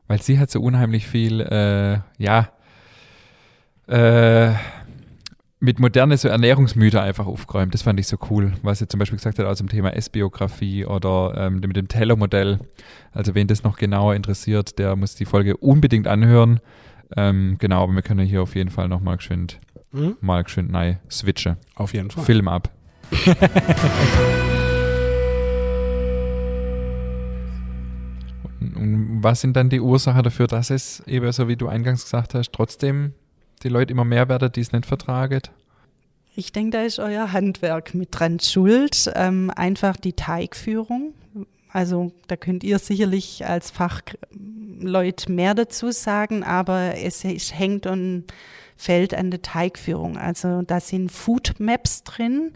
[0.08, 2.50] weil sie hat so unheimlich viel, äh, ja,
[3.88, 4.54] äh,
[5.60, 7.74] mit moderne so Ernährungsmythen einfach aufgeräumt.
[7.74, 10.86] Das fand ich so cool, was sie zum Beispiel gesagt hat aus dem Thema Essbiografie
[10.86, 12.60] oder ähm, mit dem Teller-Modell.
[13.14, 16.60] Also wen das noch genauer interessiert, der muss die Folge unbedingt anhören.
[17.16, 19.60] Ähm, genau, aber wir können hier auf jeden Fall noch mal geschwind,
[19.94, 20.18] Mhm.
[20.22, 21.56] mal geschwind nein, switchen.
[21.76, 22.26] Auf jeden Fall.
[22.26, 22.70] Film ab.
[28.76, 32.34] Und- was sind dann die Ursachen dafür, dass es eben so wie du eingangs gesagt
[32.34, 33.14] hast, trotzdem
[33.64, 35.42] die Leute immer mehr werden, die es nicht vertragen?
[36.36, 39.12] Ich denke, da ist euer Handwerk mit dran schuld.
[39.16, 41.14] Ähm, einfach die Teigführung.
[41.70, 48.26] Also da könnt ihr sicherlich als Fachleute mehr dazu sagen, aber es, es hängt und
[48.84, 50.18] fällt an der Teigführung.
[50.18, 52.52] Also da sind Food Maps drin.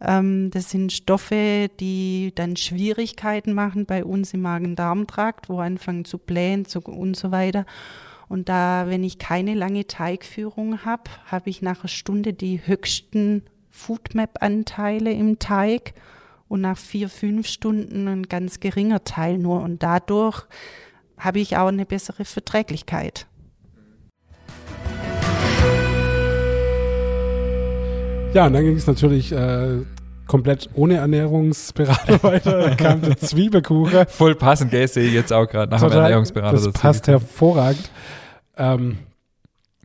[0.00, 6.18] Ähm, das sind Stoffe, die dann Schwierigkeiten machen bei uns im Magen-Darm-Trakt, wo anfangen zu
[6.18, 7.64] blähen zu, und so weiter.
[8.28, 13.42] Und da, wenn ich keine lange Teigführung habe, habe ich nach einer Stunde die höchsten
[13.70, 15.94] Foodmap-Anteile im Teig
[16.46, 19.62] und nach vier, fünf Stunden ein ganz geringer Teil nur.
[19.62, 20.44] Und dadurch
[21.16, 23.26] habe ich auch eine bessere Verträglichkeit.
[28.32, 29.78] Ja, und dann ging es natürlich äh,
[30.28, 32.60] komplett ohne Ernährungsberater weiter.
[32.60, 34.06] Da kam der Zwiebelkuchen.
[34.06, 36.56] Voll passend, gell, sehe ich jetzt auch gerade nach dem Ernährungsberater.
[36.56, 37.90] Das passt hervorragend.
[38.56, 38.98] Ähm,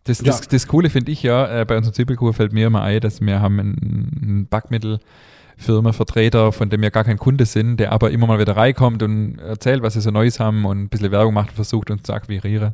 [0.04, 0.26] Das, Ja.
[0.26, 3.20] das, das Coole finde ich ja, äh, bei unserem Zwiebelkuchen fällt mir immer ein, dass
[3.22, 4.48] wir haben einen, einen
[5.56, 9.40] Backmittelfirmenvertreter, von dem wir gar kein Kunde sind, der aber immer mal wieder reinkommt und
[9.40, 12.14] erzählt, was sie so Neues haben und ein bisschen Werbung macht und versucht uns zu
[12.14, 12.74] akquirieren.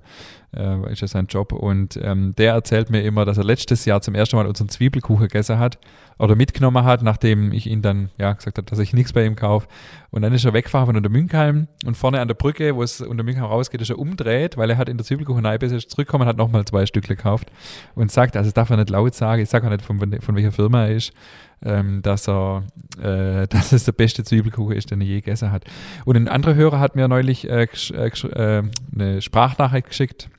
[0.54, 1.54] Äh, ist ja sein Job.
[1.54, 5.28] Und ähm, der erzählt mir immer, dass er letztes Jahr zum ersten Mal unseren Zwiebelkuchen
[5.28, 5.80] gegessen hat
[6.20, 9.36] oder mitgenommen hat, nachdem ich ihn dann ja gesagt habe, dass ich nichts bei ihm
[9.36, 9.68] kaufe.
[10.10, 13.00] Und dann ist er weggefahren von unter Münkheim und vorne an der Brücke, wo es
[13.00, 16.24] unter Münkheim rausgeht, ist er umdreht, weil er hat in der Zwiebelkuchen bis ist zurückgekommen
[16.24, 17.50] und hat nochmal zwei Stückle gekauft
[17.96, 20.52] und sagt, also darf er nicht laut sagen, ich sage auch nicht, von, von welcher
[20.52, 21.14] Firma er ist,
[21.64, 22.64] ähm, dass er,
[23.02, 25.66] äh, dass es der beste Zwiebelkuchen ist, den er je gegessen hat.
[26.06, 30.30] Und ein anderer Hörer hat mir neulich äh, äh, äh, eine Sprachnachricht geschickt,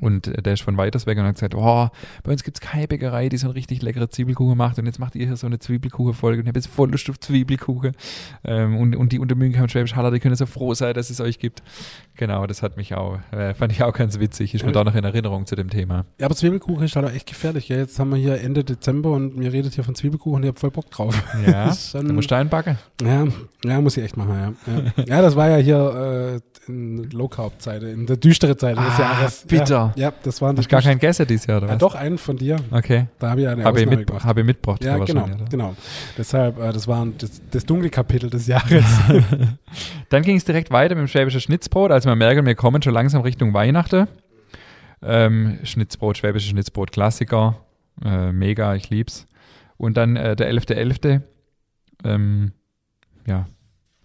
[0.00, 1.88] und der ist von weiters weg und hat gesagt, oh,
[2.22, 4.98] bei uns gibt es keine Bäckerei, die so eine richtig leckere Zwiebelkuchen macht und jetzt
[4.98, 7.92] macht ihr hier so eine Zwiebelkuchen-Folge und ich habe jetzt voll Lust auf Zwiebelkuchen.
[8.44, 11.20] Ähm, und, und die unter München Schwäbisch Haller, die können so froh sein, dass es
[11.20, 11.62] euch gibt.
[12.16, 14.54] Genau, das hat mich auch, äh, fand ich auch ganz witzig.
[14.54, 16.04] Ist mir da noch in Erinnerung zu dem Thema.
[16.18, 17.68] ja, aber Zwiebelkuchen ist halt auch echt gefährlich.
[17.68, 17.78] Gell?
[17.78, 20.58] Jetzt haben wir hier Ende Dezember und mir redet hier von Zwiebelkuchen und ich habe
[20.58, 21.22] voll Bock drauf.
[21.46, 22.78] Ja, schon- du musst einbacken.
[23.02, 23.26] Ja,
[23.64, 24.72] ja, muss ich echt machen, ja.
[24.72, 28.98] Ja, ja das war ja hier äh, in Low-Carb-Zeiten, in der düstere Zeit des Ah,
[29.00, 29.44] Jahres.
[29.46, 29.92] bitter.
[29.96, 31.78] Ja, ja das waren Hast gar keinen Gäste dieses Jahr, oder Ja, was?
[31.78, 32.56] doch, einen von dir.
[32.70, 33.06] Okay.
[33.18, 34.24] Da habe ich eine Habe ich, mit, gemacht.
[34.24, 34.84] habe ich mitgebracht.
[34.84, 35.76] Ja, genau, genau.
[36.18, 38.84] Deshalb, äh, das war das, das dunkle Kapitel des Jahres.
[40.08, 41.90] Dann ging es direkt weiter mit dem schwäbischen Schnitzbrot.
[41.90, 44.06] Also wir merken, wir kommen schon langsam Richtung Weihnachten.
[45.02, 47.58] Ähm, Schnitzbrot, schwäbisches Schnitzbrot, Klassiker.
[48.04, 49.26] Äh, mega, ich lieb's.
[49.76, 51.20] Und dann äh, der 11.11.
[52.04, 52.52] Ähm,
[53.26, 53.46] ja,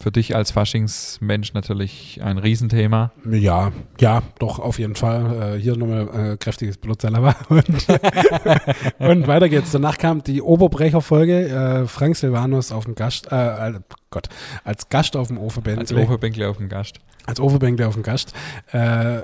[0.02, 3.12] für dich als Faschingsmensch natürlich ein Riesenthema.
[3.30, 5.56] ja, ja, doch, auf jeden Fall.
[5.58, 7.68] Äh, hier nochmal äh, kräftiges Blutzeller und,
[9.00, 9.72] und weiter geht's.
[9.72, 13.80] Danach kam die Oberbrecher-Folge, äh, Frank Silvanus auf dem Gast, äh, äh,
[14.10, 14.28] Gott,
[14.64, 15.82] als Gast auf dem Ofenbänkle.
[15.82, 16.98] Als Oberbänkler auf dem Gast.
[17.26, 18.34] als Ofenbänkle auf dem Gast.
[18.72, 19.22] Äh,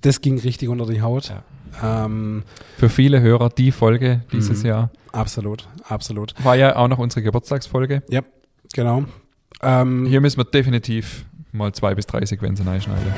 [0.00, 1.32] das ging richtig unter die Haut.
[1.82, 2.42] Ähm,
[2.78, 4.68] Für viele Hörer die Folge dieses Mhm.
[4.68, 4.90] Jahr.
[5.12, 6.34] absolut, absolut.
[6.44, 8.02] War ja auch noch unsere Geburtstagsfolge.
[8.08, 8.22] Ja,
[8.72, 9.04] genau.
[9.62, 13.12] Ähm, Hier müssen wir definitiv mal zwei bis drei Sequenzen einschneiden.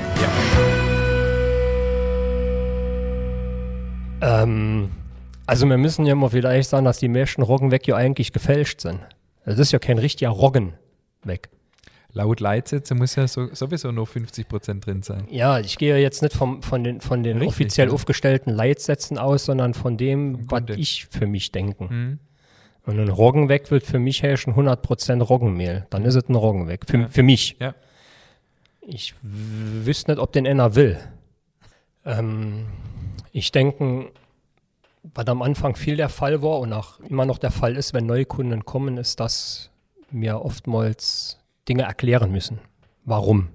[4.20, 4.90] Ähm,
[5.47, 8.80] also wir müssen ja mal vielleicht sagen, dass die meisten Roggen weg ja eigentlich gefälscht
[8.80, 9.01] sind.
[9.45, 10.74] Das ist ja kein richtiger Roggen
[11.24, 11.51] weg.
[12.14, 15.24] Laut Leitsätze muss ja so, sowieso nur 50% drin sein.
[15.30, 17.95] Ja, ich gehe jetzt nicht vom, von den, von den Richtig, offiziell ja.
[17.95, 21.88] aufgestellten Leitsätzen aus, sondern von dem, was ich für mich denken.
[21.88, 22.18] Hm.
[22.85, 25.87] Und ein Roggenweg wird für mich herrschen 100% Roggenmehl.
[25.91, 26.85] Dann ist es ein Roggenweg.
[26.89, 27.09] Für, Ja.
[27.09, 27.57] für mich.
[27.61, 27.74] Ja.
[28.80, 30.99] Ich wüsste nicht, ob den einer will.
[32.05, 32.66] Ähm,
[33.30, 34.11] ich denke,
[35.14, 38.07] was am Anfang viel der Fall war und auch immer noch der Fall ist, wenn
[38.07, 39.70] neue Kunden kommen, ist, dass
[40.11, 42.59] wir oftmals Dinge erklären müssen.
[43.05, 43.49] Warum?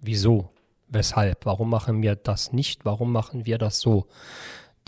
[0.00, 0.50] Wieso?
[0.88, 1.46] Weshalb?
[1.46, 2.84] Warum machen wir das nicht?
[2.84, 4.06] Warum machen wir das so?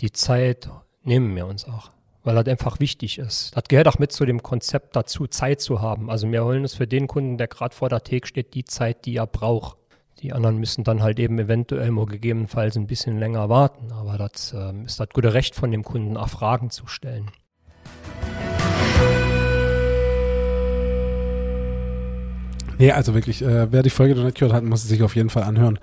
[0.01, 0.69] Die Zeit
[1.03, 1.89] nehmen wir uns auch,
[2.27, 3.55] weil das einfach wichtig ist.
[3.55, 6.11] Das gehört auch mit zu dem Konzept dazu, Zeit zu haben.
[6.11, 9.05] Also wir holen es für den Kunden, der gerade vor der Theke steht, die Zeit,
[9.05, 9.77] die er braucht.
[10.19, 13.93] Die anderen müssen dann halt eben eventuell mal gegebenenfalls ein bisschen länger warten.
[13.93, 17.31] Aber das ähm, ist das gute Recht von dem Kunden, auch Fragen zu stellen.
[22.77, 25.15] nee, also wirklich, äh, wer die Folge noch nicht gehört hat, muss sie sich auf
[25.15, 25.79] jeden Fall anhören.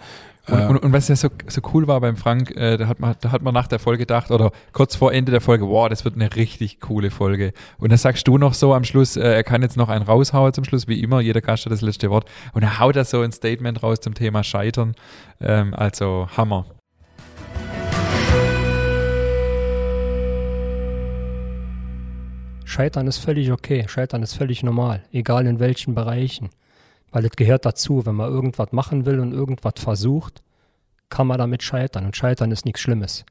[0.47, 3.01] Und, Äh, und, und was ja so, so cool war beim Frank, äh, da, hat
[3.01, 5.89] man, da hat man nach der Folge gedacht, oder kurz vor Ende der Folge, wow,
[5.89, 7.53] das wird eine richtig coole Folge.
[7.79, 10.53] Und dann sagst du noch so am Schluss, äh, er kann jetzt noch einen raushauen
[10.53, 12.29] zum Schluss, wie immer, jeder Gast hat das letzte Wort.
[12.53, 14.95] Und er haut da so ein Statement raus zum Thema Scheitern.
[15.41, 16.67] Ähm, also Hammer.
[22.67, 26.51] Scheitern ist völlig okay, Scheitern ist völlig normal, egal in welchen Bereichen.
[27.15, 30.43] Weil es gehört dazu, wenn man irgendwas machen will und irgendwas versucht,
[31.11, 32.07] kann man damit scheitern.
[32.07, 33.25] Und Scheitern ist nichts Schlimmes.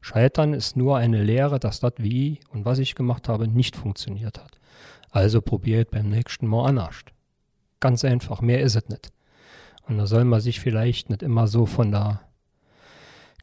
[0.00, 4.40] Scheitern ist nur eine Lehre, dass das, wie und was ich gemacht habe, nicht funktioniert
[4.40, 4.58] hat.
[5.12, 6.96] Also probiert beim nächsten Mal anders.
[7.78, 9.12] Ganz einfach, mehr ist es nicht.
[9.86, 12.20] Und da soll man sich vielleicht nicht immer so von der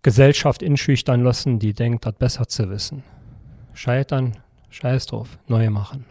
[0.02, 3.02] Gesellschaft inschüchtern lassen, die denkt, das besser zu wissen.
[3.74, 4.34] Scheitern,
[4.72, 6.04] scheiß drauf, neu machen.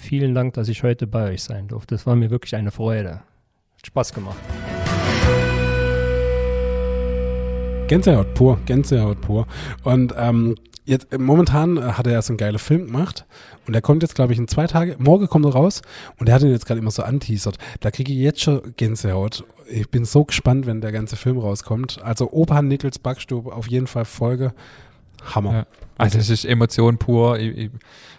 [0.00, 1.94] Vielen Dank, dass ich heute bei euch sein durfte.
[1.94, 3.20] Das war mir wirklich eine Freude.
[3.76, 4.38] Hat Spaß gemacht.
[7.86, 9.46] Gänsehaut pur, Gänsehaut pur.
[9.84, 10.56] Und ähm,
[10.86, 13.26] jetzt äh, momentan äh, hat er ja so einen geilen Film gemacht
[13.66, 14.96] und der kommt jetzt, glaube ich, in zwei Tage.
[14.98, 15.82] Morgen kommt er raus
[16.18, 17.58] und er hat ihn jetzt gerade immer so anteasert.
[17.80, 19.44] Da kriege ich jetzt schon Gänsehaut.
[19.68, 22.00] Ich bin so gespannt, wenn der ganze Film rauskommt.
[22.02, 24.54] Also Opa Nickels Backstube auf jeden Fall Folge.
[25.22, 25.52] Hammer.
[25.52, 25.66] Ja.
[25.98, 27.38] Also es ist Emotion pur.
[27.38, 27.70] Ich, ich,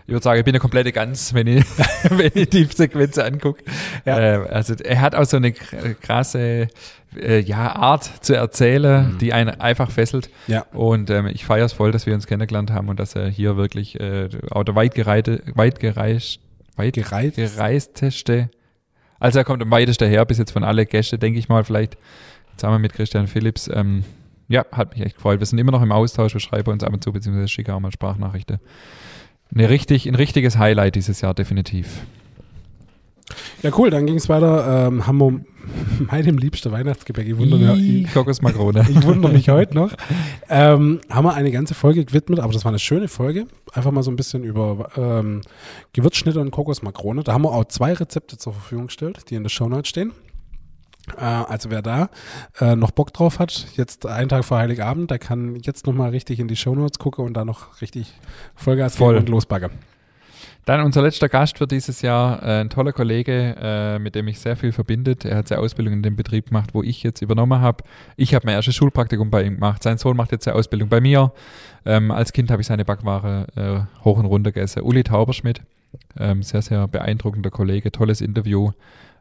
[0.08, 1.66] ich würde sagen, ich bin eine komplette Gans, wenn ich,
[2.10, 3.64] wenn ich die Sequenz angucke.
[4.06, 4.20] Ja.
[4.20, 6.68] Äh, also er hat auch so eine kr- krasse
[7.16, 10.30] äh, ja, Art zu erzählen, die einen einfach fesselt.
[10.48, 10.66] Ja.
[10.74, 13.58] Und ähm, ich feiere es voll, dass wir uns kennengelernt haben und dass er hier
[13.58, 16.40] wirklich äh, auch der weit, gereite, weit, gereist,
[16.76, 17.36] weit Gereizt.
[17.36, 18.50] gereisteste,
[19.20, 21.96] also er kommt am weitesten her, bis jetzt von alle Gäste, denke ich mal, vielleicht
[22.58, 23.70] zusammen mit Christian Phillips.
[23.72, 24.04] Ähm,
[24.48, 25.40] ja, hat mich echt gefreut.
[25.40, 27.80] Wir sind immer noch im Austausch, wir schreiben uns ab und zu, beziehungsweise schicken auch
[27.80, 28.60] mal Sprachnachrichten.
[29.54, 31.88] Eine richtig, ein richtiges Highlight dieses Jahr, definitiv.
[33.64, 34.88] Ja, cool, dann ging es weiter.
[34.88, 35.42] Ähm, haben wir
[36.12, 37.28] meinem liebsten Weihnachtsgebäck.
[37.28, 38.86] Ich wundere, mich, Kokosmakrone.
[38.90, 39.94] ich wundere mich heute noch.
[40.50, 43.48] Ähm, haben wir eine ganze Folge gewidmet, aber das war eine schöne Folge.
[43.74, 45.42] Einfach mal so ein bisschen über ähm,
[45.94, 47.24] Gewürzschnitte und Kokosmakrone.
[47.24, 50.12] Da haben wir auch zwei Rezepte zur Verfügung gestellt, die in der Shownotes stehen.
[51.18, 52.10] Also wer da
[52.60, 56.40] äh, noch Bock drauf hat, jetzt einen Tag vor Heiligabend, der kann jetzt nochmal richtig
[56.40, 58.14] in die Shownotes gucken und da noch richtig
[58.56, 59.14] Vollgas Voll.
[59.14, 59.72] geben und losbaggern.
[60.66, 64.40] Dann unser letzter Gast für dieses Jahr, äh, ein toller Kollege, äh, mit dem ich
[64.40, 65.26] sehr viel verbindet.
[65.26, 67.84] Er hat seine Ausbildung in dem Betrieb gemacht, wo ich jetzt übernommen habe.
[68.16, 69.82] Ich habe mein erstes Schulpraktikum bei ihm gemacht.
[69.82, 71.32] Sein Sohn macht jetzt seine Ausbildung bei mir.
[71.84, 74.84] Ähm, als Kind habe ich seine Backware äh, hoch und runter gegessen.
[74.84, 75.62] Uli Tauberschmidt,
[76.20, 78.72] ähm, sehr, sehr beeindruckender Kollege, tolles Interview.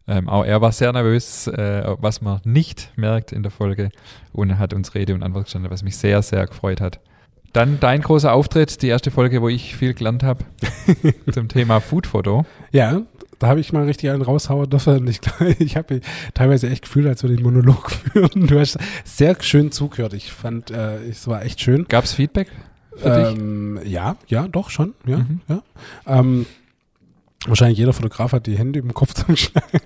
[0.08, 3.90] Ähm, auch er war sehr nervös, äh, was man nicht merkt in der Folge
[4.32, 6.98] und er hat uns Rede und Antwort gestanden, was mich sehr, sehr gefreut hat.
[7.52, 10.44] Dann dein großer Auftritt, die erste Folge, wo ich viel gelernt habe
[11.32, 12.44] zum Thema Foodfoto.
[12.72, 13.02] Ja,
[13.40, 15.06] da habe ich mal richtig einen raushauen dürfen.
[15.08, 15.20] Ich
[15.58, 16.04] ich habe mich
[16.34, 18.46] teilweise echt gefühlt, als wir den Monolog führen.
[18.46, 20.12] Du hast sehr schön zugehört.
[20.14, 21.86] Ich fand, äh, es war echt schön.
[21.88, 22.48] Gab es Feedback?
[23.02, 24.94] Ähm, ja, ja, doch schon.
[25.06, 25.40] Ja, Mhm.
[25.48, 25.62] ja.
[26.06, 26.46] Ähm,
[27.46, 29.80] wahrscheinlich jeder Fotograf hat die Hände im Kopf zum Schneiden.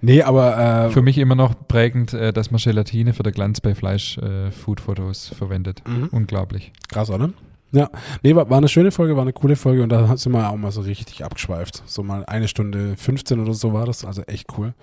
[0.00, 3.60] nee, aber äh, Für mich immer noch prägend, äh, dass man Gelatine für den Glanz
[3.60, 5.82] bei Fleisch-Food-Fotos verwendet.
[5.86, 6.08] Mhm.
[6.12, 6.72] Unglaublich.
[6.88, 7.30] krass, oder?
[7.72, 7.88] Ja,
[8.24, 10.56] nee, war, war eine schöne Folge, war eine coole Folge und da sind wir auch
[10.56, 11.84] mal so richtig abgeschweift.
[11.86, 14.74] So mal eine Stunde 15 oder so war das, also echt cool.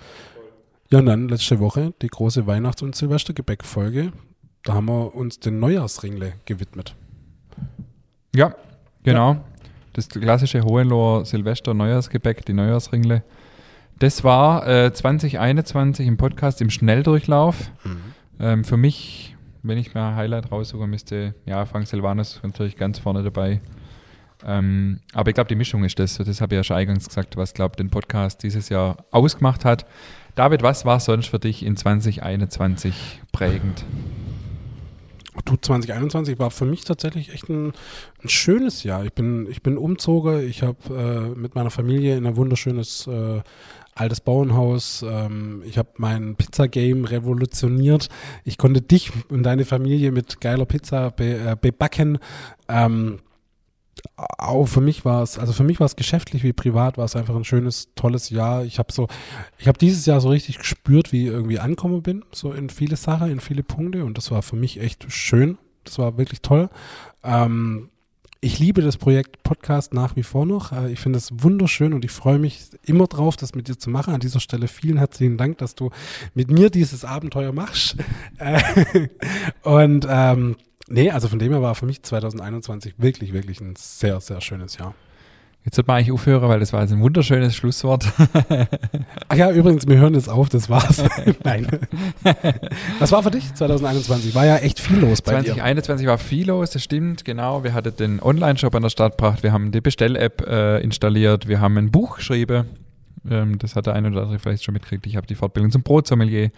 [0.90, 4.14] Ja, und dann letzte Woche die große Weihnachts- und Silvestergebäck-Folge.
[4.64, 6.96] Da haben wir uns den Neujahrsringle gewidmet.
[8.34, 8.56] Ja,
[9.04, 9.38] genau.
[9.98, 13.24] Das klassische Hohenloher Silvester Neujahrsgebäck, die Neujahrsringle.
[13.98, 17.72] Das war äh, 2021 im Podcast im Schnelldurchlauf.
[18.40, 23.00] Ähm, für mich, wenn ich mir ein Highlight raussuche, müsste, ja, Frank Silvanus natürlich ganz
[23.00, 23.60] vorne dabei.
[24.46, 27.36] Ähm, aber ich glaube, die Mischung ist das, das habe ich ja schon eingangs gesagt,
[27.36, 29.88] was, glaube den Podcast dieses Jahr ausgemacht hat.
[30.36, 33.84] David, was war sonst für dich in 2021 prägend?
[35.46, 37.74] Du, 2021 war für mich tatsächlich echt ein,
[38.24, 39.06] ein schönes Jahr.
[39.06, 40.78] Ich bin, ich bin umzogen, ich habe
[41.36, 43.42] äh, mit meiner Familie in ein wunderschönes äh,
[43.96, 48.10] altes Bauernhaus, ähm, ich habe mein Pizza-Game revolutioniert.
[48.44, 52.20] Ich konnte dich und deine Familie mit geiler Pizza be, äh, bebacken.
[52.70, 53.20] Ähm,
[54.16, 57.16] auch für mich war es, also für mich war es geschäftlich wie privat, war es
[57.16, 58.66] einfach ein schönes, tolles Jahr.
[58.66, 59.08] Ich habe so,
[59.58, 62.96] ich habe dieses Jahr so richtig gespürt, wie ich irgendwie angekommen bin, so in viele
[62.96, 65.58] Sachen, in viele Punkte und das war für mich echt schön.
[65.84, 66.70] Das war wirklich toll.
[67.24, 67.90] Ähm,
[68.40, 70.72] ich liebe das Projekt Podcast nach wie vor noch.
[70.72, 73.90] Äh, Ich finde es wunderschön und ich freue mich immer drauf, das mit dir zu
[73.90, 74.14] machen.
[74.14, 75.90] An dieser Stelle vielen herzlichen Dank, dass du
[76.34, 77.98] mit mir dieses Abenteuer machst.
[78.40, 79.08] Äh,
[79.64, 80.56] und ähm,
[80.88, 84.78] nee, also von dem her war für mich 2021 wirklich, wirklich ein sehr, sehr schönes
[84.78, 84.94] Jahr.
[85.68, 88.10] Jetzt wird man eigentlich aufhören, weil das war jetzt ein wunderschönes Schlusswort.
[89.28, 91.04] Ach ja, übrigens, wir hören jetzt auf, das war's.
[91.44, 91.68] Nein.
[93.00, 94.34] Was war für dich 2021?
[94.34, 95.56] War ja echt viel los bei dir.
[95.56, 97.66] 2021 war viel los, das stimmt, genau.
[97.66, 101.60] Wir hatten den Online-Shop an der Start gebracht, wir haben die Bestell-App äh, installiert, wir
[101.60, 102.64] haben ein Buch geschrieben.
[103.30, 105.06] Ähm, das hat der eine oder andere vielleicht schon mitgekriegt.
[105.06, 106.50] Ich habe die Fortbildung zum Brotsommelier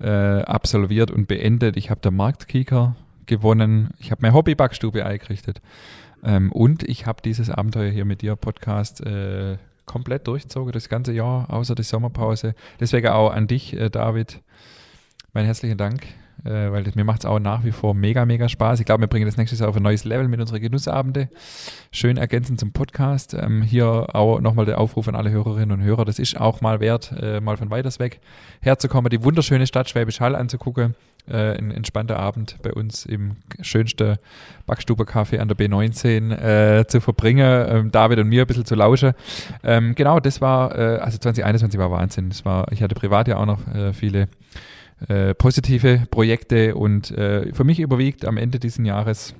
[0.00, 1.76] äh, absolviert und beendet.
[1.76, 2.96] Ich habe der Marktkieker
[3.30, 3.90] gewonnen.
[3.98, 5.62] Ich habe meine Hobby-Backstube eingerichtet.
[6.22, 11.12] Ähm, und ich habe dieses Abenteuer hier mit dir, Podcast, äh, komplett durchgezogen, das ganze
[11.12, 12.54] Jahr, außer die Sommerpause.
[12.78, 14.40] Deswegen auch an dich, äh, David,
[15.32, 16.06] meinen herzlichen Dank,
[16.44, 18.80] äh, weil das, mir macht es auch nach wie vor mega, mega Spaß.
[18.80, 21.28] Ich glaube, wir bringen das nächstes Jahr auf ein neues Level mit unseren Genussabende.
[21.92, 23.34] Schön ergänzend zum Podcast.
[23.34, 26.04] Ähm, hier auch nochmal der Aufruf an alle Hörerinnen und Hörer.
[26.04, 28.20] Das ist auch mal wert, äh, mal von weiters weg
[28.60, 30.96] herzukommen, die wunderschöne Stadt Schwäbisch Hall anzugucken.
[31.28, 34.16] Äh, ein entspannter Abend bei uns im schönsten
[34.66, 39.12] Backstube-Café an der B19 äh, zu verbringen, ähm, David und mir ein bisschen zu lauschen.
[39.62, 42.30] Ähm, genau, das war, äh, also 2021 war Wahnsinn.
[42.30, 44.28] Das war, ich hatte privat ja auch noch äh, viele
[45.08, 49.34] äh, positive Projekte und für mich überwiegt am Ende dieses Jahres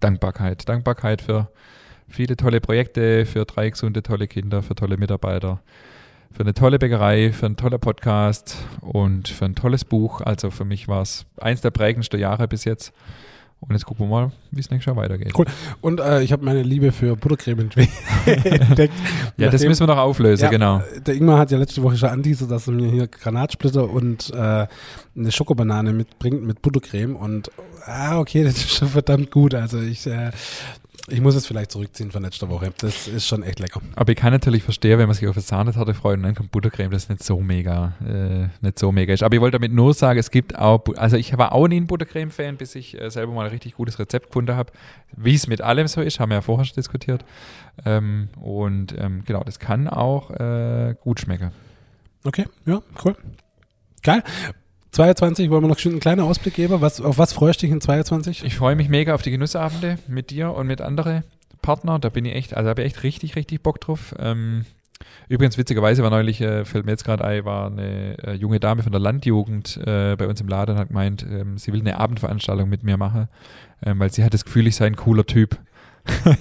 [0.00, 0.68] Dankbarkeit.
[0.68, 1.48] Dankbarkeit für
[2.08, 5.60] viele tolle Projekte, für drei gesunde, tolle Kinder, für tolle Mitarbeiter,
[6.32, 10.20] für eine tolle Bäckerei, für einen tollen Podcast und für ein tolles Buch.
[10.20, 12.92] Also für mich war es eins der prägendsten Jahre bis jetzt.
[13.60, 15.32] Und jetzt gucken wir mal, wie es nächstes Jahr weitergeht.
[15.36, 15.46] Cool.
[15.80, 17.58] Und äh, ich habe meine Liebe für Buttercreme
[18.26, 18.94] entdeckt.
[19.36, 20.80] Ja, das müssen wir noch auflösen, Ja, genau.
[21.04, 24.66] Der Ingmar hat ja letzte Woche schon anteasert, dass er mir hier Granatsplitter und äh,
[25.16, 27.16] eine Schokobanane mitbringt mit Buttercreme.
[27.16, 27.50] Und
[27.84, 29.54] ah, okay, das ist schon verdammt gut.
[29.54, 30.30] Also ich, äh,
[31.08, 32.72] ich muss es vielleicht zurückziehen von letzter Woche.
[32.78, 33.80] Das ist schon echt lecker.
[33.96, 36.50] Aber ich kann natürlich verstehen, wenn man sich auf eine Sahnetorte freut und dann kommt
[36.50, 39.22] Buttercreme, das nicht so mega, äh, nicht so mega ist.
[39.22, 41.86] Aber ich wollte damit nur sagen, es gibt auch, also ich war auch nie ein
[41.86, 44.72] Buttercreme-Fan, bis ich äh, selber mal ein richtig gutes Rezept gefunden habe.
[45.16, 47.24] Wie es mit allem so ist, haben wir ja vorher schon diskutiert.
[47.84, 51.52] Ähm, und ähm, genau, das kann auch äh, gut schmecken.
[52.24, 53.16] Okay, ja, cool.
[54.02, 54.22] Geil.
[54.92, 56.80] 22, wollen wir noch einen kleinen Ausblick geben?
[56.80, 58.44] Was, auf was freust du dich in 22?
[58.44, 61.24] Ich freue mich mega auf die Genussabende mit dir und mit anderen
[61.62, 62.00] Partnern.
[62.00, 64.14] Da bin ich echt, also habe ich echt richtig, richtig Bock drauf.
[64.18, 64.64] Ähm,
[65.28, 68.82] übrigens, witzigerweise war neulich, äh, fällt mir jetzt gerade ein, war eine äh, junge Dame
[68.82, 71.98] von der Landjugend äh, bei uns im Laden und hat gemeint, ähm, sie will eine
[71.98, 73.28] Abendveranstaltung mit mir machen,
[73.84, 75.58] ähm, weil sie hat das Gefühl, ich sei ein cooler Typ.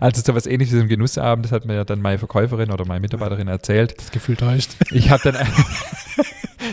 [0.00, 3.00] also so was ähnliches im Genussabend, das hat mir ja dann meine Verkäuferin oder meine
[3.00, 3.98] Mitarbeiterin erzählt.
[3.98, 4.72] Das Gefühl täuscht.
[4.90, 5.36] Ich habe dann,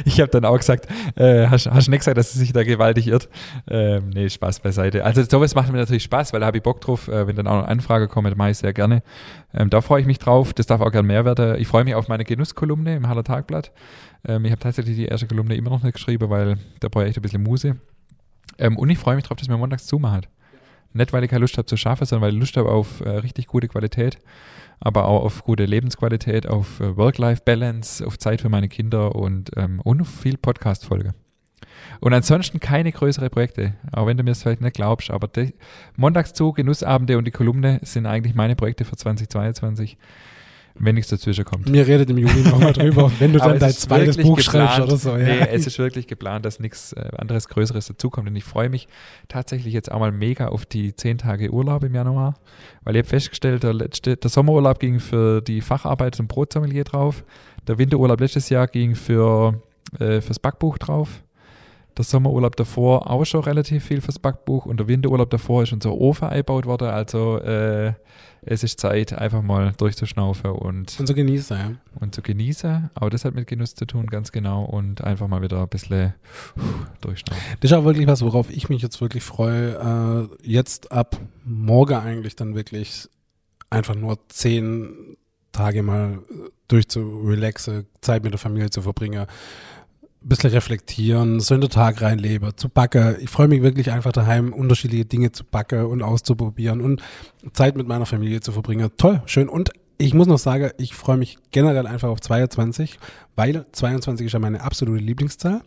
[0.06, 3.08] ich habe dann auch gesagt, äh, hast, du nicht gesagt, dass sie sich da gewaltig
[3.08, 3.30] irrt?
[3.70, 5.04] Ähm, nee, Spaß beiseite.
[5.04, 7.48] Also sowas macht mir natürlich Spaß, weil da habe ich Bock drauf, äh, wenn dann
[7.48, 9.04] auch noch Anfrage kommt, mache ich sehr gerne.
[9.54, 11.60] Ähm, da freue ich mich drauf, das darf auch gern mehr werden.
[11.60, 13.72] Ich freue mich auf meine Genusskolumne im Haller Tagblatt.
[14.26, 17.10] Ähm, ich habe tatsächlich die erste Kolumne immer noch nicht geschrieben, weil da brauche ich
[17.10, 17.78] echt ein bisschen Muse.
[18.58, 20.28] Ähm, und ich freue mich drauf, dass mir montags zumacht.
[20.94, 23.10] Nicht, weil ich keine Lust habe zu schaffen, sondern weil ich Lust habe auf äh,
[23.10, 24.20] richtig gute Qualität,
[24.80, 29.80] aber auch auf gute Lebensqualität, auf äh, Work-Life-Balance, auf Zeit für meine Kinder und, ähm,
[29.82, 31.14] und viel Podcast-Folge.
[32.00, 35.30] Und ansonsten keine größere Projekte, auch wenn du mir es vielleicht nicht glaubst, aber
[35.96, 39.98] Montagszug, Genussabende und die Kolumne sind eigentlich meine Projekte für 2022,
[40.76, 41.70] wenn nichts dazwischen kommt.
[41.70, 44.72] Mir redet im Juli nochmal drüber, wenn du dann dein zweites Buch geplant.
[44.72, 45.12] schreibst oder so.
[45.12, 45.18] Ja.
[45.18, 48.28] Nee, es ist wirklich geplant, dass nichts äh, anderes Größeres dazukommt.
[48.28, 48.88] Und ich freue mich
[49.28, 52.36] tatsächlich jetzt auch mal mega auf die zehn Tage Urlaub im Januar,
[52.84, 57.24] weil ich habe festgestellt, der, letzte, der Sommerurlaub ging für die Facharbeit zum Brotsommelier drauf,
[57.68, 59.62] der Winterurlaub letztes Jahr ging für
[60.00, 61.24] äh, fürs Backbuch drauf.
[61.96, 65.94] Der Sommerurlaub davor auch schon relativ viel fürs Backbuch und der Winterurlaub davor ist unser
[65.94, 66.88] Ofen eingebaut worden.
[66.88, 67.94] Also äh,
[68.46, 71.72] es ist Zeit, einfach mal durchzuschnaufen und, Und so genießen, ja.
[72.00, 72.90] und zu genießen.
[72.94, 74.64] Aber das hat mit Genuss zu tun, ganz genau.
[74.64, 76.14] Und einfach mal wieder ein bisschen
[77.02, 77.44] durchschnaufen.
[77.60, 80.30] Das ist auch wirklich was, worauf ich mich jetzt wirklich freue.
[80.42, 83.10] Äh, jetzt ab morgen eigentlich dann wirklich
[83.70, 85.18] einfach nur zehn
[85.52, 89.28] Tage mal äh, durchzurelaxen, Zeit mit der Familie zu verbringen,
[90.24, 93.18] ein bisschen reflektieren, so in den Tag reinleben, zu backen.
[93.20, 97.02] Ich freue mich wirklich einfach daheim, unterschiedliche Dinge zu backen und auszuprobieren und
[97.54, 98.90] Zeit mit meiner Familie zu verbringen.
[98.98, 99.50] Toll, schön.
[99.50, 102.98] Und ich muss noch sagen, ich freue mich generell einfach auf 22,
[103.36, 105.62] weil 22 ist ja meine absolute Lieblingszahl.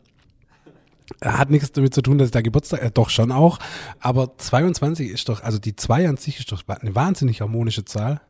[1.23, 3.59] Hat nichts damit zu tun, dass ich da Geburtstag, äh, doch schon auch,
[4.01, 8.21] aber 22 ist doch, also die 2 an sich ist doch eine wahnsinnig harmonische Zahl.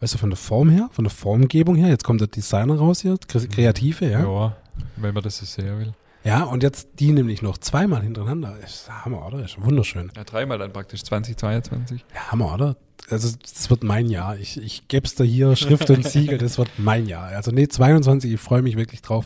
[0.00, 3.00] Weißt du, von der Form her, von der Formgebung her, jetzt kommt der Designer raus
[3.00, 4.20] hier, Kre- Kreative, ja.
[4.22, 4.56] Ja,
[4.96, 5.94] wenn man das so sehr will.
[6.22, 8.58] Ja, und jetzt die nämlich noch zweimal hintereinander.
[8.62, 9.42] Ist Hammer, oder?
[9.42, 10.12] Ist wunderschön.
[10.14, 12.04] Ja, dreimal dann praktisch 2022.
[12.14, 12.76] Ja, Hammer, oder?
[13.08, 14.36] Also, das wird mein Jahr.
[14.36, 17.28] Ich, ich gebe es da hier, Schrift und Siegel, das wird mein Jahr.
[17.28, 19.24] Also, nee, 22, ich freue mich wirklich drauf.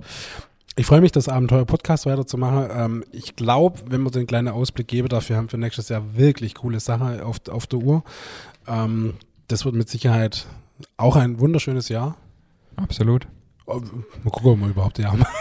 [0.77, 2.69] Ich freue mich, das Abenteuer-Podcast weiterzumachen.
[2.71, 6.55] Ähm, ich glaube, wenn wir einen kleinen Ausblick geben, dafür haben wir nächstes Jahr wirklich
[6.55, 8.05] coole Sachen auf, auf der Uhr.
[8.67, 9.15] Ähm,
[9.49, 10.47] das wird mit Sicherheit
[10.97, 12.17] auch ein wunderschönes Jahr.
[12.77, 13.27] Absolut.
[13.67, 13.81] Mal
[14.31, 15.25] gucken, ob wir überhaupt ja haben.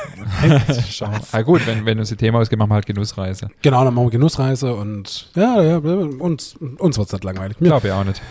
[1.32, 3.50] Ah, gut, wenn, wenn uns die Thema ausgeht, machen wir halt Genussreise.
[3.62, 7.58] Genau, dann machen wir Genussreise und ja, ja uns, uns wird es nicht langweilig.
[7.58, 8.22] Glaube ich auch nicht.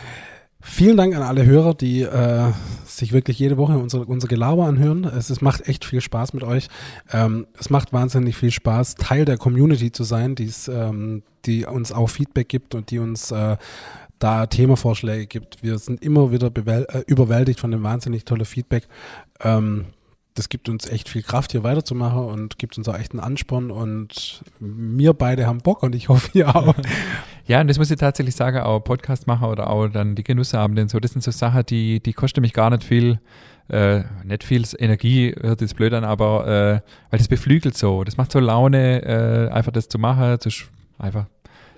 [0.65, 2.53] Vielen Dank an alle Hörer, die äh,
[2.87, 5.05] sich wirklich jede Woche unser, unser Gelaber anhören.
[5.05, 6.69] Es, es macht echt viel Spaß mit euch.
[7.13, 11.91] Ähm, es macht wahnsinnig viel Spaß, Teil der Community zu sein, die's, ähm, die uns
[11.91, 13.57] auch Feedback gibt und die uns äh,
[14.21, 15.65] da Themavorschläge gibt.
[15.65, 18.87] Wir sind immer wieder äh, überwältigt von dem wahnsinnig tolle Feedback.
[19.43, 19.87] Ähm,
[20.35, 23.71] das gibt uns echt viel Kraft, hier weiterzumachen und gibt uns auch echt einen Ansporn
[23.71, 26.75] und wir beide haben Bock und ich hoffe, ihr auch.
[27.45, 30.83] Ja, und das muss ich tatsächlich sagen, auch Podcast machen oder auch dann die Genussabende
[30.83, 33.19] und so, das sind so Sachen, die, die kosten mich gar nicht viel,
[33.69, 38.17] äh, nicht viel Energie, hört jetzt blöd an, aber äh, weil das beflügelt so, das
[38.17, 40.51] macht so Laune, äh, einfach das zu machen, zu,
[40.99, 41.27] einfach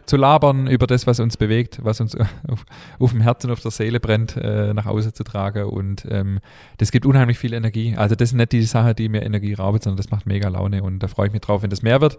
[0.06, 2.16] zu labern über das, was uns bewegt, was uns
[2.48, 2.64] auf,
[2.98, 6.40] auf dem Herzen, auf der Seele brennt, äh, nach Hause zu tragen und ähm,
[6.78, 7.94] das gibt unheimlich viel Energie.
[7.96, 10.82] Also das sind nicht die Sache, die mir Energie raubt, sondern das macht mega Laune
[10.82, 12.18] und da freue ich mich drauf, wenn das mehr wird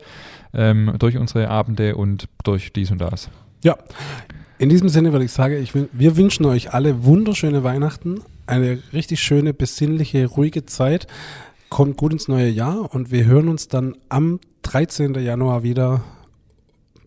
[0.54, 3.30] ähm, durch unsere Abende und durch dies und das.
[3.64, 3.78] Ja,
[4.58, 9.20] in diesem Sinne würde ich sagen, ich wir wünschen euch alle wunderschöne Weihnachten, eine richtig
[9.22, 11.08] schöne, besinnliche, ruhige Zeit.
[11.70, 15.16] Kommt gut ins neue Jahr und wir hören uns dann am 13.
[15.16, 16.04] Januar wieder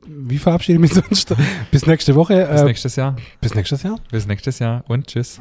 [0.08, 1.34] wie verabschiede ich mich sonst?
[1.70, 2.48] Bis nächste Woche.
[2.48, 3.16] Äh, bis nächstes Jahr.
[3.40, 3.98] Bis nächstes Jahr.
[4.10, 5.40] Bis nächstes Jahr und tschüss.